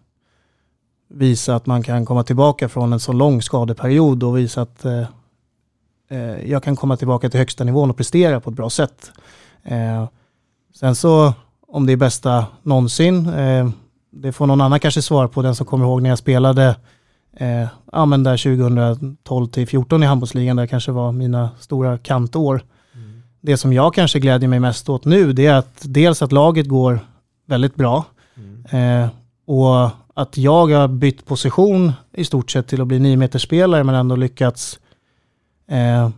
visa 1.08 1.54
att 1.56 1.66
man 1.66 1.82
kan 1.82 2.06
komma 2.06 2.24
tillbaka 2.24 2.68
från 2.68 2.92
en 2.92 3.00
så 3.00 3.12
lång 3.12 3.42
skadeperiod 3.42 4.22
och 4.22 4.38
visa 4.38 4.62
att 4.62 4.84
eh, 4.84 5.06
eh, 6.10 6.50
jag 6.50 6.62
kan 6.62 6.76
komma 6.76 6.96
tillbaka 6.96 7.30
till 7.30 7.40
högsta 7.40 7.64
nivån 7.64 7.90
och 7.90 7.96
prestera 7.96 8.40
på 8.40 8.50
ett 8.50 8.56
bra 8.56 8.70
sätt. 8.70 9.10
Eh, 9.64 10.08
sen 10.74 10.94
så 10.94 11.32
om 11.66 11.86
det 11.86 11.92
är 11.92 11.96
bästa 11.96 12.46
någonsin, 12.62 13.28
eh, 13.28 13.70
det 14.10 14.32
får 14.32 14.46
någon 14.46 14.60
annan 14.60 14.80
kanske 14.80 15.02
svara 15.02 15.28
på, 15.28 15.42
den 15.42 15.54
som 15.54 15.66
kommer 15.66 15.84
ihåg 15.84 16.02
när 16.02 16.10
jag 16.10 16.18
spelade 16.18 16.76
eh, 17.36 17.66
ja, 17.92 18.06
men 18.06 18.22
där 18.22 18.36
2012 18.36 19.46
till 19.46 19.66
14 19.66 20.02
i 20.02 20.06
handbollsligan, 20.06 20.56
där 20.56 20.66
kanske 20.66 20.92
var 20.92 21.12
mina 21.12 21.50
stora 21.60 21.98
kantår. 21.98 22.62
Det 23.40 23.56
som 23.56 23.72
jag 23.72 23.94
kanske 23.94 24.18
glädjer 24.18 24.48
mig 24.48 24.60
mest 24.60 24.88
åt 24.88 25.04
nu, 25.04 25.32
det 25.32 25.46
är 25.46 25.54
att 25.54 25.80
dels 25.82 26.22
att 26.22 26.32
laget 26.32 26.68
går 26.68 27.00
väldigt 27.46 27.74
bra 27.74 28.04
eh, 28.70 29.08
och 29.46 29.90
att 30.14 30.36
jag 30.36 30.70
har 30.70 30.88
bytt 30.88 31.26
position 31.26 31.92
i 32.12 32.24
stort 32.24 32.50
sett 32.50 32.68
till 32.68 32.80
att 32.80 32.86
bli 32.86 32.98
9 32.98 33.16
meters 33.16 33.42
spelare 33.42 33.84
men 33.84 33.94
ändå 33.94 34.16
lyckats 34.16 34.78
eh, 35.70 36.10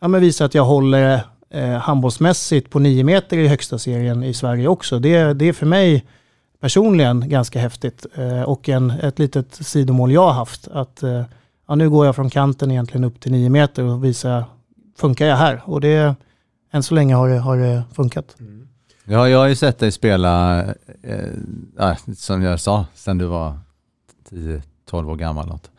ja, 0.00 0.08
men 0.08 0.20
visa 0.20 0.44
att 0.44 0.54
jag 0.54 0.64
håller 0.64 1.20
eh, 1.50 1.70
handbollsmässigt 1.70 2.70
på 2.70 2.78
9 2.78 3.04
meter 3.04 3.38
i 3.38 3.48
högsta 3.48 3.78
serien 3.78 4.22
i 4.22 4.34
Sverige 4.34 4.68
också. 4.68 4.98
Det, 4.98 5.32
det 5.34 5.48
är 5.48 5.52
för 5.52 5.66
mig 5.66 6.04
personligen 6.60 7.28
ganska 7.28 7.60
häftigt 7.60 8.06
eh, 8.14 8.42
och 8.42 8.68
en, 8.68 8.90
ett 8.90 9.18
litet 9.18 9.54
sidomål 9.54 10.12
jag 10.12 10.26
har 10.26 10.32
haft. 10.32 10.68
Att 10.68 11.02
eh, 11.02 11.24
ja, 11.68 11.74
nu 11.74 11.90
går 11.90 12.06
jag 12.06 12.16
från 12.16 12.30
kanten 12.30 12.70
egentligen 12.70 13.04
upp 13.04 13.20
till 13.20 13.32
9 13.32 13.50
meter 13.50 13.84
och 13.84 14.04
visar, 14.04 14.44
funkar 14.98 15.26
jag 15.26 15.36
här? 15.36 15.62
Och 15.64 15.80
det, 15.80 16.14
än 16.72 16.82
så 16.82 16.94
länge 16.94 17.14
har 17.14 17.28
det, 17.28 17.38
har 17.38 17.56
det 17.56 17.82
funkat. 17.94 18.36
Ja, 19.04 19.28
jag 19.28 19.38
har 19.38 19.46
ju 19.46 19.56
sett 19.56 19.78
dig 19.78 19.92
spela, 19.92 20.64
eh, 21.02 21.96
som 22.16 22.42
jag 22.42 22.60
sa, 22.60 22.86
sen 22.94 23.18
du 23.18 23.26
var 23.26 23.58
10-12 24.30 25.10
år 25.10 25.16
gammal. 25.16 25.46
Något. 25.46 25.70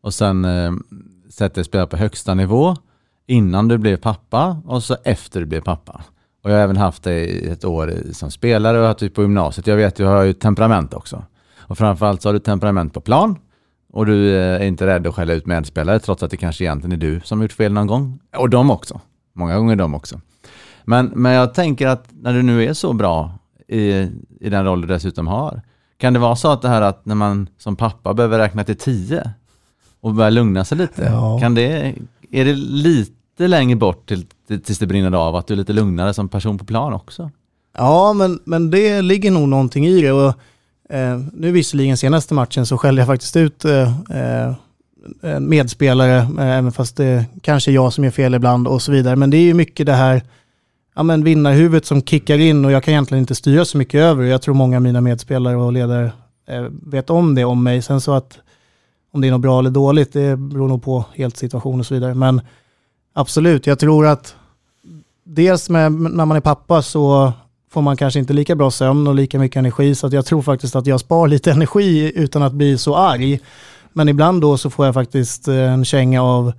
Och 0.00 0.14
sen 0.14 0.44
eh, 0.44 0.72
sett 1.30 1.54
dig 1.54 1.64
spela 1.64 1.86
på 1.86 1.96
högsta 1.96 2.34
nivå 2.34 2.76
innan 3.26 3.68
du 3.68 3.78
blev 3.78 3.96
pappa 3.96 4.62
och 4.66 4.82
så 4.82 4.96
efter 5.04 5.40
du 5.40 5.46
blev 5.46 5.60
pappa. 5.60 6.04
Och 6.42 6.50
jag 6.50 6.56
har 6.56 6.62
även 6.62 6.76
haft 6.76 7.02
dig 7.02 7.48
ett 7.48 7.64
år 7.64 7.94
som 8.12 8.30
spelare 8.30 8.80
och 8.80 8.86
haft 8.86 8.98
typ 8.98 9.08
dig 9.10 9.14
på 9.14 9.22
gymnasiet. 9.22 9.66
Jag 9.66 9.76
vet, 9.76 9.96
du 9.96 10.04
har 10.04 10.22
ju 10.22 10.32
temperament 10.32 10.94
också. 10.94 11.24
Och 11.58 11.78
framförallt 11.78 12.22
så 12.22 12.28
har 12.28 12.32
du 12.34 12.38
temperament 12.38 12.94
på 12.94 13.00
plan. 13.00 13.38
Och 13.92 14.06
du 14.06 14.36
eh, 14.36 14.62
är 14.62 14.64
inte 14.64 14.86
rädd 14.86 15.06
att 15.06 15.14
skälla 15.14 15.32
ut 15.32 15.46
medspelare 15.46 15.98
trots 15.98 16.22
att 16.22 16.30
det 16.30 16.36
kanske 16.36 16.64
egentligen 16.64 16.92
är 16.92 16.96
du 16.96 17.20
som 17.20 17.38
har 17.38 17.44
gjort 17.44 17.52
fel 17.52 17.72
någon 17.72 17.86
gång. 17.86 18.18
Och 18.36 18.50
de 18.50 18.70
också. 18.70 19.00
Många 19.32 19.56
gånger 19.56 19.76
de 19.76 19.94
också. 19.94 20.20
Men, 20.84 21.06
men 21.06 21.32
jag 21.32 21.54
tänker 21.54 21.86
att 21.88 22.08
när 22.10 22.34
du 22.34 22.42
nu 22.42 22.64
är 22.64 22.72
så 22.72 22.92
bra 22.92 23.32
i, 23.68 24.08
i 24.40 24.50
den 24.50 24.64
roll 24.64 24.80
du 24.80 24.86
dessutom 24.86 25.26
har, 25.26 25.62
kan 25.98 26.12
det 26.12 26.18
vara 26.18 26.36
så 26.36 26.52
att 26.52 26.62
det 26.62 26.68
här 26.68 26.82
att 26.82 27.06
när 27.06 27.14
man 27.14 27.48
som 27.58 27.76
pappa 27.76 28.14
behöver 28.14 28.38
räkna 28.38 28.64
till 28.64 28.76
tio 28.76 29.30
och 30.00 30.14
börja 30.14 30.30
lugna 30.30 30.64
sig 30.64 30.78
lite, 30.78 31.02
Ja. 31.02 31.38
kan 31.40 31.54
det, 31.54 31.94
är 32.30 32.44
det 32.44 32.54
lite 32.54 33.48
längre 33.48 33.76
bort 33.76 34.08
till, 34.08 34.24
till, 34.48 34.60
tills 34.62 34.78
det 34.78 34.86
brinner 34.86 35.12
av, 35.12 35.36
att 35.36 35.46
du 35.46 35.54
är 35.54 35.58
lite 35.58 35.72
lugnare 35.72 36.14
som 36.14 36.28
person 36.28 36.58
på 36.58 36.64
plan 36.64 36.92
också? 36.92 37.30
Ja, 37.76 38.12
men, 38.12 38.40
men 38.44 38.70
det 38.70 39.02
ligger 39.02 39.30
nog 39.30 39.48
någonting 39.48 39.86
i 39.86 40.00
det. 40.02 40.12
Och, 40.12 40.34
eh, 40.90 41.20
nu 41.32 41.52
visserligen 41.52 41.96
senaste 41.96 42.34
matchen 42.34 42.66
så 42.66 42.78
skällde 42.78 43.00
jag 43.00 43.06
faktiskt 43.06 43.36
ut 43.36 43.64
eh, 43.64 43.82
eh, 44.10 44.54
en 45.22 45.48
medspelare, 45.48 46.16
eh, 46.16 46.58
även 46.58 46.72
fast 46.72 46.96
det 46.96 47.24
kanske 47.42 47.70
är 47.70 47.74
jag 47.74 47.92
som 47.92 48.04
gör 48.04 48.10
fel 48.10 48.34
ibland 48.34 48.68
och 48.68 48.82
så 48.82 48.92
vidare. 48.92 49.16
Men 49.16 49.30
det 49.30 49.36
är 49.36 49.42
ju 49.42 49.54
mycket 49.54 49.86
det 49.86 49.92
här 49.92 50.22
ja, 50.96 51.02
men 51.02 51.24
vinnarhuvudet 51.24 51.86
som 51.86 52.02
kickar 52.02 52.38
in 52.38 52.64
och 52.64 52.72
jag 52.72 52.84
kan 52.84 52.92
egentligen 52.92 53.20
inte 53.22 53.34
styra 53.34 53.64
så 53.64 53.78
mycket 53.78 54.00
över. 54.00 54.24
Jag 54.24 54.42
tror 54.42 54.54
många 54.54 54.76
av 54.76 54.82
mina 54.82 55.00
medspelare 55.00 55.56
och 55.56 55.72
ledare 55.72 56.12
eh, 56.48 56.64
vet 56.86 57.10
om 57.10 57.34
det 57.34 57.44
om 57.44 57.62
mig. 57.62 57.82
Sen 57.82 58.00
så 58.00 58.12
att 58.12 58.38
om 59.12 59.20
det 59.20 59.28
är 59.28 59.30
något 59.30 59.40
bra 59.40 59.58
eller 59.58 59.70
dåligt, 59.70 60.12
det 60.12 60.36
beror 60.36 60.68
nog 60.68 60.82
på 60.82 61.04
helt 61.14 61.36
situation 61.36 61.80
och 61.80 61.86
så 61.86 61.94
vidare. 61.94 62.14
Men 62.14 62.40
absolut, 63.14 63.66
jag 63.66 63.78
tror 63.78 64.06
att 64.06 64.34
dels 65.24 65.70
med, 65.70 65.92
när 65.92 66.24
man 66.24 66.36
är 66.36 66.40
pappa 66.40 66.82
så 66.82 67.32
får 67.70 67.82
man 67.82 67.96
kanske 67.96 68.20
inte 68.20 68.32
lika 68.32 68.54
bra 68.54 68.70
sömn 68.70 69.06
och 69.06 69.14
lika 69.14 69.38
mycket 69.38 69.56
energi. 69.56 69.94
Så 69.94 70.06
att 70.06 70.12
jag 70.12 70.26
tror 70.26 70.42
faktiskt 70.42 70.76
att 70.76 70.86
jag 70.86 71.00
spar 71.00 71.28
lite 71.28 71.50
energi 71.52 72.12
utan 72.14 72.42
att 72.42 72.52
bli 72.52 72.78
så 72.78 72.96
arg. 72.96 73.40
Men 73.92 74.08
ibland 74.08 74.40
då 74.40 74.58
så 74.58 74.70
får 74.70 74.86
jag 74.86 74.94
faktiskt 74.94 75.48
eh, 75.48 75.72
en 75.72 75.84
känga 75.84 76.22
av 76.22 76.52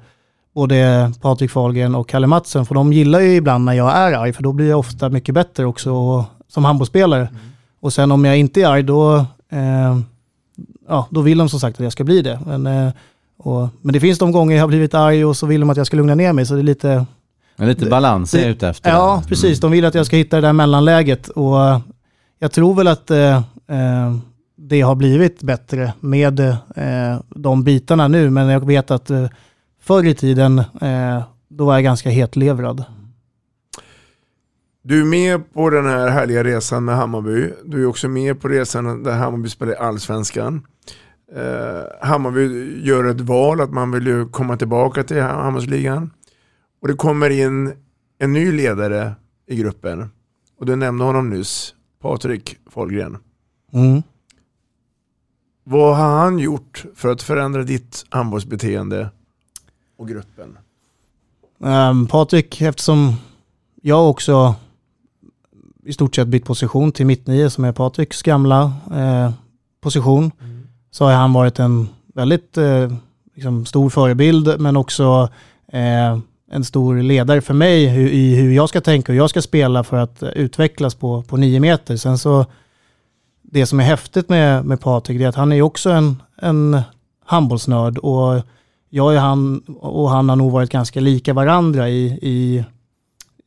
både 0.54 1.12
Patrik 1.22 1.52
Fahlgren 1.52 1.95
och 1.95 2.10
Kalle 2.10 2.28
Mattsson. 2.28 2.66
För 2.66 2.76
de 2.76 2.93
gillar 2.93 3.20
ju 3.20 3.36
ibland 3.36 3.66
när 3.66 3.74
jag 3.74 3.91
är 3.97 4.14
arg, 4.14 4.34
för 4.34 4.43
då 4.43 4.54
blir 4.54 4.70
jag 4.70 4.80
ofta 4.80 5.10
mycket 5.10 5.36
bättre 5.36 5.66
också 5.66 6.26
som 6.47 6.66
handbollsspelare. 6.66 7.30
Och 7.80 7.93
sen 7.93 8.12
om 8.12 8.26
jag 8.26 8.38
inte 8.38 8.62
är 8.62 8.68
arg, 8.68 8.84
då, 8.84 9.16
eh, 9.49 9.99
ja, 10.88 11.08
då 11.10 11.22
vill 11.22 11.38
de 11.38 11.50
som 11.50 11.60
sagt 11.60 11.78
att 11.80 11.84
jag 11.84 11.92
ska 11.92 12.04
bli 12.04 12.22
det. 12.22 12.40
Men, 12.46 12.68
eh, 12.68 12.94
och, 13.38 13.70
men 13.82 13.94
det 13.94 14.00
finns 14.00 14.20
de 14.20 14.32
gånger 14.32 14.56
jag 14.56 14.64
har 14.64 14.68
blivit 14.68 14.94
arg 14.94 15.26
och 15.26 15.38
så 15.38 15.46
vill 15.48 15.60
de 15.60 15.70
att 15.70 15.78
jag 15.78 15.88
ska 15.88 15.98
lugna 15.98 16.16
ner 16.16 16.34
mig. 16.34 16.46
Så 16.46 16.54
det 16.54 16.62
är 16.62 16.64
lite, 16.64 17.06
Men 17.56 17.68
lite 17.68 17.86
balans 17.86 18.34
är 18.34 18.40
jag 18.42 18.50
ute 18.50 18.68
efter. 18.68 18.90
Ja, 18.90 19.24
precis. 19.28 19.60
De 19.60 19.72
vill 19.72 19.86
att 19.86 19.96
jag 19.96 20.06
ska 20.06 20.16
hitta 20.16 20.36
det 20.36 20.48
där 20.48 20.54
mellanläget. 20.54 21.28
Och 21.30 21.66
eh, 21.66 21.80
jag 22.40 22.52
tror 22.52 22.76
väl 22.76 22.88
att 22.88 23.12
eh, 23.12 23.36
eh, 23.68 24.16
det 24.56 24.82
har 24.82 24.96
blivit 24.96 25.42
bättre 25.44 25.94
med 26.00 26.40
eh, 26.40 27.20
de 27.30 27.64
bitarna 27.64 28.08
nu. 28.08 28.30
Men 28.30 28.48
jag 28.48 28.66
vet 28.66 28.92
att 28.92 29.10
eh, 29.10 29.26
förr 29.82 30.06
i 30.06 30.14
tiden, 30.14 30.60
eh, 30.60 31.22
då 31.50 31.66
var 31.66 31.74
jag 31.74 31.84
ganska 31.84 32.10
hetlevrad. 32.10 32.84
Du 34.84 35.02
är 35.02 35.06
med 35.06 35.54
på 35.54 35.70
den 35.70 35.86
här 35.86 36.10
härliga 36.10 36.44
resan 36.44 36.86
med 36.86 36.96
Hammarby. 36.96 37.54
Du 37.66 37.82
är 37.82 37.86
också 37.86 38.08
med 38.08 38.42
på 38.42 38.48
resan 38.48 39.04
där 39.04 39.12
Hammarby 39.12 39.50
spelar 39.50 39.74
i 39.74 39.76
Allsvenskan. 39.76 40.68
Eh, 41.36 42.08
Hammarby 42.08 42.78
gör 42.88 43.04
ett 43.04 43.22
val 43.22 43.62
att 43.62 43.72
man 43.72 43.92
vill 43.92 44.26
komma 44.32 44.58
tillbaka 44.58 45.04
till 45.04 45.22
Hammarbyligan. 45.22 46.12
Och 46.82 46.88
det 46.88 46.94
kommer 46.94 47.30
in 47.30 47.74
en 48.20 48.34
ny 48.34 48.52
ledare 48.52 49.14
i 49.48 49.56
gruppen. 49.56 50.10
Och 50.60 50.66
du 50.66 50.76
nämnde 50.76 51.04
honom 51.04 51.30
nyss, 51.30 51.76
Patrik 52.02 52.58
Folgren. 52.70 53.18
Mm. 53.74 54.04
Vad 55.64 55.98
har 55.98 56.20
han 56.20 56.40
gjort 56.40 56.86
för 56.96 57.12
att 57.12 57.22
förändra 57.22 57.64
ditt 57.64 58.06
handbollsbeteende 58.10 59.10
och 59.98 60.08
gruppen? 60.08 60.58
Um, 61.58 62.08
Patrik, 62.08 62.62
eftersom 62.62 63.14
jag 63.82 64.10
också 64.10 64.56
i 65.84 65.94
stort 65.94 66.16
sett 66.16 66.28
bytt 66.28 66.46
position 66.46 66.92
till 66.92 67.06
mittnio 67.06 67.50
som 67.50 67.64
är 67.64 67.72
Patriks 67.72 68.22
gamla 68.22 68.74
eh, 68.92 69.32
position, 69.82 70.32
mm. 70.42 70.68
så 70.92 71.06
har 71.06 71.14
han 71.14 71.34
varit 71.34 71.60
en 71.60 71.90
väldigt 72.14 72.58
eh, 72.58 72.92
liksom 73.36 73.66
stor 73.66 73.90
förebild 73.90 74.60
men 74.60 74.78
också 74.78 75.30
eh, 75.72 76.20
en 76.52 76.64
stor 76.64 77.02
ledare 77.02 77.42
för 77.42 77.54
mig 77.54 77.88
hur, 77.88 78.10
i 78.10 78.36
hur 78.36 78.52
jag 78.52 78.70
ska 78.70 78.82
tänka 78.82 79.12
och 79.12 79.14
hur 79.14 79.22
jag 79.22 79.30
ska 79.30 79.42
spela 79.42 79.84
för 79.84 79.98
att 79.98 80.24
utvecklas 80.24 80.96
på, 80.96 81.22
på 81.22 81.38
nio 81.38 81.60
meter. 81.60 81.98
Sen 81.98 82.18
så, 82.18 82.46
det 83.42 83.66
som 83.66 83.80
är 83.80 83.84
häftigt 83.84 84.30
med, 84.30 84.66
med 84.66 84.82
Patrik 84.82 85.22
är 85.22 85.28
att 85.28 85.36
han 85.36 85.52
är 85.52 85.62
också 85.62 85.90
en, 85.90 86.22
en 86.38 86.82
handbollsnörd 87.26 87.98
och 87.98 88.42
jag 88.90 89.16
är 89.16 89.20
han, 89.20 89.60
och 89.80 90.10
han 90.10 90.30
har 90.30 90.36
nog 90.36 90.52
varit 90.52 90.70
ganska 90.70 91.00
lika 91.00 91.34
varandra 91.34 91.90
i, 91.90 92.20
i, 92.22 92.66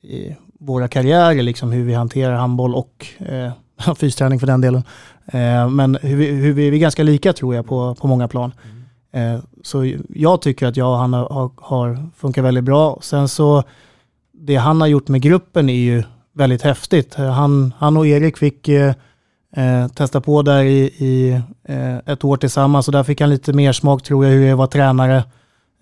i 0.08 0.36
våra 0.64 0.88
karriärer, 0.88 1.42
liksom 1.42 1.72
hur 1.72 1.84
vi 1.84 1.94
hanterar 1.94 2.34
handboll 2.34 2.74
och 2.74 3.06
eh, 3.18 3.94
fysträning 3.96 4.40
för 4.40 4.46
den 4.46 4.60
delen. 4.60 4.82
Eh, 5.26 5.68
men 5.68 5.98
hur 6.02 6.16
vi, 6.16 6.26
hur 6.26 6.52
vi, 6.52 6.70
vi 6.70 6.76
är 6.76 6.80
ganska 6.80 7.02
lika 7.02 7.32
tror 7.32 7.54
jag 7.54 7.66
på, 7.66 7.94
på 7.94 8.06
många 8.06 8.28
plan. 8.28 8.52
Mm. 8.62 9.34
Eh, 9.34 9.40
så 9.62 9.92
jag 10.08 10.42
tycker 10.42 10.66
att 10.66 10.76
jag 10.76 10.90
och 10.90 10.98
han 10.98 11.12
har, 11.12 11.50
har 11.56 12.08
funkat 12.16 12.44
väldigt 12.44 12.64
bra. 12.64 12.98
Sen 13.02 13.28
så, 13.28 13.62
det 14.32 14.56
han 14.56 14.80
har 14.80 14.88
gjort 14.88 15.08
med 15.08 15.22
gruppen 15.22 15.68
är 15.68 15.74
ju 15.74 16.02
väldigt 16.32 16.62
häftigt. 16.62 17.14
Han, 17.14 17.74
han 17.78 17.96
och 17.96 18.06
Erik 18.06 18.36
fick 18.36 18.68
eh, 18.68 18.94
eh 19.56 19.88
testa 19.88 20.20
på 20.20 20.42
där 20.42 20.62
i, 20.62 20.80
i 20.84 21.40
eh, 21.68 21.96
ett 21.96 22.24
år 22.24 22.36
tillsammans 22.36 22.88
och 22.88 22.92
där 22.92 23.02
fick 23.02 23.20
han 23.20 23.30
lite 23.30 23.52
mer 23.52 23.72
smak 23.72 24.02
tror 24.02 24.24
jag 24.24 24.32
hur 24.32 24.46
jag 24.46 24.56
var 24.56 24.66
tränare. 24.66 25.24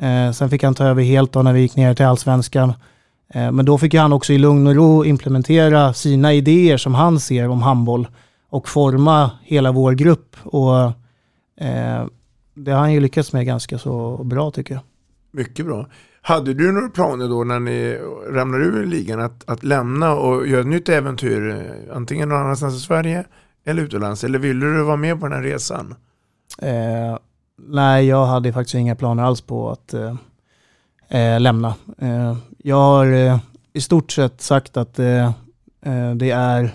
Eh, 0.03 0.33
sen 0.33 0.51
fick 0.51 0.63
han 0.63 0.75
ta 0.75 0.85
över 0.85 1.03
helt 1.03 1.33
då 1.33 1.43
när 1.43 1.53
vi 1.53 1.61
gick 1.61 1.77
ner 1.77 1.95
till 1.95 2.07
allsvenskan. 2.07 2.73
Eh, 3.33 3.53
men 3.53 3.65
då 3.65 3.79
fick 3.79 3.95
han 3.95 4.13
också 4.13 4.33
i 4.33 4.39
lugn 4.39 4.67
och 4.67 4.75
ro 4.75 5.05
implementera 5.05 5.93
sina 5.95 6.33
idéer 6.33 6.77
som 6.77 6.95
han 6.95 7.21
ser 7.21 7.49
om 7.49 7.63
handboll 7.63 8.09
och 8.49 8.69
forma 8.69 9.31
hela 9.43 9.73
vår 9.73 9.93
grupp. 9.93 10.37
Och 10.45 10.85
eh, 11.67 12.07
det 12.55 12.71
har 12.71 12.79
han 12.79 12.93
ju 12.93 13.01
lyckats 13.01 13.33
med 13.33 13.47
ganska 13.47 13.79
så 13.79 14.25
bra 14.25 14.51
tycker 14.51 14.75
jag. 14.75 14.83
Mycket 15.31 15.67
bra. 15.67 15.87
Hade 16.23 16.55
du 16.55 16.73
några 16.73 16.89
planer 16.89 17.29
då 17.29 17.45
när 17.45 17.61
ni 17.61 17.99
ramlade 18.31 18.65
ur 18.65 18.87
ligan 18.87 19.21
att, 19.21 19.51
att 19.51 19.65
lämna 19.65 20.15
och 20.15 20.47
göra 20.47 20.61
ett 20.61 20.67
nytt 20.67 20.89
äventyr, 20.89 21.49
eh, 21.49 21.97
antingen 21.97 22.29
någon 22.29 22.41
annanstans 22.41 22.77
i 22.77 22.81
Sverige 22.81 23.25
eller 23.65 23.83
utomlands? 23.83 24.25
Eller 24.25 24.39
ville 24.39 24.67
du 24.67 24.83
vara 24.83 24.97
med 24.97 25.21
på 25.21 25.29
den 25.29 25.37
här 25.37 25.43
resan? 25.43 25.95
Eh, 26.59 27.19
nej, 27.57 28.07
jag 28.07 28.27
hade 28.27 28.53
faktiskt 28.53 28.75
inga 28.75 28.97
planer 28.97 29.23
alls 29.23 29.41
på 29.41 29.71
att 29.71 29.95
eh, 29.95 30.15
eh, 31.09 31.41
lämna. 31.41 31.75
Jag 32.65 32.77
har 32.77 33.13
eh, 33.13 33.39
i 33.73 33.81
stort 33.81 34.13
sett 34.13 34.41
sagt 34.41 34.77
att 34.77 34.99
eh, 34.99 35.27
eh, 35.83 36.15
det 36.15 36.31
är 36.31 36.71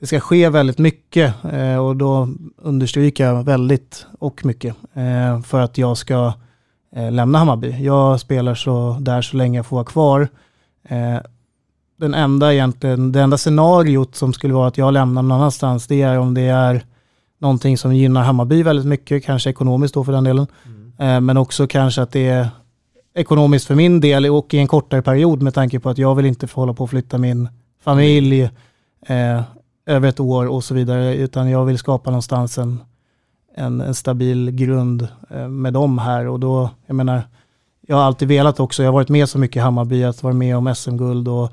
det 0.00 0.06
ska 0.06 0.20
ske 0.20 0.48
väldigt 0.48 0.78
mycket 0.78 1.34
och 1.80 1.96
då 1.96 2.28
understryker 2.56 3.24
jag 3.24 3.44
väldigt 3.44 4.06
och 4.18 4.44
mycket 4.44 4.76
för 5.44 5.60
att 5.60 5.78
jag 5.78 5.96
ska 5.96 6.32
lämna 7.10 7.38
Hammarby. 7.38 7.84
Jag 7.84 8.20
spelar 8.20 8.54
så 8.54 8.96
där 9.00 9.22
så 9.22 9.36
länge 9.36 9.58
jag 9.58 9.66
får 9.66 9.76
vara 9.76 9.84
kvar. 9.84 10.28
Den 11.98 12.14
enda, 12.14 12.52
egentligen, 12.54 13.12
det 13.12 13.20
enda 13.20 13.38
scenariot 13.38 14.16
som 14.16 14.32
skulle 14.32 14.54
vara 14.54 14.68
att 14.68 14.78
jag 14.78 14.92
lämnar 14.92 15.22
någon 15.22 15.32
annanstans, 15.32 15.86
det 15.86 16.02
är 16.02 16.18
om 16.18 16.34
det 16.34 16.42
är 16.42 16.84
någonting 17.38 17.78
som 17.78 17.94
gynnar 17.94 18.22
Hammarby 18.22 18.62
väldigt 18.62 18.86
mycket, 18.86 19.24
kanske 19.24 19.50
ekonomiskt 19.50 19.94
då 19.94 20.04
för 20.04 20.12
den 20.12 20.24
delen. 20.24 20.46
Mm. 20.98 21.26
Men 21.26 21.36
också 21.36 21.66
kanske 21.66 22.02
att 22.02 22.12
det 22.12 22.28
är 22.28 22.48
ekonomiskt 23.14 23.66
för 23.66 23.74
min 23.74 24.00
del 24.00 24.26
och 24.26 24.54
i 24.54 24.58
en 24.58 24.66
kortare 24.66 25.02
period 25.02 25.42
med 25.42 25.54
tanke 25.54 25.80
på 25.80 25.90
att 25.90 25.98
jag 25.98 26.14
vill 26.14 26.26
inte 26.26 26.46
få 26.46 26.60
hålla 26.60 26.74
på 26.74 26.84
att 26.84 26.90
flytta 26.90 27.18
min 27.18 27.48
familj 27.80 28.42
eh, 29.06 29.42
över 29.86 30.08
ett 30.08 30.20
år 30.20 30.46
och 30.46 30.64
så 30.64 30.74
vidare, 30.74 31.14
utan 31.14 31.50
jag 31.50 31.64
vill 31.64 31.78
skapa 31.78 32.10
någonstans 32.10 32.58
en, 32.58 32.80
en, 33.54 33.80
en 33.80 33.94
stabil 33.94 34.50
grund 34.50 35.08
eh, 35.30 35.48
med 35.48 35.72
dem 35.72 35.98
här. 35.98 36.28
Och 36.28 36.40
då, 36.40 36.70
jag 36.86 36.96
menar, 36.96 37.22
jag 37.86 37.96
har 37.96 38.02
alltid 38.02 38.28
velat 38.28 38.60
också, 38.60 38.82
jag 38.82 38.88
har 38.88 38.94
varit 38.94 39.08
med 39.08 39.28
så 39.28 39.38
mycket 39.38 39.56
i 39.56 39.60
Hammarby, 39.60 40.04
att 40.04 40.22
vara 40.22 40.34
med 40.34 40.56
om 40.56 40.74
SM-guld 40.74 41.28
och 41.28 41.52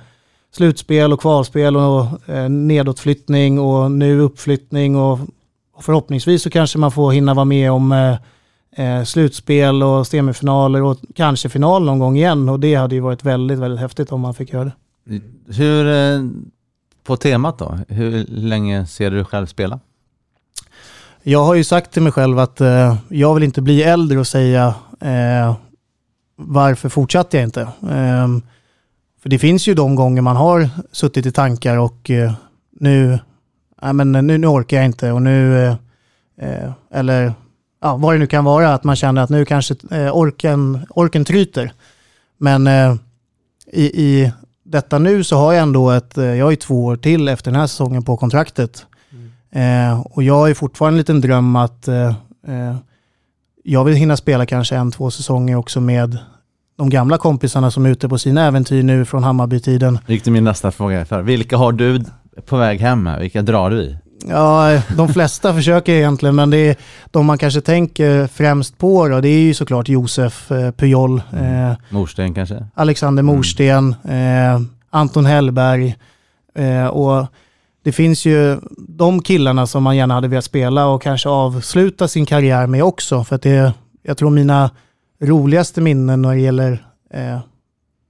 slutspel 0.52 1.14
och 1.14 1.22
kvalspel 1.22 1.78
och 1.78 2.30
eh, 2.30 2.50
nedåtflyttning 2.50 3.60
och 3.60 3.92
nu 3.92 4.20
uppflyttning 4.20 4.96
och, 4.96 5.20
och 5.74 5.84
förhoppningsvis 5.84 6.44
så 6.44 6.50
kanske 6.50 6.78
man 6.78 6.92
får 6.92 7.12
hinna 7.12 7.34
vara 7.34 7.46
med 7.46 7.72
om 7.72 7.92
eh, 7.92 8.16
eh, 8.76 9.04
slutspel 9.04 9.84
och 9.84 10.08
semifinaler 10.08 10.82
och 10.82 10.98
kanske 11.16 11.50
final 11.50 11.86
någon 11.86 12.00
gång 12.00 12.18
igen. 12.18 12.50
Och 12.50 12.60
det 12.60 12.76
hade 12.76 12.96
ju 12.96 13.02
varit 13.02 13.24
väldigt, 13.24 13.60
väldigt 13.60 13.80
häftigt 13.80 14.12
om 14.12 14.22
man 14.22 14.34
fick 14.34 14.54
göra 14.54 14.64
det. 14.66 15.22
Hur, 15.54 15.88
eh, 15.88 16.24
på 17.04 17.18
temat 17.18 17.58
då, 17.58 17.78
hur 17.88 18.26
länge 18.28 18.86
ser 18.86 19.12
du 19.12 19.16
dig 19.16 19.26
själv 19.26 19.46
spela? 19.46 19.80
Jag 21.24 21.44
har 21.44 21.56
ju 21.56 21.64
sagt 21.64 21.92
till 21.92 22.02
mig 22.02 22.12
själv 22.12 22.40
att 22.40 22.62
eh, 22.62 22.96
jag 23.10 23.34
vill 23.34 23.44
inte 23.44 23.62
bli 23.62 23.84
äldre 23.84 24.20
och 24.20 24.28
säga 24.28 24.76
eh, 25.00 25.56
varför 26.36 26.90
fortsatte 26.90 27.38
jag 27.38 27.44
inte? 27.44 27.62
Eh, 27.62 28.28
för 29.22 29.30
det 29.30 29.40
finns 29.40 29.68
ju 29.68 29.74
de 29.74 29.96
gånger 29.96 30.22
man 30.22 30.36
har 30.36 30.70
suttit 30.92 31.26
i 31.26 31.32
tankar 31.32 31.78
och 31.78 32.10
eh, 32.10 32.34
nu, 32.80 33.20
nej 33.82 33.94
men 33.94 34.12
nu, 34.12 34.38
nu 34.38 34.48
orkar 34.48 34.78
jag 34.78 34.86
inte 34.86 35.12
och 35.12 35.22
nu, 35.22 35.66
eh, 36.38 36.72
eller 36.92 37.34
ja, 37.82 37.96
vad 37.96 38.16
det 38.16 38.20
nu 38.20 38.28
kan 38.28 38.46
vara, 38.46 38.74
att 38.74 38.84
man 38.84 38.96
känner 38.96 39.22
att 39.22 39.30
nu 39.30 39.46
kanske 39.46 39.76
eh, 39.92 40.18
orken, 40.18 40.80
orken 40.90 41.26
tryter. 41.26 41.72
Men 42.38 42.68
eh, 42.68 42.96
i, 43.72 43.84
i 43.84 44.32
detta 44.64 45.00
nu 45.00 45.24
så 45.24 45.38
har 45.38 45.54
jag 45.54 45.62
ändå 45.62 45.92
ett, 45.92 46.18
eh, 46.18 46.26
jag 46.26 46.46
har 46.46 46.52
ju 46.52 46.56
två 46.56 46.86
år 46.86 46.96
till 46.96 47.28
efter 47.28 47.52
den 47.52 47.60
här 47.60 47.68
säsongen 47.68 48.04
på 48.04 48.18
kontraktet. 48.18 48.86
Mm. 49.52 49.92
Eh, 49.92 50.00
och 50.00 50.24
jag 50.24 50.34
har 50.34 50.48
ju 50.48 50.56
fortfarande 50.56 50.96
en 50.96 50.98
liten 50.98 51.22
dröm 51.22 51.56
att 51.56 51.88
eh, 51.88 52.16
jag 53.64 53.84
vill 53.84 53.96
hinna 53.96 54.18
spela 54.18 54.46
kanske 54.46 54.76
en, 54.76 54.92
två 54.92 55.12
säsonger 55.12 55.56
också 55.56 55.82
med 55.82 56.18
de 56.78 56.90
gamla 56.90 57.18
kompisarna 57.18 57.72
som 57.72 57.86
är 57.86 57.90
ute 57.90 58.10
på 58.10 58.18
sina 58.18 58.46
äventyr 58.46 58.84
nu 58.84 59.06
från 59.06 59.24
Hammarby-tiden. 59.24 60.00
gick 60.08 60.24
till 60.24 60.32
min 60.32 60.44
nästa 60.44 60.72
fråga. 60.72 61.06
För 61.06 61.22
vilka 61.22 61.58
har 61.58 61.72
du 61.72 62.04
på 62.46 62.58
väg 62.58 62.80
hem? 62.80 63.10
Vilka 63.20 63.42
drar 63.42 63.70
du 63.70 63.82
i? 63.82 63.98
Ja, 64.28 64.82
de 64.98 65.08
flesta 65.08 65.54
försöker 65.56 65.94
egentligen, 65.94 66.36
men 66.36 66.50
det 66.50 66.58
är 66.58 66.76
de 67.12 67.26
man 67.26 67.38
kanske 67.38 67.62
tänker 67.62 68.28
främst 68.28 68.78
på 68.78 69.08
då, 69.08 69.22
det 69.22 69.30
är 69.30 69.40
ju 69.40 69.54
såklart 69.54 69.90
Josef 69.90 70.52
eh, 70.52 70.72
Pujol. 70.72 71.22
Mm. 71.32 71.72
Eh, 71.72 71.78
Morsten 71.90 72.34
kanske? 72.34 72.66
Alexander 72.74 73.24
mm. 73.24 73.36
Morsten, 73.36 73.96
eh, 74.04 74.62
Anton 74.90 75.26
Hellberg. 75.26 75.96
Eh, 76.56 76.88
och 76.88 77.28
det 77.84 77.92
finns 77.92 78.26
ju 78.26 78.60
de 78.78 79.22
killarna 79.22 79.68
som 79.68 79.84
man 79.84 79.98
gärna 79.98 80.14
hade 80.14 80.28
velat 80.28 80.46
spela 80.46 80.88
och 80.88 81.02
kanske 81.02 81.30
avsluta 81.30 82.08
sin 82.08 82.26
karriär 82.26 82.68
med 82.68 82.84
också. 82.84 83.24
För 83.24 83.36
att 83.36 83.42
det, 83.42 83.74
jag 84.04 84.18
tror 84.18 84.30
mina 84.30 84.72
roligaste 85.22 85.82
minnen 85.82 86.22
när 86.22 86.30
det 86.30 86.40
gäller 86.42 86.86
eh, 87.14 87.40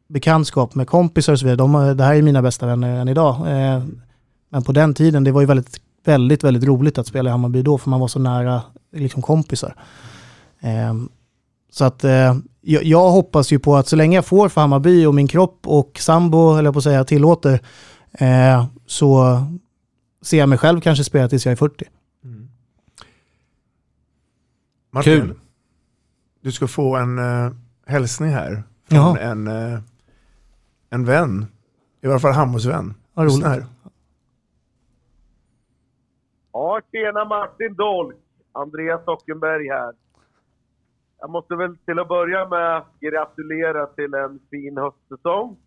bekantskap 0.09 0.75
med 0.75 0.87
kompisar 0.87 1.33
och 1.33 1.39
så 1.39 1.45
vidare, 1.45 1.57
de, 1.57 1.97
det 1.97 2.03
här 2.03 2.15
är 2.15 2.21
mina 2.21 2.41
bästa 2.41 2.65
vänner 2.65 2.99
än 2.99 3.07
idag. 3.07 3.35
Eh, 3.35 3.83
men 4.51 4.63
på 4.63 4.71
den 4.71 4.93
tiden, 4.93 5.23
det 5.23 5.31
var 5.31 5.41
ju 5.41 5.47
väldigt 5.47 5.81
väldigt, 6.09 6.43
väldigt 6.43 6.63
roligt 6.63 6.97
att 6.97 7.07
spela 7.07 7.29
i 7.29 7.31
Hammarby 7.31 7.61
då, 7.61 7.77
för 7.77 7.89
man 7.89 7.99
var 7.99 8.07
så 8.07 8.19
nära 8.19 8.61
liksom, 8.91 9.21
kompisar. 9.21 9.75
Eh, 10.59 10.93
så 11.71 11.85
att 11.85 12.03
eh, 12.03 12.37
jag, 12.61 12.83
jag, 12.83 13.11
hoppas 13.11 13.51
ju 13.51 13.59
på 13.59 13.75
att 13.75 13.87
så 13.87 13.95
länge 13.95 14.17
jag 14.17 14.25
får 14.25 14.49
för 14.49 14.61
Hammarby 14.61 15.05
och 15.05 15.15
min 15.15 15.27
kropp 15.27 15.59
och 15.67 15.99
sambo, 15.99 16.57
eller 16.57 16.71
på 16.71 16.77
att 16.77 16.83
säga, 16.83 17.03
tillåter, 17.03 17.59
eh, 18.11 18.65
så 18.85 19.39
ser 20.21 20.37
jag 20.37 20.49
mig 20.49 20.57
själv 20.57 20.81
kanske 20.81 21.03
spela 21.03 21.29
tills 21.29 21.45
jag 21.45 21.51
är 21.51 21.55
40. 21.55 21.85
Mm. 22.23 22.49
Martin, 24.91 25.21
Kul. 25.21 25.33
Du 26.41 26.51
ska 26.51 26.67
få 26.67 26.95
en 26.95 27.19
uh, 27.19 27.51
hälsning 27.85 28.31
här 28.31 28.63
från 28.89 29.17
en, 29.17 29.47
uh, 29.47 29.79
en 30.89 31.05
vän, 31.05 31.45
i 32.01 32.07
varje 32.07 32.19
fall 32.19 32.33
Hammarbyvän. 32.33 32.93
Vad 33.13 33.25
roligt. 33.25 33.65
Ja, 36.51 36.81
tjena 36.91 37.25
Martin 37.25 37.75
Dolk. 37.75 38.17
Andreas 38.51 39.05
Sockenberg 39.05 39.67
här. 39.67 39.93
Jag 41.19 41.29
måste 41.29 41.55
väl 41.55 41.77
till 41.77 41.99
att 41.99 42.07
börja 42.07 42.47
med 42.47 42.83
gratulera 42.99 43.85
till 43.87 44.13
en 44.13 44.39
fin 44.49 44.77
höstsäsong. 44.77 45.57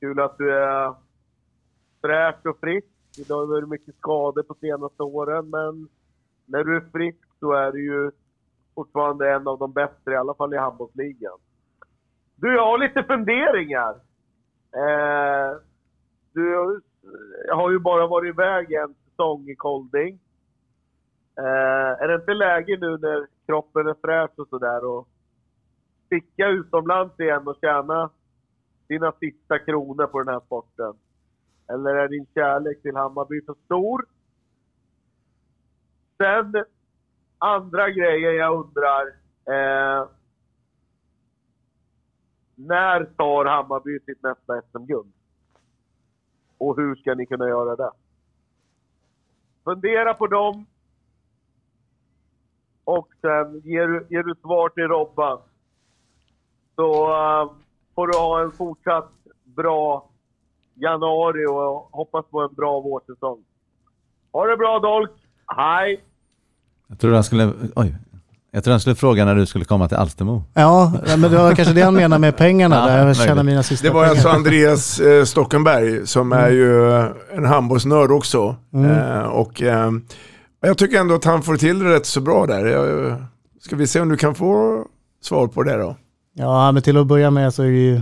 Kul 0.00 0.20
att 0.20 0.38
du 0.38 0.54
är 0.54 0.94
fräsch 2.00 2.46
och 2.46 2.60
frisk. 2.60 2.86
Det 3.28 3.34
har 3.34 3.46
varit 3.46 3.68
mycket 3.68 3.96
skador 3.96 4.42
på 4.42 4.54
senaste 4.54 5.02
åren, 5.02 5.50
men 5.50 5.88
när 6.46 6.64
du 6.64 6.76
är 6.76 6.90
frisk 6.92 7.28
så 7.40 7.52
är 7.52 7.72
du 7.72 7.84
ju 7.84 8.10
fortfarande 8.74 9.32
en 9.32 9.48
av 9.48 9.58
de 9.58 9.72
bättre, 9.72 10.12
i 10.12 10.16
alla 10.16 10.34
fall 10.34 10.54
i 10.54 10.56
handbollsligan. 10.56 11.38
Du, 12.36 12.54
jag 12.54 12.66
har 12.66 12.78
lite 12.78 13.02
funderingar. 13.02 13.94
Eh, 14.74 15.56
du 16.32 16.80
jag 17.46 17.56
har 17.56 17.70
ju 17.70 17.78
bara 17.78 18.06
varit 18.06 18.34
iväg 18.34 18.72
en 18.72 18.94
säsong 19.18 19.48
i 19.48 19.56
Kolding. 19.56 20.18
Eh, 21.38 22.02
är 22.02 22.08
det 22.08 22.14
inte 22.14 22.34
läge 22.34 22.76
nu 22.80 22.98
när 22.98 23.26
kroppen 23.46 23.86
är 23.86 23.96
fräsch 24.02 24.38
och 24.38 24.48
sådär 24.48 24.84
och 24.84 25.08
sticka 26.06 26.48
utomlands 26.48 27.20
igen 27.20 27.48
och 27.48 27.56
tjäna 27.60 28.10
dina 28.88 29.12
sista 29.12 29.58
kronor 29.58 30.06
på 30.06 30.18
den 30.18 30.34
här 30.34 30.40
sporten? 30.40 30.94
Eller 31.68 31.94
är 31.94 32.08
din 32.08 32.26
kärlek 32.34 32.82
till 32.82 32.96
Hammarby 32.96 33.40
för 33.46 33.54
stor? 33.64 34.04
Sen 36.16 36.64
andra 37.38 37.90
grejer 37.90 38.32
jag 38.32 38.64
undrar. 38.64 39.06
Eh, 39.44 40.08
när 42.54 43.04
tar 43.04 43.44
Hammarby 43.44 43.98
sitt 44.00 44.22
nästa 44.22 44.62
SM-guld? 44.62 45.12
Och 46.58 46.76
hur 46.76 46.96
ska 46.96 47.14
ni 47.14 47.26
kunna 47.26 47.48
göra 47.48 47.76
det? 47.76 47.90
Fundera 49.68 50.14
på 50.14 50.26
dem. 50.26 50.66
Och 52.84 53.08
sen 53.20 53.60
ger 53.64 53.86
du, 53.86 54.06
ger 54.10 54.22
du 54.22 54.34
svar 54.34 54.68
till 54.68 54.82
Robban. 54.82 55.38
Så 56.74 57.08
uh, 57.08 57.52
får 57.94 58.06
du 58.06 58.18
ha 58.18 58.42
en 58.42 58.50
fortsatt 58.50 59.12
bra 59.44 60.10
januari 60.74 61.46
och 61.46 61.88
hoppas 61.92 62.26
på 62.26 62.40
en 62.40 62.54
bra 62.54 62.80
vårsäsong. 62.80 63.44
Ha 64.32 64.46
det 64.46 64.56
bra 64.56 64.78
Dolk! 64.78 65.10
Hej! 65.46 66.04
Jag 66.86 66.98
tror 66.98 67.12
han 67.12 67.24
skulle, 67.24 67.52
oj, 67.76 67.94
jag 68.50 68.64
tror 68.64 68.72
han 68.72 68.80
skulle 68.80 68.96
fråga 68.96 69.24
när 69.24 69.34
du 69.34 69.46
skulle 69.46 69.64
komma 69.64 69.88
till 69.88 69.96
Alstermo. 69.96 70.44
Ja, 70.54 70.92
men 71.06 71.20
det 71.20 71.28
var 71.36 71.54
kanske 71.54 71.74
det 71.74 71.82
han 71.82 71.94
menar 71.94 72.18
med 72.18 72.36
pengarna, 72.36 72.76
Ja, 72.76 72.86
där 72.86 73.06
jag 73.06 73.16
tjänar 73.16 73.42
mina 73.42 73.62
sista 73.62 73.86
Det 73.86 73.92
var 73.92 74.00
pengar. 74.02 74.10
alltså 74.14 74.28
Andreas 74.28 75.00
eh, 75.00 75.24
Stockenberg 75.24 76.06
som 76.06 76.32
är 76.32 76.48
ju 76.50 76.90
en 77.36 77.44
handbollsnörd 77.46 78.10
också. 78.10 78.56
Mm. 78.74 78.90
Eh, 78.90 79.22
och 79.22 79.62
eh, 79.62 79.90
jag 80.60 80.78
tycker 80.78 81.00
ändå 81.00 81.14
att 81.14 81.24
han 81.24 81.42
får 81.42 81.56
till 81.56 81.78
det 81.78 81.94
rätt 81.94 82.06
så 82.06 82.20
bra 82.20 82.46
där. 82.46 82.66
Jag, 82.66 83.16
ska 83.60 83.76
vi 83.76 83.86
se 83.86 84.00
om 84.00 84.08
du 84.08 84.16
kan 84.16 84.34
få 84.34 84.84
svar 85.22 85.46
på 85.46 85.62
det 85.62 85.76
då? 85.76 85.96
Ja, 86.34 86.72
men 86.72 86.82
till 86.82 86.96
att 86.96 87.06
börja 87.06 87.30
med 87.30 87.54
så 87.54 87.62
är 87.62 87.66
det 87.66 87.72
ju... 87.72 88.00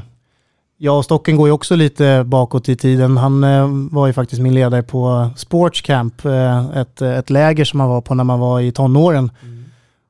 Jag 0.79 0.99
och 0.99 1.05
Stocken 1.05 1.37
går 1.37 1.49
ju 1.49 1.53
också 1.53 1.77
lite 1.77 2.25
bakåt 2.27 2.69
i 2.69 2.77
tiden. 2.77 3.17
Han 3.17 3.45
eh, 3.45 3.69
var 3.91 4.07
ju 4.07 4.13
faktiskt 4.13 4.43
min 4.43 4.55
ledare 4.55 4.83
på 4.83 5.31
Sports 5.37 5.81
Camp, 5.81 6.25
eh, 6.25 6.71
ett, 6.77 7.03
ett 7.03 7.31
läger 7.31 7.65
som 7.65 7.79
man 7.79 7.89
var 7.89 8.01
på 8.01 8.15
när 8.15 8.25
man 8.25 8.41
var 8.41 8.61
i 8.61 8.73
tonåren. 8.73 9.31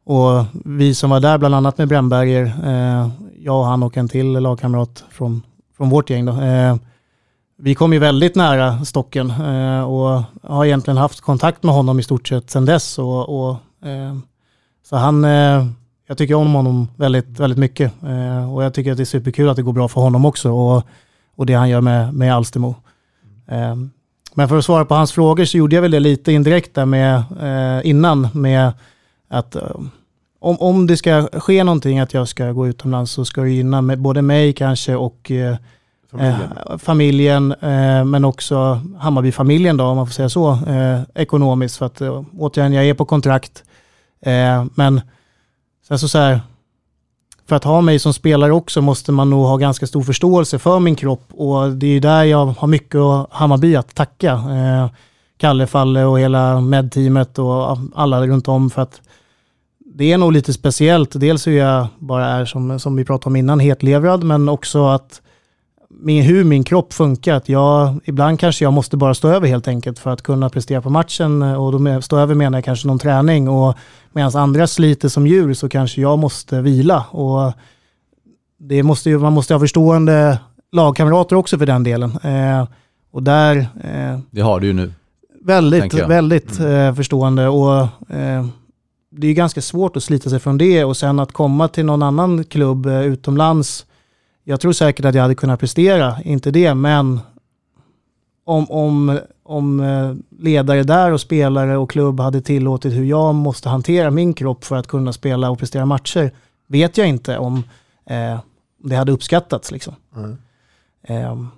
Och 0.06 0.44
vi 0.64 0.94
som 0.94 1.10
var 1.10 1.20
där, 1.20 1.38
bland 1.38 1.54
annat 1.54 1.78
med 1.78 1.88
Brännberger, 1.88 2.44
eh, 2.44 3.08
jag 3.38 3.58
och 3.58 3.66
han 3.66 3.82
och 3.82 3.96
en 3.96 4.08
till 4.08 4.32
lagkamrat 4.32 5.04
från, 5.10 5.42
från 5.76 5.90
vårt 5.90 6.10
gäng 6.10 6.24
då, 6.24 6.32
eh, 6.32 6.76
vi 7.58 7.74
kom 7.74 7.92
ju 7.92 7.98
väldigt 7.98 8.34
nära 8.34 8.84
Stocken 8.84 9.30
eh, 9.30 9.82
och 9.82 10.22
har 10.42 10.64
egentligen 10.64 10.96
haft 10.96 11.20
kontakt 11.20 11.62
med 11.62 11.74
honom 11.74 12.00
i 12.00 12.02
stort 12.02 12.28
sett 12.28 12.50
sedan 12.50 12.64
dess. 12.64 12.98
Och, 12.98 13.48
och, 13.48 13.56
eh, 13.88 14.16
så 14.88 14.96
han, 14.96 15.24
eh, 15.24 15.66
jag 16.08 16.18
tycker 16.18 16.34
om 16.34 16.54
honom 16.54 16.88
väldigt, 16.96 17.40
väldigt 17.40 17.58
mycket 17.58 17.92
eh, 18.02 18.54
och 18.54 18.64
jag 18.64 18.74
tycker 18.74 18.90
att 18.90 18.96
det 18.96 19.02
är 19.02 19.04
superkul 19.04 19.48
att 19.48 19.56
det 19.56 19.62
går 19.62 19.72
bra 19.72 19.88
för 19.88 20.00
honom 20.00 20.24
också 20.24 20.52
och, 20.52 20.82
och 21.36 21.46
det 21.46 21.54
han 21.54 21.68
gör 21.68 21.80
med, 21.80 22.14
med 22.14 22.34
Alstermo. 22.34 22.74
Eh, 23.48 23.74
men 24.34 24.48
för 24.48 24.58
att 24.58 24.64
svara 24.64 24.84
på 24.84 24.94
hans 24.94 25.12
frågor 25.12 25.44
så 25.44 25.58
gjorde 25.58 25.74
jag 25.74 25.82
väl 25.82 25.90
det 25.90 26.00
lite 26.00 26.32
indirekt 26.32 26.74
där 26.74 26.86
med, 26.86 27.16
eh, 27.40 27.88
innan 27.90 28.28
med 28.32 28.72
att 29.28 29.56
eh, 29.56 29.70
om, 30.38 30.56
om 30.60 30.86
det 30.86 30.96
ska 30.96 31.28
ske 31.32 31.64
någonting 31.64 31.98
att 31.98 32.14
jag 32.14 32.28
ska 32.28 32.52
gå 32.52 32.66
utomlands 32.66 33.12
så 33.12 33.24
ska 33.24 33.40
det 33.40 33.50
gynna 33.50 33.80
med 33.80 33.98
både 33.98 34.22
mig 34.22 34.52
kanske 34.52 34.96
och 34.96 35.30
eh, 35.30 35.56
Familjen. 36.10 36.52
eh, 36.70 36.78
familjen 36.78 37.52
eh, 37.52 38.04
men 38.04 38.24
också 38.24 38.80
Hammarby-familjen 38.98 39.76
då 39.76 39.84
om 39.84 39.96
man 39.96 40.06
får 40.06 40.12
säga 40.12 40.28
så 40.28 40.52
eh, 40.52 41.00
ekonomiskt 41.14 41.76
för 41.76 41.86
att 41.86 42.02
återigen 42.38 42.72
jag 42.72 42.84
är 42.84 42.94
på 42.94 43.04
kontrakt 43.04 43.62
men 44.74 45.00
sen 45.88 45.98
så, 45.98 46.08
så 46.08 46.18
här 46.18 46.40
för 47.48 47.56
att 47.56 47.64
ha 47.64 47.80
mig 47.80 47.98
som 47.98 48.12
spelare 48.14 48.52
också 48.52 48.80
måste 48.80 49.12
man 49.12 49.30
nog 49.30 49.46
ha 49.46 49.56
ganska 49.56 49.86
stor 49.86 50.02
förståelse 50.02 50.58
för 50.58 50.80
min 50.80 50.96
kropp 50.96 51.28
och 51.30 51.70
det 51.72 51.86
är 51.86 52.00
där 52.00 52.24
jag 52.24 52.46
har 52.46 52.68
mycket 52.68 53.00
Hammarby 53.30 53.76
att 53.76 53.94
tacka. 53.94 54.42
Kalle, 55.38 55.66
Falle 55.66 56.04
och 56.04 56.20
hela 56.20 56.60
medteamet 56.60 57.38
och 57.38 57.78
alla 57.94 58.26
runt 58.26 58.48
om 58.48 58.70
för 58.70 58.82
att 58.82 59.00
det 59.94 60.12
är 60.12 60.18
nog 60.18 60.32
lite 60.32 60.52
speciellt. 60.52 61.20
Dels 61.20 61.46
hur 61.46 61.52
jag 61.58 61.86
bara 61.98 62.26
är, 62.26 62.44
som, 62.44 62.80
som 62.80 62.96
vi 62.96 63.04
pratade 63.04 63.26
om 63.26 63.36
innan, 63.36 63.60
hetlevrad, 63.60 64.24
men 64.24 64.48
också 64.48 64.86
att 64.86 65.22
min, 65.90 66.22
hur 66.22 66.44
min 66.44 66.64
kropp 66.64 66.92
funkar. 66.92 67.34
Att 67.34 67.48
jag, 67.48 68.00
ibland 68.04 68.40
kanske 68.40 68.64
jag 68.64 68.72
måste 68.72 68.96
bara 68.96 69.14
stå 69.14 69.28
över 69.28 69.48
helt 69.48 69.68
enkelt 69.68 69.98
för 69.98 70.10
att 70.10 70.22
kunna 70.22 70.48
prestera 70.50 70.82
på 70.82 70.90
matchen. 70.90 71.42
Eh, 71.42 71.64
och 71.64 71.72
då 71.72 71.78
med, 71.78 72.04
stå 72.04 72.18
över 72.18 72.34
menar 72.34 72.58
jag 72.58 72.64
kanske 72.64 72.88
någon 72.88 72.98
träning. 72.98 73.48
Och 73.48 73.76
medan 74.12 74.36
andra 74.36 74.66
sliter 74.66 75.08
som 75.08 75.26
djur 75.26 75.54
så 75.54 75.68
kanske 75.68 76.00
jag 76.00 76.18
måste 76.18 76.60
vila. 76.60 77.04
Och 77.10 77.52
det 78.58 78.82
måste 78.82 79.10
ju, 79.10 79.18
man 79.18 79.32
måste 79.32 79.54
ha 79.54 79.60
förstående 79.60 80.38
lagkamrater 80.72 81.36
också 81.36 81.58
för 81.58 81.66
den 81.66 81.82
delen. 81.84 82.18
Eh, 82.22 82.68
och 83.12 83.22
där... 83.22 83.56
Eh, 83.56 84.18
Det 84.30 84.40
har 84.40 84.60
du 84.60 84.66
ju 84.66 84.72
nu. 84.72 84.92
Väldigt, 85.46 85.94
väldigt 85.94 86.60
eh, 86.60 86.94
förstående 86.94 87.48
och 87.48 87.80
eh, 88.10 88.46
det 89.10 89.26
är 89.26 89.32
ganska 89.32 89.62
svårt 89.62 89.96
att 89.96 90.02
slita 90.02 90.30
sig 90.30 90.38
från 90.38 90.58
det 90.58 90.84
och 90.84 90.96
sen 90.96 91.18
att 91.18 91.32
komma 91.32 91.68
till 91.68 91.84
någon 91.84 92.02
annan 92.02 92.44
klubb 92.44 92.86
eh, 92.86 93.02
utomlands. 93.02 93.86
Jag 94.44 94.60
tror 94.60 94.72
säkert 94.72 95.04
att 95.04 95.14
jag 95.14 95.22
hade 95.22 95.34
kunnat 95.34 95.60
prestera, 95.60 96.22
inte 96.22 96.50
det, 96.50 96.74
men 96.74 97.20
om, 98.44 98.70
om, 98.70 99.18
om 99.42 99.80
eh, 99.80 100.14
ledare 100.38 100.82
där 100.82 101.12
och 101.12 101.20
spelare 101.20 101.76
och 101.76 101.90
klubb 101.90 102.20
hade 102.20 102.40
tillåtit 102.40 102.92
hur 102.92 103.04
jag 103.04 103.34
måste 103.34 103.68
hantera 103.68 104.10
min 104.10 104.34
kropp 104.34 104.64
för 104.64 104.76
att 104.76 104.86
kunna 104.86 105.12
spela 105.12 105.50
och 105.50 105.58
prestera 105.58 105.86
matcher, 105.86 106.30
vet 106.66 106.98
jag 106.98 107.08
inte 107.08 107.38
om 107.38 107.64
eh, 108.06 108.38
det 108.84 108.96
hade 108.96 109.12
uppskattats. 109.12 109.70
Liksom. 109.70 109.94
Mm. 110.16 111.48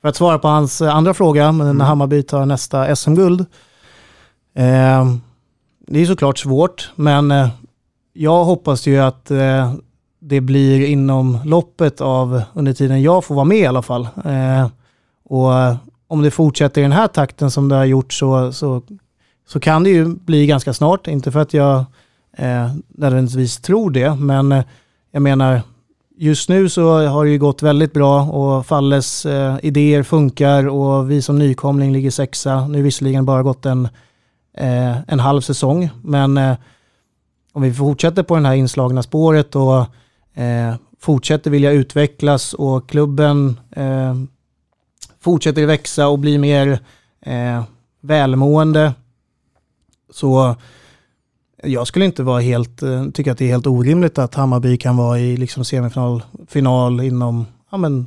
För 0.00 0.08
att 0.08 0.16
svara 0.16 0.38
på 0.38 0.48
hans 0.48 0.80
eh, 0.80 0.96
andra 0.96 1.14
fråga, 1.14 1.52
när 1.52 1.84
Hammarby 1.84 2.22
tar 2.22 2.46
nästa 2.46 2.96
SM-guld. 2.96 3.40
Eh, 4.54 5.14
det 5.86 6.00
är 6.00 6.06
såklart 6.06 6.38
svårt, 6.38 6.90
men 6.94 7.30
eh, 7.30 7.48
jag 8.12 8.44
hoppas 8.44 8.86
ju 8.86 8.98
att 8.98 9.30
eh, 9.30 9.72
det 10.20 10.40
blir 10.40 10.86
inom 10.86 11.38
loppet 11.44 12.00
av, 12.00 12.42
under 12.54 12.72
tiden 12.72 13.02
jag 13.02 13.24
får 13.24 13.34
vara 13.34 13.44
med 13.44 13.58
i 13.58 13.66
alla 13.66 13.82
fall. 13.82 14.08
Eh, 14.24 14.68
och 15.24 15.58
eh, 15.58 15.76
om 16.08 16.22
det 16.22 16.30
fortsätter 16.30 16.80
i 16.80 16.84
den 16.84 16.92
här 16.92 17.06
takten 17.06 17.50
som 17.50 17.68
det 17.68 17.74
har 17.74 17.84
gjort 17.84 18.12
så, 18.12 18.52
så, 18.52 18.82
så 19.48 19.60
kan 19.60 19.84
det 19.84 19.90
ju 19.90 20.06
bli 20.06 20.46
ganska 20.46 20.72
snart. 20.72 21.06
Inte 21.06 21.32
för 21.32 21.40
att 21.40 21.54
jag 21.54 21.84
eh, 22.36 22.72
nödvändigtvis 22.88 23.56
tror 23.60 23.90
det, 23.90 24.14
men 24.14 24.62
jag 25.10 25.22
menar, 25.22 25.62
just 26.18 26.48
nu 26.48 26.68
så 26.68 27.06
har 27.06 27.24
det 27.24 27.30
ju 27.30 27.38
gått 27.38 27.62
väldigt 27.62 27.92
bra 27.92 28.22
och 28.22 28.66
Falles 28.66 29.26
eh, 29.26 29.56
idéer 29.62 30.02
funkar 30.02 30.68
och 30.68 31.10
vi 31.10 31.22
som 31.22 31.38
nykomling 31.38 31.92
ligger 31.92 32.10
sexa. 32.10 32.68
Nu 32.68 32.82
visserligen 32.82 33.24
bara 33.24 33.42
gått 33.42 33.66
en, 33.66 33.88
eh, 34.56 34.98
en 35.08 35.20
halv 35.20 35.40
säsong, 35.40 35.90
men 36.02 36.36
eh, 36.36 36.56
om 37.52 37.62
vi 37.62 37.74
fortsätter 37.74 38.22
på 38.22 38.34
den 38.34 38.46
här 38.46 38.54
inslagna 38.54 39.02
spåret 39.02 39.56
och 39.56 39.80
eh, 40.42 40.74
fortsätter 41.00 41.50
vilja 41.50 41.70
utvecklas 41.70 42.54
och 42.54 42.88
klubben 42.88 43.60
eh, 43.70 44.14
fortsätter 45.20 45.66
växa 45.66 46.08
och 46.08 46.18
bli 46.18 46.38
mer 46.38 46.78
eh, 47.20 47.62
välmående 48.00 48.94
så 50.10 50.56
jag 51.62 51.86
skulle 51.86 52.04
inte 52.04 52.22
vara 52.22 52.40
helt, 52.40 52.82
eh, 52.82 53.08
tycka 53.10 53.32
att 53.32 53.38
det 53.38 53.44
är 53.44 53.48
helt 53.48 53.66
orimligt 53.66 54.18
att 54.18 54.34
Hammarby 54.34 54.76
kan 54.76 54.96
vara 54.96 55.18
i 55.18 55.36
liksom 55.36 55.64
semifinal 55.64 56.22
final 56.46 57.00
inom 57.00 57.46
ja, 57.70 57.76
men, 57.78 58.06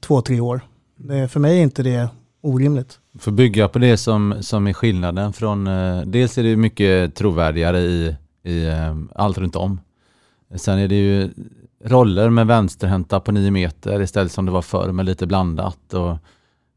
två, 0.00 0.20
tre 0.20 0.40
år. 0.40 0.60
Det, 0.96 1.28
för 1.28 1.40
mig 1.40 1.58
är 1.58 1.62
inte 1.62 1.82
det 1.82 2.08
orimligt. 2.42 2.98
För 3.18 3.30
att 3.30 3.36
bygga 3.36 3.68
på 3.68 3.78
det 3.78 3.96
som, 3.96 4.34
som 4.40 4.66
är 4.66 4.72
skillnaden 4.72 5.32
från, 5.32 5.66
eh, 5.66 6.00
dels 6.00 6.38
är 6.38 6.42
det 6.42 6.56
mycket 6.56 7.14
trovärdigare 7.14 7.78
i, 7.80 8.16
i 8.42 8.66
eh, 8.66 8.96
allt 9.14 9.38
runt 9.38 9.56
om. 9.56 9.80
Sen 10.56 10.78
är 10.78 10.88
det 10.88 10.94
ju 10.94 11.30
roller 11.84 12.30
med 12.30 12.46
vänsterhänta 12.46 13.20
på 13.20 13.32
nio 13.32 13.50
meter 13.50 14.02
istället 14.02 14.32
som 14.32 14.46
det 14.46 14.52
var 14.52 14.62
förr 14.62 14.92
med 14.92 15.06
lite 15.06 15.26
blandat. 15.26 15.94
Och 15.94 16.16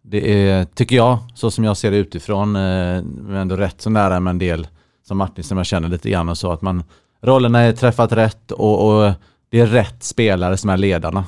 Det 0.02 0.50
är, 0.50 0.66
tycker 0.66 0.96
jag, 0.96 1.18
så 1.36 1.52
som 1.52 1.64
jag 1.64 1.78
ser 1.78 1.92
det 1.92 1.98
utifrån, 1.98 2.56
eh, 2.56 2.98
ändå 3.42 3.56
rätt 3.56 3.82
så 3.82 3.90
nära 3.90 4.20
med 4.20 4.32
en 4.32 4.40
del 4.40 4.68
som 5.08 5.18
Martin 5.18 5.44
som 5.44 5.58
jag 5.58 5.66
känner 5.66 5.90
lite 5.90 6.10
grann 6.10 6.30
och 6.30 6.38
så 6.38 6.52
att 6.52 6.62
man 6.62 6.84
rollerna 7.22 7.60
är 7.60 7.74
träffat 7.74 8.12
rätt 8.12 8.52
och, 8.52 8.88
och 8.88 9.14
det 9.50 9.60
är 9.60 9.68
rätt 9.68 10.04
spelare 10.04 10.58
som 10.58 10.70
är 10.70 10.78
ledarna. 10.78 11.26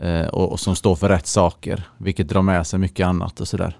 Eh, 0.00 0.26
och, 0.26 0.52
och 0.52 0.60
som 0.60 0.76
står 0.76 0.94
för 0.94 1.08
rätt 1.08 1.26
saker, 1.26 1.82
vilket 1.98 2.28
drar 2.28 2.42
med 2.42 2.66
sig 2.66 2.78
mycket 2.78 3.06
annat 3.06 3.40
och 3.40 3.48
sådär. 3.48 3.78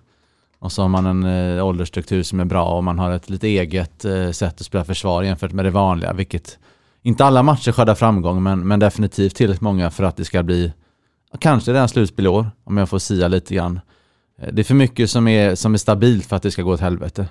Och 0.59 0.73
så 0.73 0.83
har 0.83 0.89
man 0.89 1.07
en 1.07 1.25
eh, 1.25 1.67
åldersstruktur 1.67 2.23
som 2.23 2.41
är 2.41 2.45
bra 2.45 2.77
och 2.77 2.85
man 2.85 2.99
har 2.99 3.11
ett 3.11 3.31
lite 3.31 3.49
eget 3.49 4.05
eh, 4.05 4.31
sätt 4.31 4.61
att 4.61 4.67
spela 4.67 4.85
försvar 4.85 5.23
jämfört 5.23 5.53
med 5.53 5.65
det 5.65 5.71
vanliga, 5.71 6.13
vilket 6.13 6.59
inte 7.03 7.25
alla 7.25 7.43
matcher 7.43 7.73
skördar 7.73 7.95
framgång, 7.95 8.43
men, 8.43 8.69
men 8.69 8.81
definitivt 8.81 9.35
tillräckligt 9.35 9.61
många 9.61 9.91
för 9.91 10.05
att 10.05 10.17
det 10.17 10.25
ska 10.25 10.43
bli 10.43 10.73
kanske 11.39 11.73
redan 11.73 11.89
slutspel 11.89 12.25
i 12.25 12.29
år, 12.29 12.51
om 12.65 12.77
jag 12.77 12.89
får 12.89 12.99
sia 12.99 13.29
lite 13.29 13.55
grann. 13.55 13.81
Eh, 14.39 14.49
Det 14.53 14.63
är 14.63 14.65
för 14.65 14.75
mycket 14.75 15.11
som 15.11 15.29
är, 15.29 15.55
som 15.55 15.75
är 15.75 15.79
stabilt 15.79 16.27
för 16.27 16.37
att 16.37 16.43
det 16.43 16.51
ska 16.51 16.63
gå 16.63 16.73
åt 16.73 16.81
helvete, 16.81 17.29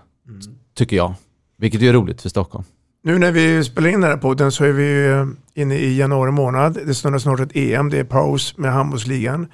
tycker 0.74 0.96
jag. 0.96 1.14
Vilket 1.58 1.82
är 1.82 1.94
roligt 1.94 2.22
för 2.22 2.30
Stockholm. 2.30 2.66
Nu 3.04 3.20
när 3.20 3.32
vi 3.32 3.64
spelar 3.64 3.90
in 3.90 4.02
den 4.02 4.10
här 4.10 4.18
podden 4.18 4.52
så 4.52 4.64
är 4.64 4.72
vi 4.72 5.08
eh, 5.08 5.28
inne 5.54 5.76
i 5.76 5.98
januari 5.98 6.32
månad. 6.32 6.80
Det 6.86 6.94
snurrar 6.94 7.18
snart 7.18 7.40
ett 7.40 7.56
EM, 7.56 7.90
det 7.90 8.00
är 8.00 8.04
paus 8.04 8.58
med 8.58 8.74
handbollsligan. 8.74 9.48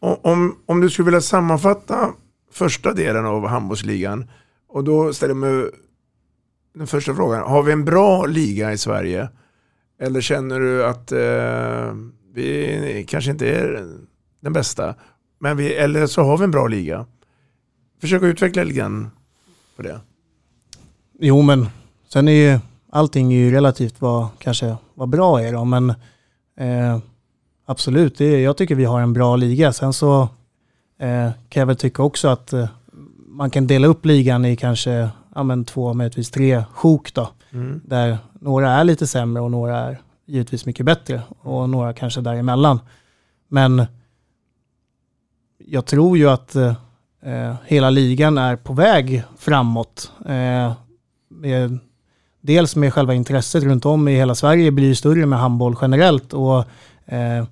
Om, 0.00 0.56
om 0.66 0.80
du 0.80 0.90
skulle 0.90 1.06
vilja 1.06 1.20
sammanfatta 1.20 2.10
första 2.52 2.92
delen 2.92 3.26
av 3.26 3.46
handbollsligan 3.46 4.30
och 4.68 4.84
då 4.84 5.12
ställer 5.12 5.34
jag 5.34 5.36
mig 5.36 5.70
den 6.74 6.86
första 6.86 7.14
frågan. 7.14 7.42
Har 7.42 7.62
vi 7.62 7.72
en 7.72 7.84
bra 7.84 8.26
liga 8.26 8.72
i 8.72 8.78
Sverige? 8.78 9.28
Eller 10.00 10.20
känner 10.20 10.60
du 10.60 10.84
att 10.84 11.12
eh, 11.12 11.94
vi 12.34 13.04
kanske 13.08 13.30
inte 13.30 13.48
är 13.48 13.86
den 14.40 14.52
bästa? 14.52 14.94
Men 15.38 15.56
vi, 15.56 15.74
eller 15.74 16.06
så 16.06 16.22
har 16.22 16.38
vi 16.38 16.44
en 16.44 16.50
bra 16.50 16.66
liga. 16.66 17.06
Försök 18.00 18.22
att 18.22 18.26
utveckla 18.26 18.64
lite 18.64 18.78
grann 18.78 19.10
på 19.76 19.82
det. 19.82 20.00
Jo, 21.20 21.42
men 21.42 21.68
sen 22.08 22.28
är 22.28 22.32
ju 22.52 22.58
allting 22.90 23.32
är 23.32 23.36
ju 23.36 23.50
relativt 23.52 24.00
vad 24.00 24.26
kanske 24.38 24.76
vad 24.94 25.08
bra 25.08 25.40
är 25.42 25.52
då, 25.52 25.64
men 25.64 25.90
eh, 26.56 26.98
absolut, 27.66 28.18
det, 28.18 28.24
är- 28.24 28.38
jag 28.40 28.56
tycker 28.56 28.74
vi 28.74 28.84
har 28.84 29.00
en 29.00 29.12
bra 29.12 29.36
liga. 29.36 29.72
Sen 29.72 29.92
så 29.92 30.22
eh, 30.98 31.30
kan 31.48 31.60
jag 31.60 31.66
väl 31.66 31.76
tycka 31.76 32.02
också 32.02 32.28
att 32.28 32.52
eh, 32.52 32.68
man 33.28 33.50
kan 33.50 33.66
dela 33.66 33.86
upp 33.86 34.04
ligan 34.06 34.44
i 34.44 34.56
kanske 34.56 35.08
ja, 35.34 35.42
men 35.42 35.64
två, 35.64 35.94
möjligtvis 35.94 36.30
tre 36.30 36.64
sjok 36.72 37.14
då, 37.14 37.28
Mm. 37.52 37.80
där 37.84 38.18
några 38.40 38.70
är 38.70 38.84
lite 38.84 39.06
sämre 39.06 39.42
och 39.42 39.50
några 39.50 39.78
är 39.78 40.00
givetvis 40.26 40.66
mycket 40.66 40.86
bättre 40.86 41.22
och 41.40 41.70
några 41.70 41.92
kanske 41.92 42.20
däremellan. 42.20 42.80
Men 43.48 43.86
jag 45.58 45.86
tror 45.86 46.18
ju 46.18 46.28
att 46.30 46.54
eh, 47.22 47.54
hela 47.66 47.90
ligan 47.90 48.38
är 48.38 48.56
på 48.56 48.72
väg 48.72 49.22
framåt. 49.38 50.12
Eh, 50.26 50.72
med, 51.40 51.78
dels 52.40 52.76
med 52.76 52.94
själva 52.94 53.14
intresset 53.14 53.64
runt 53.64 53.86
om 53.86 54.08
i 54.08 54.14
hela 54.14 54.34
Sverige 54.34 54.70
blir 54.70 54.86
ju 54.86 54.94
större 54.94 55.26
med 55.26 55.38
handboll 55.38 55.76
generellt. 55.80 56.32
Och, 56.32 56.58
eh, 57.06 57.44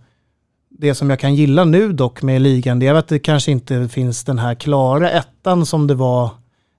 det 0.71 0.95
som 0.95 1.11
jag 1.11 1.19
kan 1.19 1.35
gilla 1.35 1.65
nu 1.65 1.93
dock 1.93 2.23
med 2.23 2.43
ligan 2.43 2.79
det 2.79 2.87
är 2.87 2.95
att 2.95 3.09
det 3.09 3.19
kanske 3.19 3.51
inte 3.51 3.89
finns 3.89 4.25
den 4.25 4.39
här 4.39 4.55
klara 4.55 5.11
ettan 5.11 5.67
som 5.67 5.87
det 5.87 5.95
var 5.95 6.31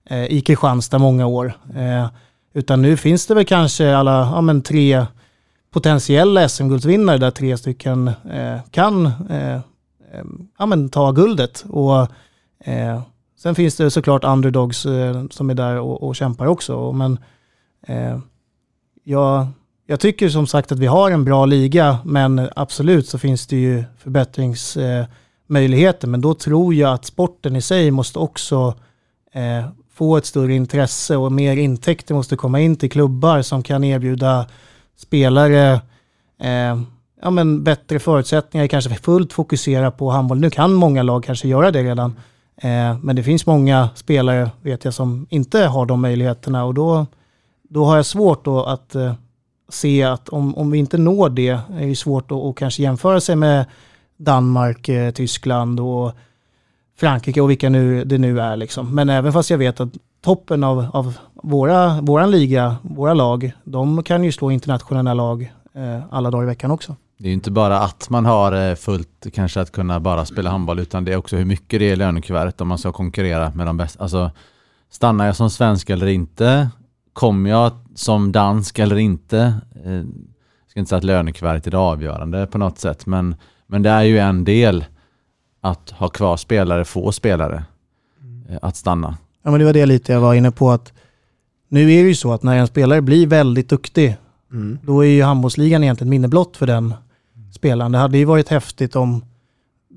eh, 0.10 0.26
i 0.26 0.42
Kristianstad 0.42 0.98
många 0.98 1.26
år. 1.26 1.54
Eh, 1.76 2.08
utan 2.54 2.82
nu 2.82 2.98
finns 2.98 3.28
det 3.28 3.34
väl 3.34 3.46
kanske 3.46 3.96
alla 3.96 4.12
ja, 4.12 4.42
men 4.42 4.62
tre 4.62 5.06
potentiella 5.72 6.50
SM-guldsvinnare 6.50 7.18
där 7.18 7.32
tre 7.32 7.58
stycken 7.58 8.08
eh, 8.08 8.60
kan 8.72 9.06
eh, 9.30 9.56
eh, 10.14 10.26
ja, 10.58 10.66
men 10.66 10.90
ta 10.90 11.12
guldet. 11.12 11.66
Och, 11.70 12.02
eh, 12.66 13.02
sen 13.42 13.56
finns 13.56 13.76
det 13.76 13.92
såklart 13.92 14.24
underdogs 14.24 14.86
eh, 14.86 15.24
som 15.30 15.50
är 15.50 15.54
där 15.54 15.80
och, 15.80 16.04
och 16.04 16.16
kämpar 16.16 16.46
också. 16.46 16.92
Men 16.92 17.20
eh, 17.88 18.20
jag, 19.04 19.48
jag 19.86 20.00
tycker 20.00 20.30
som 20.30 20.48
sagt 20.48 20.72
att 20.72 20.80
vi 20.80 20.86
har 20.86 21.12
en 21.12 21.26
bra 21.26 21.46
liga, 21.46 21.98
men 22.06 22.50
absolut 22.56 23.08
så 23.08 23.18
finns 23.18 23.48
det 23.48 23.58
ju 23.58 23.84
förbättringsmöjligheter. 23.98 26.08
Eh, 26.08 26.12
men 26.12 26.22
då 26.22 26.34
tror 26.34 26.74
jag 26.74 26.94
att 26.94 27.06
sporten 27.06 27.56
i 27.56 27.62
sig 27.62 27.92
måste 27.92 28.20
också 28.20 28.74
eh, 29.34 29.66
få 29.94 30.18
ett 30.18 30.26
större 30.26 30.54
intresse 30.54 31.18
och 31.18 31.32
mer 31.32 31.58
intäkter 31.58 32.16
måste 32.16 32.36
komma 32.36 32.60
in 32.60 32.76
till 32.76 32.92
klubbar 32.92 33.42
som 33.42 33.64
kan 33.64 33.84
erbjuda 33.84 34.46
spelare 34.96 35.82
eh, 36.42 36.82
ja, 37.22 37.30
men 37.30 37.64
bättre 37.64 38.00
förutsättningar, 38.00 38.68
kanske 38.68 38.96
fullt 38.96 39.34
fokusera 39.34 39.92
på 39.92 40.10
handboll. 40.10 40.40
Nu 40.40 40.50
kan 40.50 40.74
många 40.74 41.04
lag 41.04 41.24
kanske 41.24 41.48
göra 41.48 41.72
det 41.72 41.84
redan, 41.84 42.16
Eh, 42.62 42.98
men 43.02 43.16
det 43.16 43.24
finns 43.24 43.46
många 43.46 43.90
spelare 43.96 44.52
vet 44.62 44.86
jag 44.86 44.94
som 44.94 45.28
inte 45.30 45.60
har 45.60 45.86
de 45.86 46.02
möjligheterna 46.02 46.66
och 46.66 46.74
då, 46.74 47.06
då 47.70 47.86
har 47.86 47.96
jag 47.96 48.06
svårt 48.06 48.46
då 48.46 48.64
att 48.64 48.96
eh, 48.96 49.14
se 49.70 50.04
att 50.04 50.30
om, 50.30 50.56
om 50.56 50.72
vi 50.72 50.78
inte 50.78 50.98
når 50.98 51.30
det 51.30 51.48
är 51.50 51.88
det 51.88 51.96
svårt 51.96 52.32
att 52.32 52.56
kanske 52.56 52.84
jämföra 52.84 53.22
sig 53.22 53.36
med 53.36 53.66
Danmark, 54.18 54.90
eh, 54.90 55.12
Tyskland 55.12 55.80
och 55.80 56.12
Frankrike 56.98 57.42
och 57.42 57.50
vilka 57.50 57.70
nu, 57.70 58.04
det 58.04 58.18
nu 58.18 58.42
är. 58.42 58.58
Liksom. 58.58 58.96
Men 58.96 59.10
även 59.10 59.34
fast 59.34 59.50
jag 59.50 59.58
vet 59.58 59.80
att 59.80 59.90
toppen 60.22 60.64
av, 60.64 60.86
av 60.94 61.18
våra, 61.34 62.02
våran 62.02 62.32
liga, 62.32 62.76
våra 62.82 63.14
lag, 63.14 63.52
de 63.64 64.04
kan 64.04 64.24
ju 64.24 64.32
slå 64.32 64.52
internationella 64.52 65.14
lag 65.14 65.54
eh, 65.74 66.02
alla 66.10 66.32
dagar 66.32 66.44
i 66.44 66.48
veckan 66.48 66.72
också. 66.72 66.96
Det 67.22 67.26
är 67.26 67.30
ju 67.30 67.34
inte 67.34 67.52
bara 67.52 67.80
att 67.80 68.10
man 68.10 68.26
har 68.26 68.70
eh, 68.70 68.76
fullt 68.76 69.28
kanske 69.34 69.62
att 69.62 69.72
kunna 69.72 70.00
bara 70.00 70.26
spela 70.26 70.50
handboll 70.50 70.80
utan 70.80 71.06
det 71.06 71.14
är 71.14 71.18
också 71.18 71.36
hur 71.36 71.46
mycket 71.46 71.80
det 71.80 71.90
är 71.90 71.94
i 71.94 71.96
lönekuvertet 71.96 72.62
om 72.62 72.68
man 72.68 72.78
ska 72.78 72.92
konkurrera 72.92 73.52
med 73.56 73.66
de 73.68 73.78
bästa. 73.78 74.04
Alltså, 74.04 74.32
stannar 74.92 75.26
jag 75.26 75.36
som 75.36 75.50
svensk 75.50 75.90
eller 75.90 76.08
inte? 76.08 76.70
Kommer 77.14 77.50
jag 77.50 77.72
som 77.96 78.32
dansk 78.32 78.80
eller 78.80 78.96
inte? 78.98 79.54
Eh, 79.86 79.92
Jag 79.94 80.06
ska 80.72 80.80
inte 80.80 80.90
säga 80.90 80.98
att 80.98 81.04
lönekuvertet 81.04 81.68
är 81.68 81.72
det 81.72 81.78
avgörande 81.78 82.48
på 82.48 82.58
något 82.58 82.80
sätt 82.80 83.06
men, 83.06 83.36
men 83.68 83.82
det 83.84 83.90
är 83.90 84.04
ju 84.04 84.18
en 84.20 84.44
del 84.44 84.86
att 85.62 85.90
ha 85.92 86.08
kvar 86.08 86.38
spelare, 86.38 86.86
få 86.86 87.12
spelare 87.12 87.64
eh, 88.50 88.58
att 88.62 88.76
stanna. 88.76 89.18
Ja, 89.44 89.52
men 89.52 89.60
det 89.60 89.66
var 89.66 89.74
det 89.74 89.86
lite 89.86 90.12
jag 90.14 90.22
var 90.22 90.34
inne 90.34 90.52
på 90.52 90.72
att 90.72 90.94
nu 91.70 91.82
är 91.94 92.04
det 92.04 92.10
ju 92.10 92.16
så 92.16 92.34
att 92.34 92.44
när 92.44 92.58
en 92.58 92.68
spelare 92.68 93.02
blir 93.02 93.28
väldigt 93.28 93.70
duktig, 93.70 94.18
Mm. 94.52 94.80
då 94.84 95.06
är 95.06 95.10
ju 95.10 95.24
handbollsligan 95.24 95.84
egentligen 95.84 96.10
minne 96.10 96.28
blott 96.28 96.58
för 96.58 96.68
den 96.68 96.94
spelaren. 97.52 97.92
Det 97.92 97.98
hade 97.98 98.18
ju 98.18 98.26
varit 98.26 98.50
häftigt 98.50 98.96
om 98.96 99.24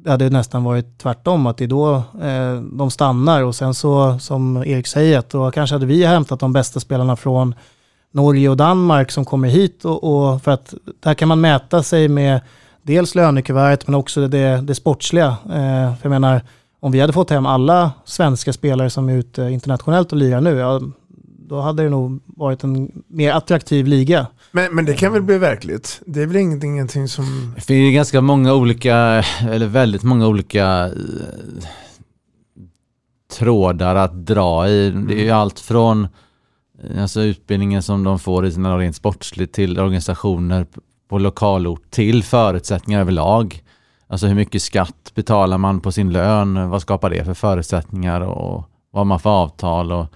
det 0.04 0.10
hade 0.10 0.30
nästan 0.30 0.64
varit 0.64 0.98
tvärtom, 0.98 1.46
att 1.46 1.56
det 1.56 1.64
är 1.64 1.68
då 1.68 1.94
eh, 2.22 2.54
de 2.72 2.90
stannar 2.90 3.42
och 3.42 3.54
sen 3.54 3.74
så 3.74 4.18
som 4.18 4.56
Erik 4.56 4.86
säger, 4.86 5.18
att 5.18 5.30
då 5.30 5.50
kanske 5.50 5.74
hade 5.74 5.86
vi 5.86 6.06
hämtat 6.06 6.40
de 6.40 6.52
bästa 6.52 6.80
spelarna 6.80 7.16
från 7.16 7.54
Norge 8.12 8.48
och 8.48 8.56
Danmark 8.56 9.10
som 9.10 9.24
kommer 9.24 9.48
hit 9.48 9.84
och, 9.84 10.04
och 10.04 10.42
för 10.42 10.50
att 10.50 10.74
där 11.00 11.14
kan 11.14 11.28
man 11.28 11.40
mäta 11.40 11.82
sig 11.82 12.08
med 12.08 12.40
dels 12.82 13.14
lönekuvertet 13.14 13.88
men 13.88 13.94
också 13.94 14.28
det, 14.28 14.60
det 14.60 14.74
sportsliga. 14.74 15.36
Eh, 15.44 15.94
för 15.96 15.98
jag 16.02 16.10
menar, 16.10 16.42
om 16.80 16.92
vi 16.92 17.00
hade 17.00 17.12
fått 17.12 17.30
hem 17.30 17.46
alla 17.46 17.92
svenska 18.04 18.52
spelare 18.52 18.90
som 18.90 19.08
är 19.08 19.16
ute 19.16 19.42
internationellt 19.42 20.12
och 20.12 20.18
lirar 20.18 20.40
nu, 20.40 20.56
ja, 20.56 20.80
då 21.48 21.60
hade 21.60 21.82
det 21.82 21.88
nog 21.88 22.20
varit 22.26 22.64
en 22.64 23.02
mer 23.06 23.32
attraktiv 23.32 23.86
liga. 23.86 24.26
Men, 24.52 24.74
men 24.74 24.84
det 24.84 24.94
kan 24.94 25.12
väl 25.12 25.22
bli 25.22 25.38
verkligt? 25.38 26.02
Det 26.06 26.22
är 26.22 26.26
väl 26.26 26.36
ingenting, 26.36 27.08
som... 27.08 27.52
Det 27.54 27.60
finns 27.60 27.88
ju 27.88 27.92
ganska 27.92 28.20
många 28.20 28.54
olika, 28.54 29.24
eller 29.50 29.66
väldigt 29.66 30.02
många 30.02 30.26
olika 30.26 30.84
eh, 30.84 30.92
trådar 33.38 33.94
att 33.94 34.26
dra 34.26 34.68
i. 34.68 34.90
Det 34.90 35.14
är 35.14 35.24
ju 35.24 35.30
allt 35.30 35.60
från 35.60 36.08
eh, 36.82 37.02
alltså 37.02 37.20
utbildningen 37.20 37.82
som 37.82 38.04
de 38.04 38.18
får 38.18 38.46
i 38.46 38.52
sina 38.52 38.78
rent 38.78 38.96
sportsligt 38.96 39.54
till 39.54 39.78
organisationer 39.78 40.66
på 41.08 41.18
lokalort 41.18 41.90
till 41.90 42.22
förutsättningar 42.22 43.00
överlag. 43.00 43.62
Alltså 44.06 44.26
hur 44.26 44.34
mycket 44.34 44.62
skatt 44.62 45.12
betalar 45.14 45.58
man 45.58 45.80
på 45.80 45.92
sin 45.92 46.12
lön? 46.12 46.70
Vad 46.70 46.82
skapar 46.82 47.10
det 47.10 47.24
för 47.24 47.34
förutsättningar 47.34 48.20
och 48.20 48.64
vad 48.90 49.00
har 49.00 49.04
man 49.04 49.20
för 49.20 49.30
avtal? 49.30 49.92
Och, 49.92 50.06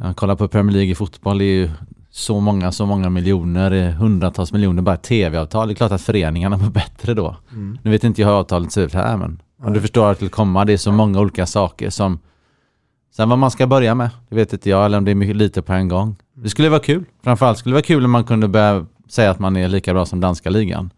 ja, 0.00 0.14
kolla 0.14 0.36
på 0.36 0.48
Premier 0.48 0.72
League 0.72 0.90
i 0.90 0.94
fotboll, 0.94 1.38
det 1.38 1.44
är 1.44 1.54
ju 1.54 1.70
så 2.10 2.40
många, 2.40 2.72
så 2.72 2.86
många 2.86 3.10
miljoner, 3.10 3.70
eh, 3.70 3.92
hundratals 3.92 4.52
miljoner 4.52 4.82
bara 4.82 4.96
tv-avtal. 4.96 5.68
Det 5.68 5.72
är 5.72 5.74
klart 5.74 5.92
att 5.92 6.02
föreningarna 6.02 6.56
mår 6.56 6.70
bättre 6.70 7.14
då. 7.14 7.36
Mm. 7.52 7.78
Nu 7.82 7.90
vet 7.90 8.04
inte 8.04 8.20
jag 8.20 8.28
hur 8.28 8.34
avtalet 8.34 8.72
ser 8.72 8.82
ut 8.82 8.94
här 8.94 9.16
men 9.16 9.42
om 9.62 9.72
du 9.72 9.80
förstår 9.80 10.10
att 10.10 10.18
det 10.18 10.24
vill 10.24 10.30
komma, 10.32 10.64
det 10.64 10.72
är 10.72 10.76
så 10.76 10.92
många 10.92 11.20
olika 11.20 11.46
saker 11.46 11.90
som 11.90 12.18
Sen 13.16 13.28
vad 13.28 13.38
man 13.38 13.50
ska 13.50 13.66
börja 13.66 13.94
med, 13.94 14.10
det 14.28 14.36
vet 14.36 14.52
inte 14.52 14.70
jag 14.70 14.84
eller 14.84 14.98
om 14.98 15.04
det 15.04 15.10
är 15.10 15.14
mycket 15.14 15.36
lite 15.36 15.62
på 15.62 15.72
en 15.72 15.88
gång. 15.88 16.16
Det 16.34 16.48
skulle 16.48 16.68
vara 16.68 16.80
kul. 16.80 17.04
Framförallt 17.22 17.58
skulle 17.58 17.72
det 17.72 17.74
vara 17.74 17.82
kul 17.82 18.04
om 18.04 18.10
man 18.10 18.24
kunde 18.24 18.48
börja 18.48 18.86
säga 19.08 19.30
att 19.30 19.38
man 19.38 19.56
är 19.56 19.68
lika 19.68 19.92
bra 19.92 20.06
som 20.06 20.20
danska 20.20 20.50
ligan. 20.50 20.92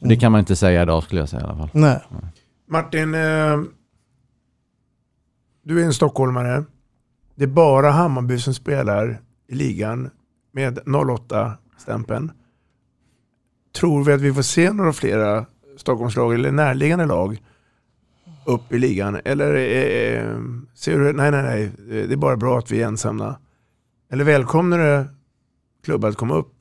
Men 0.00 0.08
Det 0.08 0.16
kan 0.16 0.32
man 0.32 0.38
inte 0.38 0.56
säga 0.56 0.82
idag 0.82 1.02
skulle 1.02 1.20
jag 1.20 1.28
säga 1.28 1.42
i 1.42 1.44
alla 1.44 1.56
fall. 1.56 1.68
Nej. 1.72 2.00
Martin, 2.68 3.14
eh, 3.14 3.20
du 5.62 5.80
är 5.80 5.84
en 5.84 5.94
stockholmare. 5.94 6.64
Det 7.40 7.44
är 7.44 7.48
bara 7.48 7.90
Hammarby 7.90 8.38
som 8.38 8.54
spelar 8.54 9.20
i 9.48 9.54
ligan 9.54 10.10
med 10.52 10.78
08-stämpeln. 10.78 12.30
Tror 13.74 14.04
vi 14.04 14.12
att 14.12 14.20
vi 14.20 14.34
får 14.34 14.42
se 14.42 14.72
några 14.72 14.92
flera 14.92 15.46
Stockholmslag 15.76 16.34
eller 16.34 16.52
närliggande 16.52 17.06
lag 17.06 17.42
upp 18.46 18.72
i 18.72 18.78
ligan? 18.78 19.20
Eller 19.24 19.54
eh, 19.54 20.38
ser 20.74 20.98
du, 20.98 21.12
nej 21.12 21.30
nej 21.30 21.42
nej, 21.42 21.72
det 22.06 22.12
är 22.12 22.16
bara 22.16 22.36
bra 22.36 22.58
att 22.58 22.70
vi 22.70 22.82
är 22.82 22.86
ensamma. 22.86 23.36
Eller 24.10 24.24
välkomnar 24.24 24.78
du 24.78 25.04
klubbar 25.84 26.08
att 26.08 26.16
komma 26.16 26.34
upp 26.34 26.54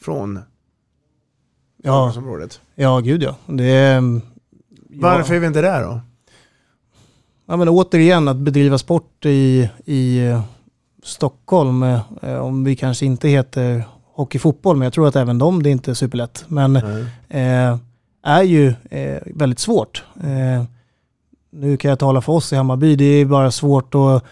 från 0.00 0.38
Ja, 1.82 2.14
området? 2.16 2.60
ja 2.74 3.00
gud 3.00 3.22
ja. 3.22 3.36
Det 3.46 3.64
är, 3.64 4.20
Varför 4.90 5.34
är 5.34 5.38
vi 5.40 5.46
inte 5.46 5.62
där 5.62 5.82
då? 5.82 6.00
Ja, 7.46 7.56
men 7.56 7.68
återigen, 7.68 8.28
att 8.28 8.36
bedriva 8.36 8.78
sport 8.78 9.26
i, 9.26 9.70
i 9.84 10.26
eh, 10.26 10.42
Stockholm, 11.02 11.82
eh, 11.82 12.36
om 12.40 12.64
vi 12.64 12.76
kanske 12.76 13.06
inte 13.06 13.28
heter 13.28 13.84
hockey-fotboll, 14.14 14.76
men 14.76 14.86
jag 14.86 14.92
tror 14.92 15.08
att 15.08 15.16
även 15.16 15.38
de, 15.38 15.62
det 15.62 15.70
är 15.70 15.72
inte 15.72 15.94
superlätt. 15.94 16.44
Men 16.48 16.76
eh, 17.28 17.76
är 18.22 18.42
ju 18.42 18.74
eh, 18.90 19.18
väldigt 19.26 19.58
svårt. 19.58 20.04
Eh, 20.22 20.64
nu 21.50 21.76
kan 21.76 21.88
jag 21.88 21.98
tala 21.98 22.20
för 22.20 22.32
oss 22.32 22.52
i 22.52 22.56
Hammarby, 22.56 22.96
det 22.96 23.04
är 23.04 23.24
bara 23.24 23.50
svårt 23.50 23.94
att 23.94 24.24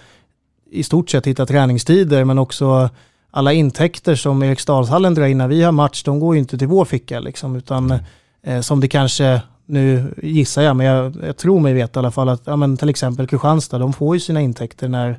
i 0.70 0.82
stort 0.82 1.10
sett 1.10 1.26
hitta 1.26 1.46
träningstider, 1.46 2.24
men 2.24 2.38
också 2.38 2.90
alla 3.30 3.52
intäkter 3.52 4.14
som 4.14 4.42
Eriksdalshallen 4.42 5.14
drar 5.14 5.26
in 5.26 5.38
när 5.38 5.48
vi 5.48 5.62
har 5.62 5.72
match, 5.72 6.02
de 6.02 6.20
går 6.20 6.34
ju 6.34 6.40
inte 6.40 6.58
till 6.58 6.68
vår 6.68 6.84
ficka 6.84 7.20
liksom, 7.20 7.56
utan 7.56 7.98
eh, 8.42 8.60
som 8.60 8.80
det 8.80 8.88
kanske, 8.88 9.42
nu 9.66 10.14
gissar 10.22 10.62
jag, 10.62 10.76
men 10.76 10.86
jag, 10.86 11.16
jag 11.22 11.36
tror 11.36 11.60
mig 11.60 11.72
veta 11.72 11.98
i 11.98 12.00
alla 12.00 12.10
fall 12.10 12.28
att 12.28 12.42
ja, 12.44 12.56
men 12.56 12.76
till 12.76 12.88
exempel 12.88 13.26
Kristianstad, 13.26 13.78
de 13.78 13.92
får 13.92 14.16
ju 14.16 14.20
sina 14.20 14.40
intäkter 14.40 14.88
när 14.88 15.18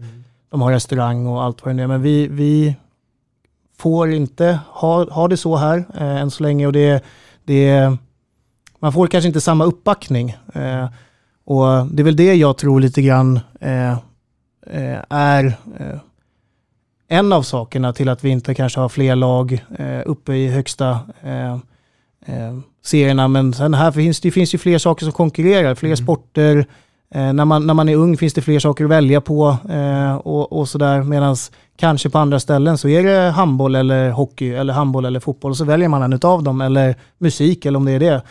de 0.50 0.62
har 0.62 0.72
restaurang 0.72 1.28
och 1.28 1.44
allt 1.44 1.66
vad 1.66 1.70
det 1.70 1.76
nu 1.76 1.84
är. 1.84 1.88
Men 1.88 2.02
vi, 2.02 2.28
vi 2.28 2.76
får 3.78 4.12
inte 4.12 4.60
ha, 4.68 5.12
ha 5.12 5.28
det 5.28 5.38
så 5.38 5.56
här 5.56 5.86
eh, 5.94 6.22
än 6.22 6.32
så 6.32 6.44
länge 6.44 6.68
och 6.68 6.74
det, 6.74 7.04
det, 7.44 7.98
man 8.80 8.94
får 8.94 9.08
kanske 9.08 9.28
inte 9.28 9.42
samma 9.42 9.66
uppbackning. 9.66 10.38
Eh, 10.54 10.90
och 11.46 11.86
det 11.86 12.02
är 12.02 12.04
väl 12.04 12.16
det 12.16 12.36
jag 12.36 12.58
tror 12.58 12.80
lite 12.80 13.02
grann 13.02 13.40
eh, 13.60 13.92
eh, 14.68 15.00
är 15.10 15.46
eh, 15.80 16.00
en 17.08 17.34
av 17.34 17.42
sakerna 17.42 17.94
till 17.94 18.10
att 18.10 18.24
vi 18.24 18.30
inte 18.30 18.56
kanske 18.56 18.80
har 18.80 18.90
fler 18.90 19.16
lag 19.16 19.66
eh, 19.78 20.02
uppe 20.06 20.34
i 20.34 20.48
högsta 20.48 21.00
eh, 22.26 22.60
serierna. 22.84 23.28
Men 23.28 23.54
sen 23.54 23.74
här 23.74 23.92
finns 23.92 24.20
det, 24.20 24.32
finns 24.32 24.54
ju 24.54 24.58
fler 24.58 24.78
saker 24.78 25.06
som 25.06 25.14
konkurrerar, 25.14 25.76
fler 25.76 25.96
sporter. 25.96 26.66
Eh, 27.16 27.34
när, 27.34 27.46
man, 27.46 27.68
när 27.68 27.74
man 27.74 27.90
är 27.90 27.96
ung 27.96 28.18
finns 28.18 28.34
det 28.34 28.42
fler 28.42 28.60
saker 28.60 28.84
att 28.84 28.90
välja 28.90 29.22
på 29.22 29.58
eh, 29.70 30.16
och, 30.16 30.52
och 30.52 30.70
sådär. 30.70 31.04
Medan 31.04 31.36
kanske 31.78 32.10
på 32.10 32.18
andra 32.18 32.40
ställen 32.40 32.78
så 32.78 32.88
är 32.88 33.04
det 33.04 33.32
handboll 33.32 33.76
eller 33.76 34.10
hockey 34.10 34.54
eller 34.54 34.74
handboll 34.74 35.06
eller 35.06 35.20
fotboll 35.20 35.52
och 35.52 35.58
så 35.58 35.66
väljer 35.66 35.90
man 35.90 36.02
en 36.02 36.14
utav 36.14 36.44
dem 36.44 36.62
eller 36.62 36.96
musik 37.18 37.66
eller 37.66 37.78
om 37.78 37.86
det 37.86 37.92
är 37.92 38.00
det. 38.00 38.22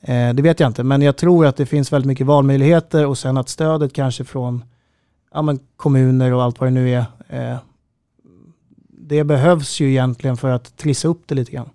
Eh, 0.00 0.34
det 0.34 0.42
vet 0.42 0.60
jag 0.60 0.66
inte, 0.66 0.82
men 0.82 1.02
jag 1.02 1.16
tror 1.16 1.46
att 1.46 1.56
det 1.56 1.66
finns 1.66 1.92
väldigt 1.92 2.06
mycket 2.06 2.26
valmöjligheter 2.26 3.06
och 3.06 3.18
sen 3.18 3.36
att 3.36 3.48
stödet 3.48 3.92
kanske 3.92 4.24
från 4.24 4.64
ja, 5.34 5.42
men 5.42 5.58
kommuner 5.76 6.32
och 6.32 6.42
allt 6.42 6.60
vad 6.60 6.66
det 6.66 6.74
nu 6.74 6.90
är. 6.90 7.04
Eh, 7.28 7.56
det 8.88 9.24
behövs 9.24 9.80
ju 9.80 9.90
egentligen 9.90 10.36
för 10.36 10.50
att 10.50 10.76
trissa 10.76 11.08
upp 11.08 11.22
det 11.26 11.34
lite 11.34 11.52
grann. 11.52 11.68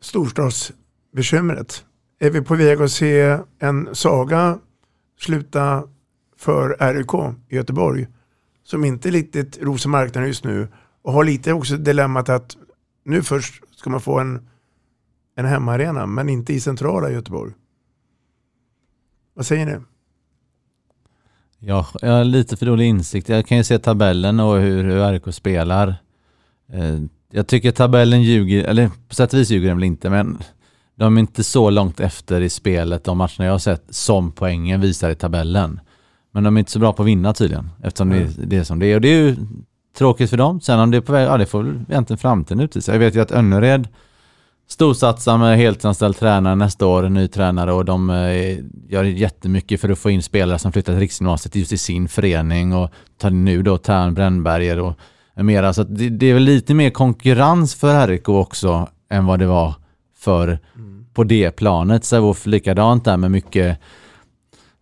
Storstadsbekymret. 0.00 1.84
Är 2.18 2.30
vi 2.30 2.40
på 2.40 2.54
väg 2.54 2.82
att 2.82 2.90
se 2.90 3.38
en 3.58 3.94
saga 3.94 4.58
sluta 5.20 5.84
för 6.36 6.94
RIK 6.94 7.36
i 7.48 7.56
Göteborg? 7.56 8.06
Som 8.64 8.84
inte 8.84 9.10
riktigt 9.10 9.58
rosar 9.62 9.90
marknaden 9.90 10.28
just 10.28 10.44
nu. 10.44 10.68
Och 11.02 11.12
har 11.12 11.24
lite 11.24 11.52
också 11.52 11.76
dilemmat 11.76 12.28
att 12.28 12.56
nu 13.04 13.22
först 13.22 13.62
ska 13.76 13.90
man 13.90 14.00
få 14.00 14.18
en, 14.18 14.48
en 15.36 15.44
hemmaarena 15.44 16.06
men 16.06 16.28
inte 16.28 16.52
i 16.52 16.60
centrala 16.60 17.10
Göteborg. 17.10 17.52
Vad 19.34 19.46
säger 19.46 19.66
ni? 19.66 19.76
Ja, 21.58 21.86
jag 22.00 22.12
har 22.12 22.24
lite 22.24 22.56
för 22.56 22.66
dålig 22.66 22.86
insikt. 22.86 23.28
Jag 23.28 23.46
kan 23.46 23.58
ju 23.58 23.64
se 23.64 23.78
tabellen 23.78 24.40
och 24.40 24.60
hur, 24.60 24.84
hur 24.84 25.12
RK 25.12 25.34
spelar. 25.34 25.88
Eh, 26.72 26.98
jag 27.32 27.46
tycker 27.46 27.70
tabellen 27.70 28.22
ljuger, 28.22 28.64
eller 28.64 28.90
på 29.08 29.14
sätt 29.14 29.32
och 29.32 29.38
vis 29.38 29.50
ljuger 29.50 29.68
den 29.68 29.76
väl 29.76 29.84
inte, 29.84 30.10
men 30.10 30.38
de 30.96 31.16
är 31.16 31.20
inte 31.20 31.44
så 31.44 31.70
långt 31.70 32.00
efter 32.00 32.40
i 32.40 32.48
spelet, 32.48 33.04
de 33.04 33.18
matcherna 33.18 33.44
jag 33.44 33.52
har 33.52 33.58
sett, 33.58 33.84
som 33.90 34.32
poängen 34.32 34.80
visar 34.80 35.10
i 35.10 35.14
tabellen. 35.14 35.80
Men 36.32 36.44
de 36.44 36.56
är 36.56 36.58
inte 36.58 36.70
så 36.70 36.78
bra 36.78 36.92
på 36.92 37.02
att 37.02 37.08
vinna 37.08 37.34
tydligen, 37.34 37.70
eftersom 37.82 38.10
det, 38.10 38.46
det 38.46 38.56
är 38.56 38.64
som 38.64 38.78
det 38.78 38.86
är. 38.86 38.94
Och 38.94 39.00
det 39.00 39.08
är 39.08 39.22
ju 39.22 39.36
tråkigt 39.98 40.30
för 40.30 40.36
dem. 40.36 40.60
Sen 40.60 40.80
om 40.80 40.90
det 40.90 40.96
är 40.96 41.00
på 41.00 41.12
väg, 41.12 41.28
ja 41.28 41.36
det 41.36 41.46
får 41.46 41.62
väl 41.62 41.84
egentligen 41.88 42.18
framtiden 42.18 42.60
utvisa. 42.60 42.92
Jag 42.92 42.98
vet 42.98 43.14
ju 43.14 43.20
att 43.20 43.32
Önnered 43.32 43.88
storsatsar 44.68 45.38
med 45.38 45.58
heltidsanställd 45.58 46.16
tränare 46.16 46.54
nästa 46.54 46.86
år, 46.86 47.08
ny 47.08 47.28
tränare 47.28 47.72
och 47.72 47.84
de 47.84 48.10
eh, 48.10 48.58
gör 48.88 49.04
jättemycket 49.04 49.80
för 49.80 49.88
att 49.88 49.98
få 49.98 50.10
in 50.10 50.22
spelare 50.22 50.58
som 50.58 50.72
flyttar 50.72 50.92
till 50.92 51.00
riksgymnasiet 51.00 51.56
just 51.56 51.72
i 51.72 51.78
sin 51.78 52.08
förening 52.08 52.74
och 52.74 52.90
tar 53.18 53.30
nu 53.30 53.62
då 53.62 53.78
Tern 53.78 54.14
Brännberger 54.14 54.78
och 54.78 54.98
mera. 55.44 55.72
Så 55.72 55.82
det, 55.82 56.08
det 56.08 56.26
är 56.26 56.34
väl 56.34 56.42
lite 56.42 56.74
mer 56.74 56.90
konkurrens 56.90 57.74
för 57.74 58.06
RIK 58.08 58.28
också 58.28 58.88
än 59.08 59.26
vad 59.26 59.38
det 59.38 59.46
var 59.46 59.74
för 60.18 60.58
på 61.14 61.24
det 61.24 61.50
planet. 61.50 62.04
Sävehof 62.04 62.46
likadant 62.46 63.04
där 63.04 63.16
med 63.16 63.30
mycket, 63.30 63.78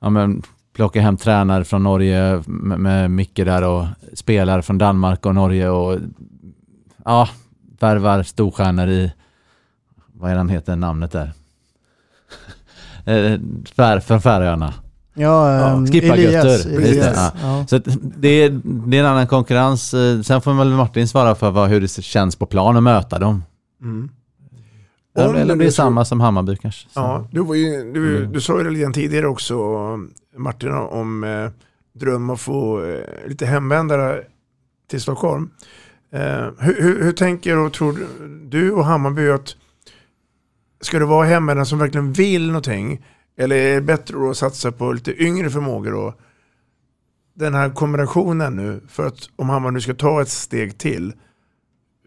ja 0.01 0.11
men 0.11 0.43
plocka 0.73 1.01
hem 1.01 1.17
tränare 1.17 1.65
från 1.65 1.83
Norge 1.83 2.43
med, 2.47 2.81
med 2.81 3.11
Micke 3.11 3.37
där 3.37 3.65
och 3.65 3.87
spelare 4.13 4.63
från 4.63 4.79
Danmark 4.79 5.27
och 5.27 5.35
Norge 5.35 5.69
och 5.69 5.99
ja, 7.05 7.29
värvar 7.81 8.23
storstjärnor 8.23 8.89
i 8.89 9.13
vad 10.13 10.31
är 10.31 10.37
den 10.37 10.49
heter 10.49 10.77
namnet 10.77 11.13
där? 11.13 11.33
Eh, 13.09 13.41
Fär, 13.77 14.01
från 14.01 14.21
Färöarna. 14.21 14.75
Ja, 15.19 15.51
ehm, 15.73 15.87
Skippargötter. 15.87 16.39
Elias, 16.47 16.65
det, 16.65 16.75
Elias, 16.77 17.17
ja. 17.17 17.33
ja. 17.43 17.67
Så 17.69 17.79
det, 18.17 18.29
är, 18.29 18.61
det 18.65 18.97
är 18.97 19.01
en 19.01 19.07
annan 19.07 19.27
konkurrens. 19.27 19.95
Eh, 19.95 20.21
Sen 20.21 20.41
får 20.43 20.55
väl 20.55 20.69
Martin 20.71 21.09
svara 21.09 21.35
för 21.35 21.51
vad, 21.51 21.69
hur 21.69 21.81
det 21.81 21.89
känns 21.89 22.37
på 22.37 22.47
plan 22.47 22.77
att 22.77 22.83
möta 22.83 23.19
dem. 23.19 23.45
Mm. 23.83 24.09
Eller, 25.19 25.29
Om 25.29 25.35
eller 25.37 25.47
det 25.55 25.57
blir 25.57 25.67
det 25.67 25.73
samma 25.73 26.05
som 26.05 26.21
Hammarby 26.21 26.57
kanske. 26.57 26.89
Ja, 26.95 27.29
du, 27.33 27.41
var 27.41 27.55
ju, 27.55 27.93
du, 27.93 28.17
Mm. 28.19 28.33
du 28.33 28.41
sa 28.41 28.59
ju 28.59 28.65
det 28.65 28.71
lite 28.71 28.93
tidigare 28.93 29.27
också 29.27 29.57
Martin 30.37 30.73
om 30.73 31.25
eh, 31.25 31.49
dröm 32.01 32.31
att 32.31 32.41
få 32.41 32.85
eh, 32.85 33.29
lite 33.29 33.47
hemvändare 33.47 34.21
till 34.91 35.01
Stockholm. 35.01 35.51
Eh, 36.13 36.21
hur, 36.59 36.83
hur, 36.83 37.03
hur 37.05 37.13
tänker 37.13 37.59
och 37.59 37.73
tror 37.73 37.99
du 38.51 38.73
och 38.73 38.85
Hammarby 38.85 39.31
att 39.31 39.57
ska 40.81 40.99
det 40.99 41.05
vara 41.05 41.27
hemvändare 41.27 41.67
som 41.67 41.79
verkligen 41.79 42.13
vill 42.13 42.47
någonting 42.47 43.05
eller 43.37 43.57
är 43.57 43.75
det 43.75 43.81
bättre 43.81 44.31
att 44.31 44.37
satsa 44.37 44.73
på 44.73 44.93
lite 44.93 45.23
yngre 45.23 45.51
förmågor 45.51 45.93
då? 45.93 46.15
Den 47.35 47.55
här 47.55 47.71
kombinationen 47.71 48.57
nu 48.57 48.81
för 48.89 49.07
att 49.07 49.29
om 49.37 49.49
Hammarby 49.49 49.75
nu 49.75 49.81
ska 49.81 49.95
ta 49.95 50.23
ett 50.23 50.29
steg 50.29 50.79
till 50.79 51.13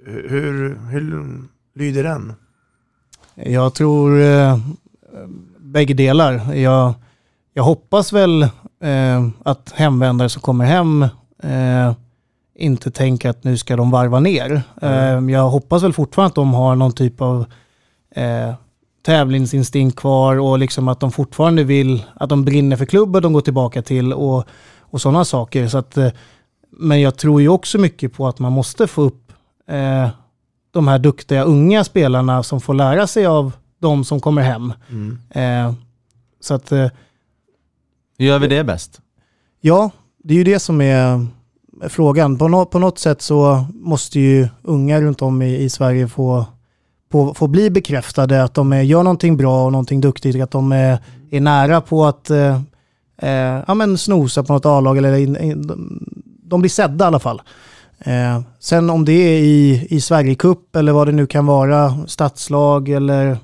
hur, 0.05 0.80
hur 0.89 1.41
lyder 1.75 2.03
den? 2.03 2.34
Jag 3.36 3.73
tror 3.73 4.21
eh, 4.21 4.57
bägge 5.59 5.93
delar. 5.93 6.53
Jag, 6.53 6.93
jag 7.53 7.63
hoppas 7.63 8.13
väl 8.13 8.43
eh, 8.82 9.27
att 9.45 9.71
hemvändare 9.75 10.30
som 10.30 10.41
kommer 10.41 10.65
hem 10.65 11.03
eh, 11.43 11.93
inte 12.55 12.91
tänker 12.91 13.30
att 13.30 13.43
nu 13.43 13.57
ska 13.57 13.75
de 13.75 13.91
varva 13.91 14.19
ner. 14.19 14.61
Eh, 14.82 15.19
jag 15.30 15.49
hoppas 15.49 15.84
väl 15.84 15.93
fortfarande 15.93 16.27
att 16.27 16.36
de 16.36 16.53
har 16.53 16.75
någon 16.75 16.91
typ 16.91 17.21
av 17.21 17.45
eh, 18.15 18.53
tävlingsinstinkt 19.02 19.97
kvar 20.00 20.36
och 20.39 20.60
liksom 20.60 20.88
att 20.88 21.00
de 21.00 21.12
fortfarande 21.12 21.64
vill, 21.64 22.06
att 22.16 22.30
de 22.30 22.45
brinner 22.45 22.76
för 22.78 22.86
klubben 22.86 23.24
de 23.24 23.34
går 23.34 23.41
tillbaka 23.41 23.82
till 23.82 24.14
och, 24.14 24.45
och 24.80 25.02
sådana 25.02 25.26
saker. 25.26 25.68
Så 25.68 25.78
att, 25.78 25.97
eh, 25.97 26.10
men 26.72 27.02
jag 27.02 27.18
tror 27.18 27.41
ju 27.41 27.50
också 27.50 27.78
mycket 27.78 28.14
på 28.14 28.28
att 28.28 28.39
man 28.39 28.52
måste 28.52 28.88
få 28.88 29.02
upp 29.02 29.32
eh, 29.68 30.10
de 30.72 30.88
här 30.88 31.00
duktiga 31.00 31.43
unga 31.43 31.84
spelarna 31.84 32.43
som 32.43 32.62
får 32.62 32.74
lära 32.74 33.08
sig 33.08 33.26
av 33.26 33.52
de 33.80 34.04
som 34.06 34.20
kommer 34.20 34.41
hem. 34.41 34.74
Eh, 35.30 35.74
så 36.39 36.54
att, 36.54 36.72
eh, 36.72 36.88
Hur 38.18 38.26
gör 38.26 38.39
vi 38.39 38.47
det 38.47 38.64
bäst? 38.64 39.02
ja, 39.62 39.91
det 40.24 40.34
är 40.34 40.38
ju 40.38 40.43
det 40.43 40.60
som 40.60 40.82
är 40.82 41.28
frågan. 41.89 42.38
På, 42.38 42.47
nå- 42.47 42.66
på 42.66 42.80
något 42.80 43.00
sätt 43.00 43.22
så 43.22 43.66
måste 43.74 44.20
ju 44.20 44.47
unga 44.62 45.02
runt 45.02 45.22
om 45.22 45.41
i, 45.41 45.56
i 45.56 45.70
Sverige 45.70 46.08
få, 46.08 46.45
få, 47.12 47.34
få 47.34 47.47
bli 47.47 47.70
bekräftade 47.70 48.43
att 48.43 48.53
de 48.53 48.86
gör 48.86 49.03
någonting 49.03 49.38
bra 49.38 49.66
och 49.66 49.72
någonting 49.72 50.01
duktigt, 50.01 50.41
att 50.41 50.51
de 50.51 50.72
är, 50.72 50.99
är 51.32 51.41
nära 51.41 51.82
på 51.82 52.05
att 52.05 52.30
eh, 52.30 52.62
eh, 53.18 53.64
ja, 53.68 53.74
men 53.74 53.97
snosa 53.97 54.43
på 54.43 54.53
något 54.53 54.66
A-lag 54.66 54.97
eller 54.97 55.16
in, 55.16 55.68
de, 55.68 56.03
de 56.43 56.62
blir 56.62 56.70
sedda 56.70 57.05
i 57.05 57.07
alla 57.07 57.20
fall. 57.20 57.41
Eh, 57.99 58.41
sen 58.60 58.89
om 58.89 59.05
det 59.05 59.12
är 59.12 59.39
i, 59.39 59.88
i 59.89 60.01
Sverigecup 60.01 60.76
eller 60.76 60.91
vad 60.91 61.07
det 61.07 61.12
nu 61.12 61.28
kan 61.28 61.45
vara, 61.45 62.07
stadslag 62.07 62.89
eller 62.89 63.38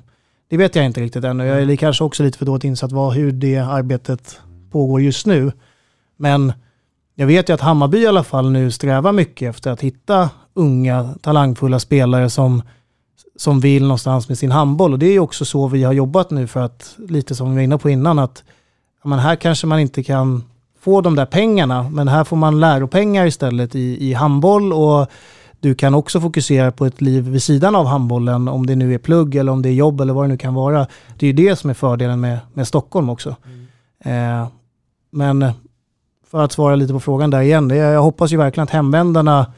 det 0.48 0.56
vet 0.56 0.76
jag 0.76 0.84
inte 0.84 1.00
riktigt 1.00 1.24
ännu. 1.24 1.46
Jag 1.46 1.62
är 1.62 1.76
kanske 1.76 2.04
också 2.04 2.22
lite 2.22 2.38
för 2.38 2.46
dåligt 2.46 2.64
insatt 2.64 2.92
vad, 2.92 3.14
hur 3.14 3.32
det 3.32 3.56
arbetet 3.56 4.40
pågår 4.70 5.00
just 5.00 5.26
nu. 5.26 5.52
Men 6.16 6.52
jag 7.14 7.26
vet 7.26 7.48
ju 7.48 7.52
att 7.52 7.60
Hammarby 7.60 7.98
i 7.98 8.06
alla 8.06 8.24
fall 8.24 8.50
nu 8.50 8.70
strävar 8.70 9.12
mycket 9.12 9.50
efter 9.50 9.70
att 9.70 9.80
hitta 9.80 10.30
unga 10.54 11.14
talangfulla 11.22 11.78
spelare 11.78 12.30
som, 12.30 12.62
som 13.36 13.60
vill 13.60 13.82
någonstans 13.82 14.28
med 14.28 14.38
sin 14.38 14.50
handboll. 14.50 14.92
Och 14.92 14.98
det 14.98 15.06
är 15.06 15.12
ju 15.12 15.20
också 15.20 15.44
så 15.44 15.68
vi 15.68 15.84
har 15.84 15.92
jobbat 15.92 16.30
nu 16.30 16.46
för 16.46 16.60
att, 16.60 16.96
lite 17.08 17.34
som 17.34 17.50
vi 17.50 17.56
var 17.56 17.62
inne 17.62 17.78
på 17.78 17.90
innan, 17.90 18.18
att 18.18 18.44
men 19.04 19.18
här 19.18 19.36
kanske 19.36 19.66
man 19.66 19.78
inte 19.78 20.02
kan 20.02 20.44
få 20.80 21.00
de 21.00 21.16
där 21.16 21.26
pengarna, 21.26 21.82
men 21.82 22.08
här 22.08 22.24
får 22.24 22.36
man 22.36 22.60
läropengar 22.60 23.26
istället 23.26 23.74
i, 23.74 24.10
i 24.10 24.12
handboll 24.12 24.72
och 24.72 25.06
du 25.60 25.74
kan 25.74 25.94
också 25.94 26.20
fokusera 26.20 26.72
på 26.72 26.86
ett 26.86 27.00
liv 27.00 27.28
vid 27.28 27.42
sidan 27.42 27.76
av 27.76 27.86
handbollen, 27.86 28.48
om 28.48 28.66
det 28.66 28.76
nu 28.76 28.94
är 28.94 28.98
plugg 28.98 29.34
eller 29.34 29.52
om 29.52 29.62
det 29.62 29.68
är 29.68 29.72
jobb 29.72 30.00
eller 30.00 30.12
vad 30.12 30.24
det 30.24 30.28
nu 30.28 30.36
kan 30.36 30.54
vara. 30.54 30.86
Det 31.16 31.26
är 31.26 31.32
ju 31.32 31.48
det 31.48 31.56
som 31.56 31.70
är 31.70 31.74
fördelen 31.74 32.20
med, 32.20 32.38
med 32.54 32.68
Stockholm 32.68 33.10
också. 33.10 33.36
Eh, 34.04 34.48
men 35.10 35.52
för 36.30 36.44
att 36.44 36.52
svara 36.52 36.76
lite 36.76 36.92
på 36.92 37.00
frågan 37.00 37.30
där 37.30 37.40
igen, 37.40 37.68
det, 37.68 37.76
jag 37.76 38.02
hoppas 38.02 38.32
ju 38.32 38.36
verkligen 38.36 38.64
att 38.64 38.70
hemvändarna, 38.70 39.52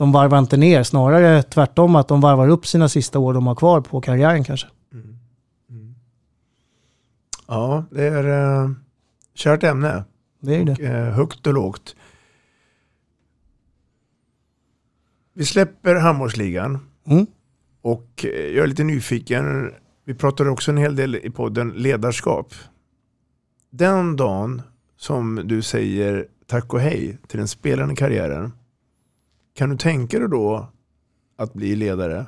de 0.00 0.12
varvar 0.12 0.38
inte 0.38 0.56
ner, 0.56 0.82
snarare 0.82 1.42
tvärtom 1.42 1.96
att 1.96 2.08
de 2.08 2.20
varvar 2.20 2.48
upp 2.48 2.66
sina 2.66 2.88
sista 2.88 3.18
år 3.18 3.34
de 3.34 3.46
har 3.46 3.54
kvar 3.54 3.80
på 3.80 4.00
karriären 4.00 4.44
kanske. 4.44 4.66
Ja, 7.46 7.84
det 7.90 8.04
är 8.04 8.26
uh, 8.26 8.70
kärt 9.34 9.62
ämne. 9.62 10.04
Det 10.40 10.54
är 10.54 10.64
det. 10.64 10.72
Och, 10.72 10.80
eh, 10.80 11.12
högt 11.14 11.46
och 11.46 11.54
lågt. 11.54 11.96
Vi 15.34 15.44
släpper 15.44 15.94
handbollsligan. 15.94 16.78
Mm. 17.06 17.26
Och 17.82 18.24
eh, 18.24 18.30
jag 18.30 18.62
är 18.62 18.66
lite 18.66 18.84
nyfiken. 18.84 19.72
Vi 20.04 20.14
pratade 20.14 20.50
också 20.50 20.70
en 20.70 20.78
hel 20.78 20.96
del 20.96 21.16
i 21.16 21.30
podden 21.30 21.68
ledarskap. 21.70 22.54
Den 23.70 24.16
dagen 24.16 24.62
som 24.96 25.40
du 25.44 25.62
säger 25.62 26.26
tack 26.46 26.74
och 26.74 26.80
hej 26.80 27.18
till 27.26 27.38
den 27.38 27.48
spelande 27.48 27.94
karriären. 27.94 28.52
Kan 29.60 29.70
du 29.70 29.76
tänka 29.76 30.18
dig 30.18 30.28
då 30.28 30.66
att 31.38 31.52
bli 31.52 31.76
ledare? 31.76 32.26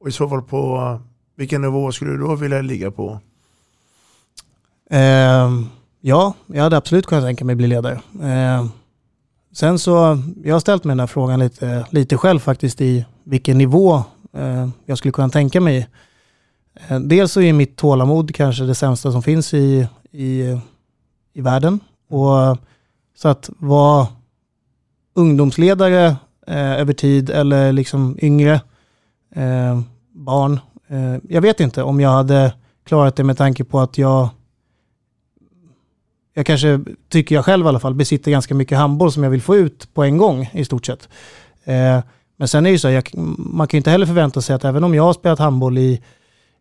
Och 0.00 0.08
i 0.08 0.12
så 0.12 0.28
fall 0.28 0.42
på 0.42 1.00
vilken 1.36 1.62
nivå 1.62 1.92
skulle 1.92 2.10
du 2.10 2.18
då 2.18 2.34
vilja 2.34 2.62
ligga 2.62 2.90
på? 2.90 3.20
Eh, 4.90 5.50
ja, 6.00 6.34
jag 6.46 6.62
hade 6.62 6.76
absolut 6.76 7.06
kunnat 7.06 7.24
tänka 7.24 7.44
mig 7.44 7.54
bli 7.54 7.66
ledare. 7.66 8.00
Eh, 8.22 8.66
sen 9.52 9.78
så, 9.78 10.22
jag 10.44 10.54
har 10.54 10.60
ställt 10.60 10.84
mig 10.84 10.90
den 10.92 11.00
här 11.00 11.06
frågan 11.06 11.40
lite, 11.40 11.86
lite 11.90 12.16
själv 12.16 12.38
faktiskt 12.38 12.80
i 12.80 13.04
vilken 13.24 13.58
nivå 13.58 13.94
eh, 14.32 14.68
jag 14.84 14.98
skulle 14.98 15.12
kunna 15.12 15.28
tänka 15.28 15.60
mig. 15.60 15.88
Eh, 16.88 17.00
dels 17.00 17.32
så 17.32 17.40
är 17.40 17.52
mitt 17.52 17.76
tålamod 17.76 18.34
kanske 18.34 18.64
det 18.64 18.74
sämsta 18.74 19.12
som 19.12 19.22
finns 19.22 19.54
i, 19.54 19.88
i, 20.10 20.58
i 21.32 21.40
världen. 21.40 21.80
Och, 22.08 22.58
så 23.16 23.28
att 23.28 23.50
vara 23.58 24.06
ungdomsledare 25.20 26.06
eh, 26.46 26.80
över 26.80 26.92
tid 26.92 27.30
eller 27.30 27.72
liksom 27.72 28.18
yngre 28.22 28.60
eh, 29.34 29.80
barn. 30.12 30.60
Eh, 30.88 31.16
jag 31.28 31.40
vet 31.40 31.60
inte 31.60 31.82
om 31.82 32.00
jag 32.00 32.10
hade 32.10 32.52
klarat 32.86 33.16
det 33.16 33.24
med 33.24 33.36
tanke 33.36 33.64
på 33.64 33.80
att 33.80 33.98
jag 33.98 34.28
jag 36.34 36.46
kanske, 36.46 36.80
tycker 37.08 37.34
jag 37.34 37.44
själv 37.44 37.66
i 37.66 37.68
alla 37.68 37.80
fall, 37.80 37.94
besitter 37.94 38.30
ganska 38.30 38.54
mycket 38.54 38.78
handboll 38.78 39.12
som 39.12 39.22
jag 39.22 39.30
vill 39.30 39.42
få 39.42 39.56
ut 39.56 39.94
på 39.94 40.02
en 40.02 40.16
gång 40.16 40.50
i 40.52 40.64
stort 40.64 40.86
sett. 40.86 41.08
Eh, 41.64 42.00
men 42.36 42.48
sen 42.48 42.66
är 42.66 42.70
det 42.70 42.72
ju 42.72 42.78
så, 42.78 42.90
jag, 42.90 43.10
man 43.38 43.66
kan 43.66 43.76
ju 43.76 43.78
inte 43.78 43.90
heller 43.90 44.06
förvänta 44.06 44.40
sig 44.40 44.54
att 44.56 44.64
även 44.64 44.84
om 44.84 44.94
jag 44.94 45.02
har 45.02 45.12
spelat 45.12 45.38
handboll 45.38 45.78
i, 45.78 46.02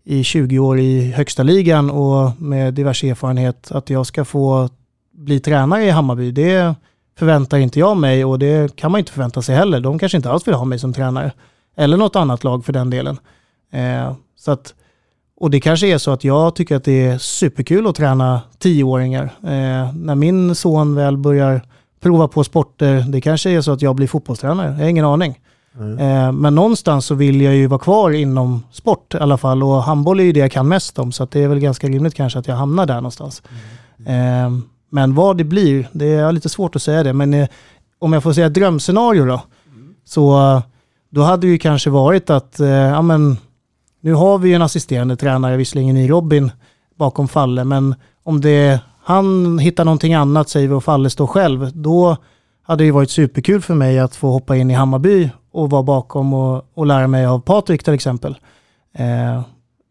i 0.03 0.24
20 0.24 0.60
år 0.60 0.80
i 0.80 1.12
högsta 1.12 1.43
ligan 1.43 1.89
och 1.89 2.41
med 2.41 2.74
diverse 2.74 3.10
erfarenhet, 3.10 3.72
att 3.72 3.89
jag 3.89 4.05
ska 4.05 4.26
få 4.26 4.70
bli 5.12 5.39
tränare 5.39 5.84
i 5.84 5.89
Hammarby. 5.89 6.32
Det 6.32 6.76
förväntar 7.20 7.57
inte 7.57 7.80
jag 7.80 7.97
mig 7.97 8.26
och 8.26 8.39
det 8.39 8.76
kan 8.76 8.91
man 8.91 8.99
inte 8.99 9.11
förvänta 9.11 9.41
sig 9.41 9.55
heller. 9.55 9.80
De 9.80 9.99
kanske 9.99 10.17
inte 10.17 10.32
alls 10.32 10.47
vill 10.47 10.55
ha 10.55 10.65
mig 10.65 10.80
som 10.80 10.93
tränare. 10.93 11.32
Eller 11.78 11.97
något 11.97 12.15
annat 12.15 12.43
lag 12.43 12.65
för 12.65 12.74
den 12.74 12.89
delen. 12.89 13.20
Eh, 13.74 14.13
så 14.36 14.51
att 14.51 14.74
och 15.39 15.51
det 15.51 15.59
kanske 15.59 15.88
är 15.88 15.97
så 15.97 16.11
att 16.11 16.24
jag 16.24 16.55
tycker 16.55 16.76
att 16.76 16.84
det 16.84 17.07
är 17.07 17.17
superkul 17.17 17.88
att 17.88 17.95
träna 17.95 18.41
tioåringar. 18.57 19.24
Eh, 19.43 19.93
när 19.93 20.15
min 20.15 20.55
son 20.55 20.95
väl 20.95 21.17
börjar 21.17 21.61
prova 22.01 22.28
på 22.28 22.43
sporter, 22.43 23.05
det 23.07 23.22
kanske 23.22 23.49
är 23.49 23.61
så 23.61 23.72
att 23.72 23.82
jag 23.82 23.95
blir 23.95 24.07
fotbollstränare. 24.07 24.67
Jag 24.67 24.84
har 24.84 24.89
ingen 24.89 25.05
aning. 25.05 25.39
Mm. 25.78 25.99
Eh, 25.99 26.32
men 26.32 26.55
någonstans 26.55 27.05
så 27.05 27.15
vill 27.15 27.41
jag 27.41 27.55
ju 27.55 27.67
vara 27.67 27.80
kvar 27.80 28.11
inom 28.11 28.63
sport 28.72 29.13
i 29.13 29.17
alla 29.17 29.38
fall 29.38 29.63
och 29.63 29.84
handboll 29.84 30.20
är 30.20 30.24
ju 30.24 30.32
det 30.32 30.39
jag 30.39 30.51
kan 30.51 30.67
mest 30.67 30.99
om 30.99 31.11
så 31.11 31.24
att 31.24 31.32
det 31.32 31.43
är 31.43 31.47
väl 31.47 31.59
ganska 31.59 31.88
rimligt 31.88 32.15
kanske 32.15 32.39
att 32.39 32.47
jag 32.47 32.55
hamnar 32.55 32.86
där 32.86 32.95
någonstans. 32.95 33.43
Mm. 34.05 34.63
Men 34.89 35.15
vad 35.15 35.37
det 35.37 35.43
blir, 35.43 35.89
det 35.91 36.05
är 36.05 36.31
lite 36.31 36.49
svårt 36.49 36.75
att 36.75 36.81
säga 36.81 37.03
det. 37.03 37.13
Men 37.13 37.33
eh, 37.33 37.47
om 37.99 38.13
jag 38.13 38.23
får 38.23 38.33
säga 38.33 38.49
drömscenario 38.49 39.25
då, 39.25 39.41
så 40.05 40.53
eh, 40.55 40.61
då 41.09 41.21
hade 41.21 41.47
det 41.47 41.51
ju 41.51 41.57
kanske 41.57 41.89
varit 41.89 42.29
att, 42.29 42.59
eh, 42.59 42.67
ja 42.67 43.01
men 43.01 43.37
nu 44.01 44.13
har 44.13 44.37
vi 44.37 44.49
ju 44.49 44.55
en 44.55 44.61
assisterande 44.61 45.15
tränare, 45.15 45.57
visserligen 45.57 45.97
i 45.97 46.07
Robin, 46.07 46.51
bakom 46.95 47.27
Falle, 47.27 47.63
men 47.63 47.95
om 48.23 48.41
det, 48.41 48.79
han 49.03 49.59
hittar 49.59 49.85
någonting 49.85 50.13
annat, 50.13 50.49
säger 50.49 50.67
vi, 50.67 50.73
och 50.73 50.83
Falle 50.83 51.09
står 51.09 51.27
själv, 51.27 51.71
då 51.73 52.17
hade 52.61 52.83
det 52.83 52.91
varit 52.91 53.11
superkul 53.11 53.61
för 53.61 53.73
mig 53.73 53.99
att 53.99 54.15
få 54.15 54.31
hoppa 54.31 54.55
in 54.55 54.71
i 54.71 54.73
Hammarby 54.73 55.29
och 55.51 55.69
vara 55.69 55.83
bakom 55.83 56.33
och, 56.33 56.65
och 56.73 56.85
lära 56.85 57.07
mig 57.07 57.25
av 57.25 57.39
Patrik 57.39 57.83
till 57.83 57.93
exempel. 57.93 58.37
Eh, 58.93 59.41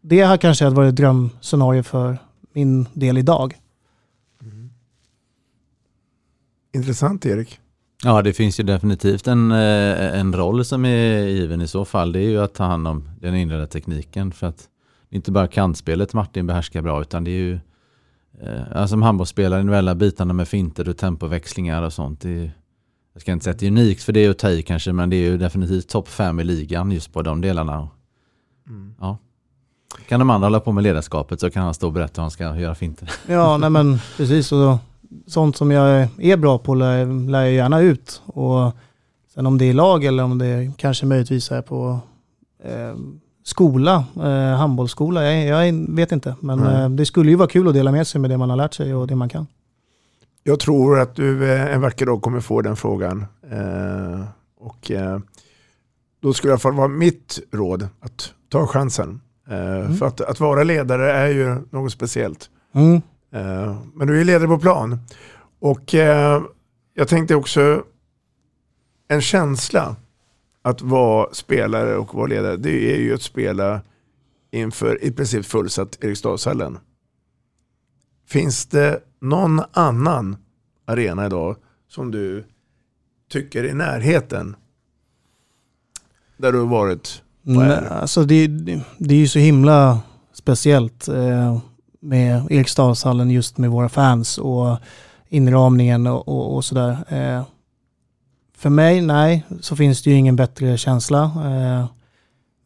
det 0.01 0.25
här 0.25 0.37
kanske 0.37 0.69
varit 0.69 0.89
ett 0.89 0.95
drömscenario 0.95 1.83
för 1.83 2.17
min 2.53 2.87
del 2.93 3.17
idag. 3.17 3.57
Mm. 4.41 4.69
Intressant 6.73 7.25
Erik. 7.25 7.59
Ja, 8.03 8.21
det 8.21 8.33
finns 8.33 8.59
ju 8.59 8.63
definitivt 8.63 9.27
en, 9.27 9.51
eh, 9.51 10.19
en 10.19 10.33
roll 10.33 10.65
som 10.65 10.85
är 10.85 11.27
given 11.27 11.61
i 11.61 11.67
så 11.67 11.85
fall. 11.85 12.11
Det 12.11 12.19
är 12.19 12.29
ju 12.29 12.41
att 12.41 12.53
ta 12.53 12.63
hand 12.63 12.87
om 12.87 13.09
den 13.21 13.35
inledda 13.35 13.67
tekniken. 13.67 14.31
För 14.31 14.47
att 14.47 14.57
det 15.09 15.15
är 15.15 15.17
inte 15.17 15.31
bara 15.31 15.47
kantspelet 15.47 16.13
Martin 16.13 16.47
behärskar 16.47 16.81
bra, 16.81 17.01
utan 17.01 17.23
det 17.23 17.31
är 17.31 17.39
ju 17.39 17.59
eh, 18.41 18.85
som 18.85 19.01
handbollsspelare, 19.01 19.59
individuella 19.59 19.95
bitarna 19.95 20.33
med 20.33 20.47
finter 20.47 20.89
och 20.89 20.97
tempoväxlingar 20.97 21.83
och 21.83 21.93
sånt. 21.93 22.21
Det 22.21 22.29
är, 22.29 22.51
jag 23.13 23.21
ska 23.21 23.31
inte 23.31 23.43
säga 23.43 23.53
att 23.53 23.59
det 23.59 23.65
är 23.65 23.71
unikt 23.71 24.03
för 24.03 24.13
det 24.13 24.25
är 24.25 24.29
att 24.29 24.39
ta 24.39 24.49
i 24.49 24.61
kanske, 24.61 24.93
men 24.93 25.09
det 25.09 25.15
är 25.15 25.31
ju 25.31 25.37
definitivt 25.37 25.89
topp 25.89 26.07
fem 26.07 26.39
i 26.39 26.43
ligan 26.43 26.91
just 26.91 27.13
på 27.13 27.21
de 27.21 27.41
delarna. 27.41 27.89
Mm. 28.67 28.95
Ja. 28.99 29.17
Kan 30.07 30.19
de 30.19 30.29
andra 30.29 30.45
hålla 30.45 30.59
på 30.59 30.71
med 30.71 30.83
ledarskapet 30.83 31.39
så 31.39 31.49
kan 31.49 31.63
han 31.63 31.73
stå 31.73 31.87
och 31.87 31.93
berätta 31.93 32.21
hur 32.21 32.23
han 32.23 32.31
ska 32.31 32.55
göra 32.55 32.75
finter. 32.75 33.11
Ja, 33.27 33.57
nej 33.57 33.69
men 33.69 33.99
precis. 34.17 34.51
Och 34.51 34.77
sånt 35.27 35.57
som 35.57 35.71
jag 35.71 36.07
är 36.17 36.37
bra 36.37 36.57
på 36.57 36.75
lär, 36.75 37.29
lär 37.29 37.41
jag 37.41 37.51
gärna 37.51 37.81
ut. 37.81 38.21
Och 38.25 38.71
sen 39.33 39.45
om 39.45 39.57
det 39.57 39.65
är 39.65 39.73
lag 39.73 40.03
eller 40.03 40.23
om 40.23 40.37
det 40.37 40.71
kanske 40.77 41.05
möjligtvis 41.05 41.51
är 41.51 41.61
på 41.61 41.99
eh, 42.63 42.95
skola, 43.43 44.05
eh, 44.15 44.57
handbollsskola, 44.57 45.23
jag, 45.23 45.67
jag, 45.67 45.73
vet 45.89 46.11
inte. 46.11 46.35
Men 46.39 46.59
eh, 46.59 46.89
det 46.89 47.05
skulle 47.05 47.29
ju 47.29 47.35
vara 47.35 47.49
kul 47.49 47.67
att 47.67 47.73
dela 47.73 47.91
med 47.91 48.07
sig 48.07 48.21
med 48.21 48.29
det 48.29 48.37
man 48.37 48.49
har 48.49 48.57
lärt 48.57 48.73
sig 48.73 48.95
och 48.95 49.07
det 49.07 49.15
man 49.15 49.29
kan. 49.29 49.47
Jag 50.43 50.59
tror 50.59 50.99
att 50.99 51.15
du 51.15 51.51
eh, 51.51 51.73
en 51.73 51.81
vacker 51.81 52.05
dag 52.05 52.21
kommer 52.21 52.39
få 52.39 52.61
den 52.61 52.75
frågan. 52.75 53.25
Eh, 53.51 54.21
och 54.59 54.91
eh, 54.91 55.19
då 56.21 56.33
skulle 56.33 56.51
i 56.51 56.53
alla 56.53 56.59
fall 56.59 56.73
vara 56.73 56.87
mitt 56.87 57.39
råd 57.51 57.87
att 57.99 58.33
ta 58.49 58.67
chansen. 58.67 59.21
Mm. 59.49 59.97
För 59.97 60.05
att, 60.05 60.21
att 60.21 60.39
vara 60.39 60.63
ledare 60.63 61.11
är 61.11 61.27
ju 61.27 61.55
något 61.69 61.91
speciellt. 61.91 62.49
Mm. 62.73 63.01
Eh, 63.31 63.81
men 63.93 64.07
du 64.07 64.21
är 64.21 64.25
ledare 64.25 64.47
på 64.47 64.59
plan. 64.59 64.99
Och 65.59 65.95
eh, 65.95 66.43
jag 66.93 67.07
tänkte 67.07 67.35
också 67.35 67.83
en 69.07 69.21
känsla 69.21 69.95
att 70.61 70.81
vara 70.81 71.33
spelare 71.33 71.97
och 71.97 72.13
vara 72.13 72.27
ledare. 72.27 72.57
Det 72.57 72.95
är 72.95 72.97
ju 72.97 73.13
att 73.13 73.21
spela 73.21 73.81
inför 74.51 75.03
i 75.03 75.11
princip 75.11 75.45
fullsatt 75.45 76.03
Eriksdalshallen. 76.03 76.77
Finns 78.27 78.65
det 78.65 78.99
någon 79.21 79.61
annan 79.71 80.37
arena 80.85 81.25
idag 81.25 81.55
som 81.87 82.11
du 82.11 82.45
tycker 83.29 83.63
är 83.63 83.67
i 83.67 83.73
närheten? 83.73 84.55
Där 86.37 86.51
du 86.51 86.59
har 86.59 86.65
varit? 86.65 87.23
Nej, 87.41 87.87
alltså 87.89 88.23
det, 88.23 88.47
det, 88.47 88.81
det, 88.97 89.13
är 89.13 89.19
ju 89.19 89.27
så 89.27 89.39
himla 89.39 90.01
speciellt. 90.33 91.07
Eh, 91.07 91.59
med 91.99 92.51
Eriksdalshallen 92.51 93.31
just 93.31 93.57
med 93.57 93.69
våra 93.69 93.89
fans 93.89 94.37
och 94.37 94.77
inramningen 95.29 96.07
och, 96.07 96.27
och, 96.27 96.55
och 96.55 96.65
sådär. 96.65 96.97
Eh, 97.09 97.43
för 98.57 98.69
mig, 98.69 99.01
nej, 99.01 99.45
så 99.61 99.75
finns 99.75 100.03
det 100.03 100.09
ju 100.09 100.15
ingen 100.15 100.35
bättre 100.35 100.77
känsla. 100.77 101.23
Eh, 101.23 101.85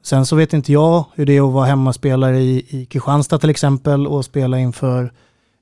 sen 0.03 0.25
så 0.25 0.36
vet 0.36 0.53
inte 0.53 0.71
jag 0.71 1.05
hur 1.13 1.25
det 1.25 1.38
är 1.38 1.47
att 1.47 1.53
vara 1.53 1.65
hemmaspelare 1.65 2.39
i, 2.39 2.65
i 2.69 2.86
Kristianstad 2.86 3.39
till 3.39 3.49
exempel 3.49 4.07
och 4.07 4.25
spela 4.25 4.59
inför 4.59 5.11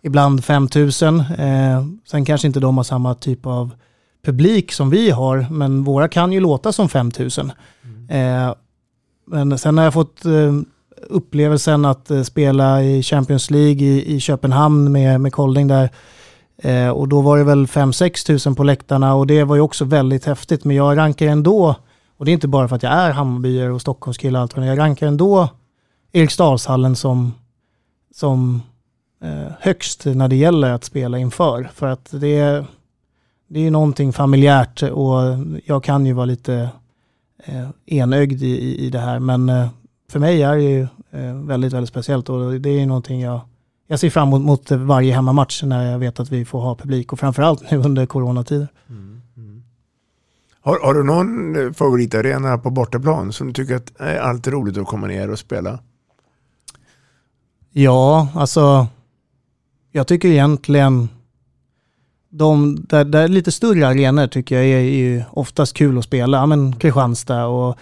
ibland 0.01 0.43
5000. 0.45 1.19
Eh, 1.19 1.85
sen 2.05 2.25
kanske 2.25 2.47
inte 2.47 2.59
de 2.59 2.77
har 2.77 2.83
samma 2.83 3.15
typ 3.15 3.45
av 3.45 3.71
publik 4.23 4.71
som 4.71 4.89
vi 4.89 5.09
har, 5.09 5.45
men 5.49 5.83
våra 5.83 6.07
kan 6.07 6.33
ju 6.33 6.39
låta 6.39 6.71
som 6.71 6.89
5000. 6.89 7.51
Mm. 7.83 8.47
Eh, 8.47 8.55
men 9.27 9.57
sen 9.57 9.77
har 9.77 9.83
jag 9.83 9.93
fått 9.93 10.25
eh, 10.25 10.53
upplevelsen 11.09 11.85
att 11.85 12.11
eh, 12.11 12.21
spela 12.21 12.83
i 12.83 13.03
Champions 13.03 13.51
League 13.51 13.83
i, 13.83 14.15
i 14.15 14.19
Köpenhamn 14.19 14.91
med, 14.91 15.21
med 15.21 15.33
Kolding 15.33 15.67
där. 15.67 15.89
Eh, 16.57 16.89
och 16.89 17.07
då 17.07 17.21
var 17.21 17.37
det 17.37 17.43
väl 17.43 17.65
5-6 17.65 18.25
tusen 18.25 18.55
på 18.55 18.63
läktarna 18.63 19.15
och 19.15 19.27
det 19.27 19.43
var 19.43 19.55
ju 19.55 19.61
också 19.61 19.85
väldigt 19.85 20.25
häftigt. 20.25 20.63
Men 20.63 20.75
jag 20.75 20.97
rankar 20.97 21.27
ändå, 21.27 21.75
och 22.17 22.25
det 22.25 22.31
är 22.31 22.33
inte 22.33 22.47
bara 22.47 22.67
för 22.67 22.75
att 22.75 22.83
jag 22.83 22.93
är 22.93 23.11
Hammarbyare 23.11 23.71
och 23.71 23.81
Stockholmskille 23.81 24.37
och 24.37 24.41
allt, 24.41 24.55
men 24.55 24.65
jag 24.65 24.77
rankar 24.77 25.07
ändå 25.07 25.49
Eriksdalshallen 26.11 26.95
som, 26.95 27.33
som 28.15 28.61
eh, 29.23 29.51
högst 29.59 30.05
när 30.05 30.27
det 30.27 30.35
gäller 30.35 30.71
att 30.71 30.83
spela 30.83 31.17
inför. 31.17 31.69
För 31.73 31.87
att 31.87 32.09
det 32.11 32.37
är, 32.37 32.65
det 33.47 33.59
är 33.59 33.63
ju 33.63 33.69
någonting 33.69 34.13
familjärt 34.13 34.83
och 34.83 35.19
jag 35.65 35.83
kan 35.83 36.05
ju 36.05 36.13
vara 36.13 36.25
lite 36.25 36.69
eh, 37.43 37.69
enögd 37.85 38.43
i, 38.43 38.47
i, 38.47 38.85
i 38.85 38.89
det 38.89 38.99
här. 38.99 39.19
Men 39.19 39.49
eh, 39.49 39.67
för 40.11 40.19
mig 40.19 40.43
är 40.43 40.55
det 40.55 40.63
ju 40.63 40.81
eh, 41.11 41.35
väldigt, 41.35 41.73
väldigt 41.73 41.89
speciellt 41.89 42.29
och 42.29 42.59
det 42.59 42.69
är 42.69 42.79
ju 42.79 42.85
någonting 42.85 43.21
jag, 43.21 43.41
jag 43.87 43.99
ser 43.99 44.09
fram 44.09 44.27
emot 44.27 44.41
mot 44.41 44.71
varje 44.71 45.13
hemmamatch 45.13 45.63
när 45.63 45.91
jag 45.91 45.99
vet 45.99 46.19
att 46.19 46.31
vi 46.31 46.45
får 46.45 46.61
ha 46.61 46.75
publik 46.75 47.13
och 47.13 47.19
framförallt 47.19 47.71
nu 47.71 47.77
under 47.77 48.05
coronatider. 48.05 48.67
Har, 50.63 50.79
har 50.79 50.93
du 50.93 51.03
någon 51.03 51.55
eh, 51.55 51.71
favoritarena 51.71 52.57
på 52.57 52.69
bortaplan 52.69 53.33
som 53.33 53.47
du 53.47 53.53
tycker 53.53 53.75
att 53.75 53.91
är 53.99 54.17
alltid 54.17 54.53
roligt 54.53 54.77
att 54.77 54.87
komma 54.87 55.07
ner 55.07 55.31
och 55.31 55.39
spela? 55.39 55.79
Ja, 57.71 58.27
alltså 58.35 58.87
jag 59.91 60.07
tycker 60.07 60.27
egentligen 60.27 61.09
de 62.29 62.77
där, 62.89 63.05
där 63.05 63.27
lite 63.27 63.51
större 63.51 63.87
arenor 63.87 64.27
tycker 64.27 64.55
jag 64.55 64.65
är, 64.65 64.77
är 64.77 64.81
ju 64.81 65.23
oftast 65.31 65.73
kul 65.73 65.97
att 65.97 66.03
spela. 66.03 66.37
Ja, 66.37 66.45
men 66.45 66.75
Kristianstad 66.75 67.45
och 67.45 67.77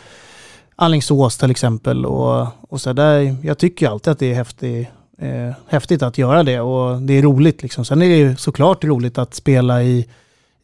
Alingsås 0.82 1.38
till 1.38 1.52
exempel. 1.52 2.06
Och, 2.06 2.48
och 2.70 2.82
så 2.82 2.94
där, 2.94 3.36
jag 3.44 3.58
tycker 3.58 3.90
alltid 3.90 4.12
att 4.12 4.20
det 4.20 4.32
är 4.32 4.36
häftigt, 4.36 4.88
eh, 5.18 5.54
häftigt 5.68 6.04
att 6.04 6.18
göra 6.18 6.44
det 6.44 6.60
och 6.60 7.02
det 7.02 7.14
är 7.14 7.22
roligt. 7.22 7.64
Liksom. 7.64 7.86
Sen 7.86 8.02
är 8.02 8.10
det 8.10 8.18
ju 8.18 8.36
såklart 8.36 8.84
roligt 8.84 9.18
att 9.18 9.34
spela 9.34 9.84
i, 9.84 10.08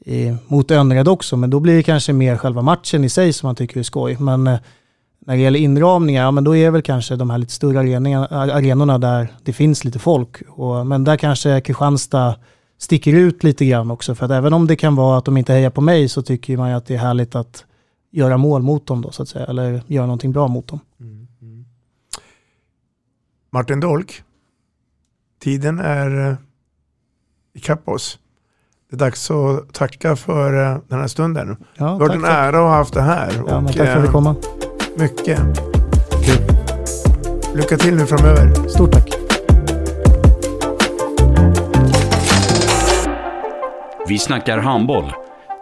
i, 0.05 0.35
mot 0.47 0.71
Önnered 0.71 1.07
också, 1.07 1.37
men 1.37 1.49
då 1.49 1.59
blir 1.59 1.75
det 1.75 1.83
kanske 1.83 2.13
mer 2.13 2.37
själva 2.37 2.61
matchen 2.61 3.03
i 3.03 3.09
sig 3.09 3.33
som 3.33 3.47
man 3.47 3.55
tycker 3.55 3.79
är 3.79 3.83
skoj. 3.83 4.17
Men 4.19 4.47
eh, 4.47 4.59
när 5.25 5.35
det 5.35 5.41
gäller 5.41 5.59
inramningar, 5.59 6.23
ja, 6.23 6.31
men 6.31 6.43
då 6.43 6.55
är 6.55 6.65
det 6.65 6.71
väl 6.71 6.81
kanske 6.81 7.15
de 7.15 7.29
här 7.29 7.37
lite 7.37 7.53
större 7.53 7.79
arenorna, 7.79 8.27
arenorna 8.27 8.97
där 8.97 9.27
det 9.43 9.53
finns 9.53 9.83
lite 9.83 9.99
folk. 9.99 10.41
Och, 10.49 10.87
men 10.87 11.03
där 11.03 11.17
kanske 11.17 11.61
Kristianstad 11.61 12.35
sticker 12.79 13.13
ut 13.13 13.43
lite 13.43 13.65
grann 13.65 13.91
också. 13.91 14.15
För 14.15 14.25
att 14.25 14.31
även 14.31 14.53
om 14.53 14.67
det 14.67 14.75
kan 14.75 14.95
vara 14.95 15.17
att 15.17 15.25
de 15.25 15.37
inte 15.37 15.53
hejar 15.53 15.69
på 15.69 15.81
mig 15.81 16.09
så 16.09 16.21
tycker 16.21 16.57
man 16.57 16.69
ju 16.69 16.75
att 16.75 16.85
det 16.85 16.93
är 16.93 16.99
härligt 16.99 17.35
att 17.35 17.65
göra 18.15 18.37
mål 18.37 18.61
mot 18.61 18.87
dem 18.87 19.01
då 19.01 19.11
så 19.11 19.23
att 19.23 19.29
säga. 19.29 19.45
Eller 19.45 19.81
göra 19.87 20.05
någonting 20.05 20.31
bra 20.31 20.47
mot 20.47 20.67
dem. 20.67 20.79
Martin 23.51 23.79
Dolk, 23.79 24.23
tiden 25.43 25.79
är 25.79 26.29
eh, 26.29 26.35
ikapp 27.53 27.87
oss. 27.89 28.19
Det 28.89 28.95
är 28.95 28.99
dags 28.99 29.31
att 29.31 29.73
tacka 29.73 30.15
för 30.15 30.71
eh, 30.71 30.77
den 30.87 30.99
här 30.99 31.07
stunden. 31.07 31.57
Ja, 31.75 31.85
det 31.85 31.91
har 31.91 31.99
varit 31.99 32.15
en 32.15 32.25
ära 32.25 32.47
att 32.47 32.53
ha 32.55 32.69
haft 32.69 32.93
det 32.93 33.01
här. 33.01 33.31
Ja, 33.47 33.57
Och, 33.57 33.67
tack 33.67 33.75
för 33.75 33.83
att 33.87 33.97
eh, 33.97 34.01
du 34.01 34.11
komma. 34.11 34.35
Mycket. 34.97 35.39
Lycka 37.55 37.77
till 37.77 37.95
nu 37.95 38.05
framöver. 38.05 38.67
Stort 38.69 38.91
tack. 38.91 39.09
Vi 44.07 44.19
snackar 44.19 44.57
handboll, 44.57 45.13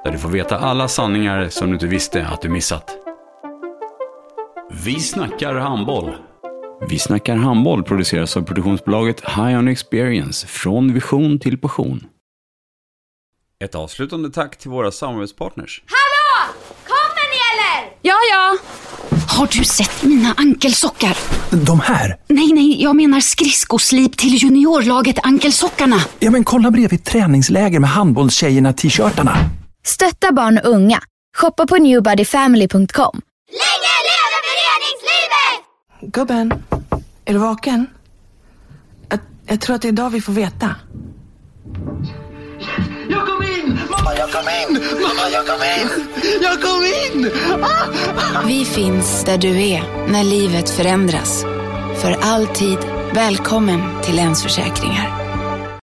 där 0.04 0.12
du 0.12 0.18
får 0.18 0.30
veta 0.30 0.58
alla 0.58 0.88
sanningar 0.88 1.49
som 1.49 1.68
du 1.68 1.74
inte 1.74 1.88
visste 1.88 2.28
att 2.28 2.41
du 2.41 2.49
missat. 2.49 2.97
Vi 4.84 4.99
snackar 4.99 5.56
handboll. 5.56 6.16
Vi 6.89 6.99
snackar 6.99 7.36
handboll 7.36 7.84
produceras 7.84 8.38
av 8.38 8.41
produktionsbolaget 8.41 9.22
High 9.22 9.58
On 9.60 9.68
Experience, 9.68 10.47
från 10.47 10.93
vision 10.93 11.39
till 11.39 11.58
passion. 11.58 12.04
Ett 13.64 13.76
avslutande 13.76 14.30
tack 14.30 14.58
till 14.58 14.70
våra 14.70 14.91
samarbetspartners. 14.91 15.84
Hallå! 15.86 16.54
Kommer 16.84 17.30
ni 17.30 17.38
eller? 17.54 17.97
Ja, 18.01 18.16
ja. 18.32 18.58
Har 19.38 19.47
du 19.51 19.64
sett 19.64 20.04
mina 20.04 20.34
ankelsockar? 20.38 21.18
De 21.66 21.80
här? 21.80 22.18
Nej, 22.28 22.54
nej, 22.54 22.84
jag 22.84 22.95
menar 22.95 23.20
skridskoslip 23.20 24.18
till 24.18 24.43
juniorlaget 24.43 25.20
Ankelsockarna. 25.24 25.95
Ja, 26.20 26.32
men 26.32 26.43
kolla 26.43 26.72
bredvid 26.72 27.04
träningsläger 27.04 27.80
med 27.80 27.89
handbollstjejerna-t-shirtarna. 27.89 29.38
Stötta 29.86 30.32
barn 30.32 30.58
och 30.58 30.70
unga. 30.70 31.00
Shoppa 31.38 31.68
på 31.68 31.76
newbodyfamily.com. 31.78 33.22
Länge 33.52 33.94
leve 34.08 34.40
föreningslivet! 34.50 36.14
Gubben, 36.14 36.64
är 37.26 37.34
du 37.34 37.40
vaken? 37.40 37.88
Jag, 39.10 39.20
jag 39.46 39.62
tror 39.62 39.76
att 39.76 39.82
det 39.82 39.88
är 39.88 39.92
idag 39.92 40.10
vi 40.10 40.22
får 40.22 40.34
veta. 40.34 40.76
Jag 43.10 43.28
kom 43.28 43.44
in! 43.44 43.80
Mamma, 43.90 44.16
jag 44.18 44.32
kom 44.32 44.42
in! 44.42 44.84
Mamma, 45.02 45.30
jag 45.32 45.48
kom 45.48 45.60
in! 45.64 46.08
Jag 46.42 46.62
kom 46.62 46.84
in! 46.84 47.32
Ah! 47.64 48.42
Vi 48.46 48.66
finns 48.66 49.24
där 49.24 49.38
du 49.38 49.62
är 49.62 50.08
när 50.12 50.24
livet 50.24 50.70
förändras. 50.70 51.42
För 52.02 52.12
alltid 52.22 52.78
välkommen 53.14 54.02
till 54.04 54.16
Länsförsäkringar. 54.16 55.23